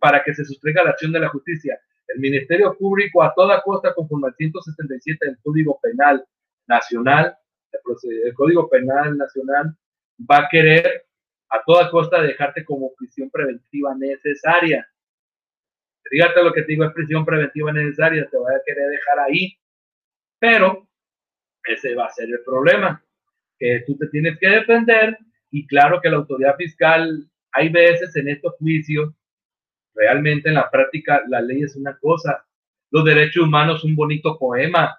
para 0.00 0.24
que 0.24 0.34
se 0.34 0.44
sustraiga 0.44 0.82
la 0.82 0.90
acción 0.90 1.12
de 1.12 1.20
la 1.20 1.28
justicia. 1.28 1.78
El 2.08 2.20
Ministerio 2.20 2.76
Público 2.76 3.22
a 3.22 3.32
toda 3.34 3.62
costa, 3.62 3.94
conforme 3.94 4.28
al 4.28 4.34
177 4.34 5.26
del 5.26 5.38
Código 5.42 5.78
Penal 5.82 6.24
Nacional, 6.66 7.36
el 7.72 8.34
Código 8.34 8.68
Penal 8.68 9.16
Nacional, 9.16 9.76
va 10.30 10.38
a 10.38 10.48
querer 10.50 11.04
a 11.54 11.62
toda 11.64 11.90
costa 11.90 12.20
dejarte 12.20 12.64
como 12.64 12.94
prisión 12.94 13.30
preventiva 13.30 13.94
necesaria. 13.94 14.86
Fíjate 16.02 16.42
lo 16.42 16.52
que 16.52 16.62
te 16.62 16.72
digo, 16.72 16.84
es 16.84 16.92
prisión 16.92 17.24
preventiva 17.24 17.72
necesaria, 17.72 18.28
te 18.28 18.36
va 18.36 18.50
a 18.50 18.62
querer 18.66 18.90
dejar 18.90 19.20
ahí. 19.20 19.56
Pero 20.40 20.88
ese 21.64 21.94
va 21.94 22.06
a 22.06 22.10
ser 22.10 22.28
el 22.28 22.42
problema, 22.44 23.02
que 23.58 23.84
tú 23.86 23.96
te 23.96 24.08
tienes 24.08 24.38
que 24.38 24.48
defender 24.48 25.16
y 25.50 25.66
claro 25.66 26.00
que 26.00 26.10
la 26.10 26.16
autoridad 26.16 26.56
fiscal, 26.56 27.30
hay 27.52 27.68
veces 27.68 28.14
en 28.16 28.28
estos 28.28 28.54
juicios, 28.56 29.14
realmente 29.94 30.48
en 30.48 30.56
la 30.56 30.68
práctica 30.70 31.22
la 31.28 31.40
ley 31.40 31.62
es 31.62 31.76
una 31.76 31.96
cosa, 31.98 32.44
los 32.90 33.04
derechos 33.04 33.44
humanos 33.44 33.84
un 33.84 33.94
bonito 33.94 34.36
poema, 34.36 34.98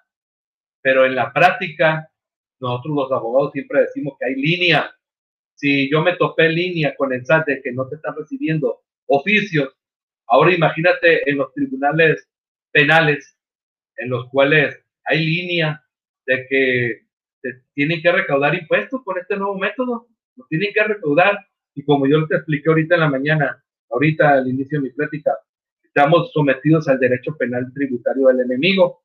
pero 0.81 1.05
en 1.05 1.15
la 1.15 1.33
práctica 1.33 2.09
nosotros 2.61 2.95
los 2.95 3.11
abogados 3.11 3.51
siempre 3.51 3.81
decimos 3.81 4.15
que 4.17 4.27
hay 4.27 4.35
línea 4.35 4.94
si 5.55 5.89
yo 5.89 6.01
me 6.01 6.15
topé 6.15 6.47
en 6.47 6.55
línea 6.55 6.95
con 6.95 7.13
el 7.13 7.25
SAT 7.25 7.47
de 7.47 7.61
que 7.61 7.71
no 7.71 7.87
te 7.87 7.95
están 7.95 8.15
recibiendo 8.15 8.81
oficios, 9.07 9.73
ahora 10.27 10.53
imagínate 10.53 11.29
en 11.29 11.37
los 11.37 11.53
tribunales 11.53 12.29
penales 12.71 13.37
en 13.97 14.09
los 14.09 14.29
cuales 14.29 14.77
hay 15.05 15.25
línea 15.25 15.81
de 16.25 16.45
que 16.49 17.05
tienen 17.73 18.01
que 18.01 18.11
recaudar 18.11 18.55
impuestos 18.55 19.01
con 19.03 19.17
este 19.17 19.37
nuevo 19.37 19.57
método, 19.57 20.07
los 20.35 20.47
tienen 20.49 20.73
que 20.73 20.83
recaudar 20.83 21.39
y 21.73 21.83
como 21.83 22.07
yo 22.07 22.27
te 22.27 22.35
expliqué 22.35 22.69
ahorita 22.69 22.95
en 22.95 23.01
la 23.01 23.09
mañana, 23.09 23.63
ahorita 23.89 24.33
al 24.33 24.47
inicio 24.47 24.79
de 24.79 24.87
mi 24.87 24.93
plática, 24.93 25.37
estamos 25.83 26.31
sometidos 26.33 26.87
al 26.87 26.99
derecho 26.99 27.35
penal 27.37 27.71
tributario 27.73 28.27
del 28.27 28.41
enemigo, 28.41 29.03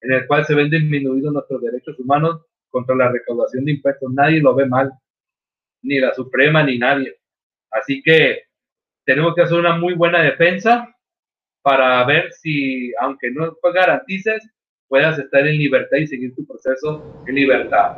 en 0.00 0.12
el 0.12 0.26
cual 0.26 0.44
se 0.46 0.54
ven 0.54 0.70
disminuidos 0.70 1.32
nuestros 1.32 1.60
derechos 1.60 1.98
humanos 1.98 2.46
contra 2.70 2.94
la 2.96 3.10
recaudación 3.10 3.64
de 3.64 3.72
impuestos. 3.72 4.10
Nadie 4.12 4.40
lo 4.40 4.54
ve 4.54 4.66
mal 4.66 4.92
ni 5.82 5.98
la 5.98 6.14
Suprema, 6.14 6.62
ni 6.62 6.78
nadie. 6.78 7.16
Así 7.70 8.02
que 8.02 8.42
tenemos 9.04 9.34
que 9.34 9.42
hacer 9.42 9.58
una 9.58 9.76
muy 9.76 9.94
buena 9.94 10.22
defensa 10.22 10.88
para 11.62 12.04
ver 12.04 12.32
si, 12.32 12.92
aunque 13.00 13.30
no 13.30 13.56
garantices, 13.74 14.42
puedas 14.88 15.18
estar 15.18 15.46
en 15.46 15.58
libertad 15.58 15.98
y 15.98 16.06
seguir 16.06 16.34
tu 16.34 16.46
proceso 16.46 17.22
en 17.26 17.34
libertad. 17.34 17.96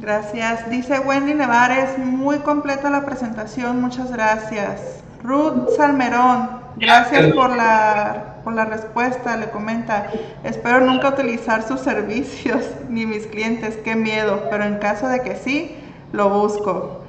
Gracias. 0.00 0.70
Dice 0.70 1.00
Wendy 1.00 1.34
Nevares, 1.34 1.98
muy 1.98 2.38
completa 2.38 2.90
la 2.90 3.04
presentación, 3.04 3.80
muchas 3.80 4.12
gracias. 4.12 5.04
Ruth 5.22 5.70
Salmerón, 5.76 6.48
gracias 6.76 7.32
por 7.32 7.54
la, 7.56 8.36
por 8.44 8.54
la 8.54 8.64
respuesta, 8.64 9.36
le 9.36 9.50
comenta, 9.50 10.10
espero 10.44 10.80
nunca 10.80 11.08
utilizar 11.08 11.66
sus 11.66 11.80
servicios 11.80 12.62
ni 12.88 13.06
mis 13.06 13.26
clientes, 13.26 13.78
qué 13.84 13.96
miedo, 13.96 14.44
pero 14.50 14.64
en 14.64 14.78
caso 14.78 15.08
de 15.08 15.20
que 15.20 15.36
sí, 15.36 15.76
lo 16.12 16.30
busco. 16.30 17.02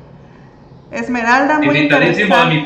Esmeralda, 0.91 1.60
muy 1.60 1.78
interesante. 1.78 2.66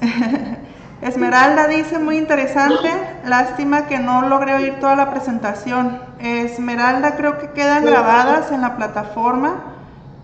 Esmeralda 1.02 1.68
dice 1.68 1.98
muy 1.98 2.16
interesante, 2.16 2.90
lástima 3.24 3.86
que 3.86 3.98
no 3.98 4.28
logré 4.28 4.54
oír 4.54 4.74
toda 4.80 4.96
la 4.96 5.10
presentación. 5.10 6.00
Esmeralda 6.20 7.16
creo 7.16 7.38
que 7.38 7.50
quedan 7.50 7.84
grabadas 7.84 8.50
en 8.50 8.62
la 8.62 8.76
plataforma 8.76 9.75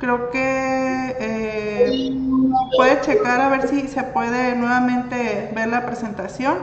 creo 0.02 0.30
que 0.30 1.16
eh, 1.20 2.12
puede 2.76 3.00
checar 3.02 3.40
a 3.40 3.48
ver 3.50 3.68
si 3.68 3.86
se 3.86 4.02
puede 4.02 4.56
nuevamente 4.56 5.48
ver 5.54 5.68
la 5.68 5.86
presentación. 5.86 6.58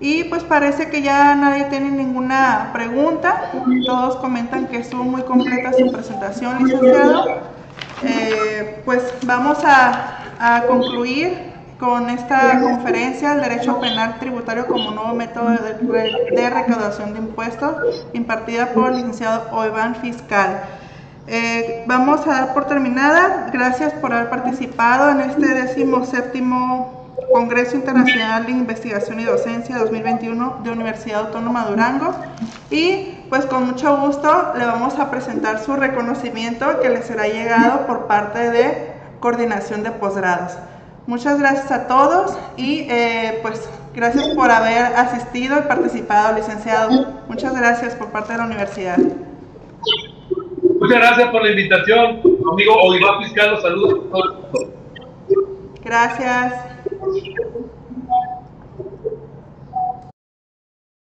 Y 0.00 0.24
pues 0.24 0.42
parece 0.42 0.90
que 0.90 1.00
ya 1.00 1.36
nadie 1.36 1.66
tiene 1.66 1.90
ninguna 1.90 2.70
pregunta. 2.72 3.52
Todos 3.86 4.16
comentan 4.16 4.66
que 4.66 4.78
estuvo 4.78 5.04
muy 5.04 5.22
completa 5.22 5.72
su 5.72 5.90
presentación, 5.92 6.64
licenciado. 6.64 7.24
Eh, 8.02 8.82
pues 8.84 9.14
vamos 9.24 9.58
a, 9.64 10.64
concluir 10.66 11.54
con 11.78 12.10
esta 12.10 12.60
conferencia 12.60 13.34
el 13.34 13.42
derecho 13.42 13.80
penal 13.80 14.18
tributario 14.18 14.66
como 14.66 14.90
nuevo 14.90 15.14
método 15.14 15.50
de, 15.50 16.50
recaudación 16.50 17.14
de 17.14 17.20
impuestos 17.20 18.04
impartida 18.12 18.72
por 18.74 18.88
el 18.88 18.96
licenciado 18.96 19.46
Oivan 19.52 19.94
Fiscal. 19.94 20.62
Eh, 21.28 21.84
vamos 21.86 22.26
a 22.26 22.30
dar 22.30 22.54
por 22.54 22.66
terminada. 22.66 23.50
Gracias 23.52 23.92
por 23.94 24.12
haber 24.12 24.30
participado 24.30 25.10
en 25.10 25.20
este 25.20 25.46
décimo 25.46 26.04
séptimo 26.04 27.06
Congreso 27.32 27.76
Internacional 27.76 28.46
de 28.46 28.52
Investigación 28.52 29.20
y 29.20 29.24
Docencia 29.24 29.78
2021 29.78 30.60
de 30.62 30.70
Universidad 30.70 31.26
Autónoma 31.26 31.66
Durango. 31.66 32.14
Y 32.70 33.18
pues 33.28 33.46
con 33.46 33.66
mucho 33.66 33.96
gusto 33.98 34.52
le 34.56 34.64
vamos 34.64 34.98
a 34.98 35.10
presentar 35.10 35.62
su 35.64 35.74
reconocimiento 35.74 36.80
que 36.80 36.90
le 36.90 37.02
será 37.02 37.26
llegado 37.26 37.86
por 37.86 38.06
parte 38.06 38.50
de 38.50 38.92
Coordinación 39.20 39.82
de 39.82 39.90
Posgrados. 39.90 40.52
Muchas 41.06 41.38
gracias 41.38 41.70
a 41.70 41.86
todos 41.86 42.36
y 42.56 42.86
eh, 42.88 43.38
pues 43.42 43.68
gracias 43.94 44.28
por 44.28 44.50
haber 44.50 44.86
asistido 44.96 45.58
y 45.58 45.62
participado, 45.62 46.36
licenciado. 46.36 47.06
Muchas 47.28 47.56
gracias 47.56 47.94
por 47.94 48.08
parte 48.08 48.32
de 48.32 48.38
la 48.38 48.44
universidad. 48.44 48.98
Muchas 50.86 51.00
gracias 51.00 51.30
por 51.30 51.42
la 51.42 51.50
invitación. 51.50 52.20
Amigo 52.52 52.76
Oiva 52.82 53.20
Fiscal 53.20 53.50
los 53.50 53.62
saluda. 53.62 53.96
Gracias. 55.82 56.54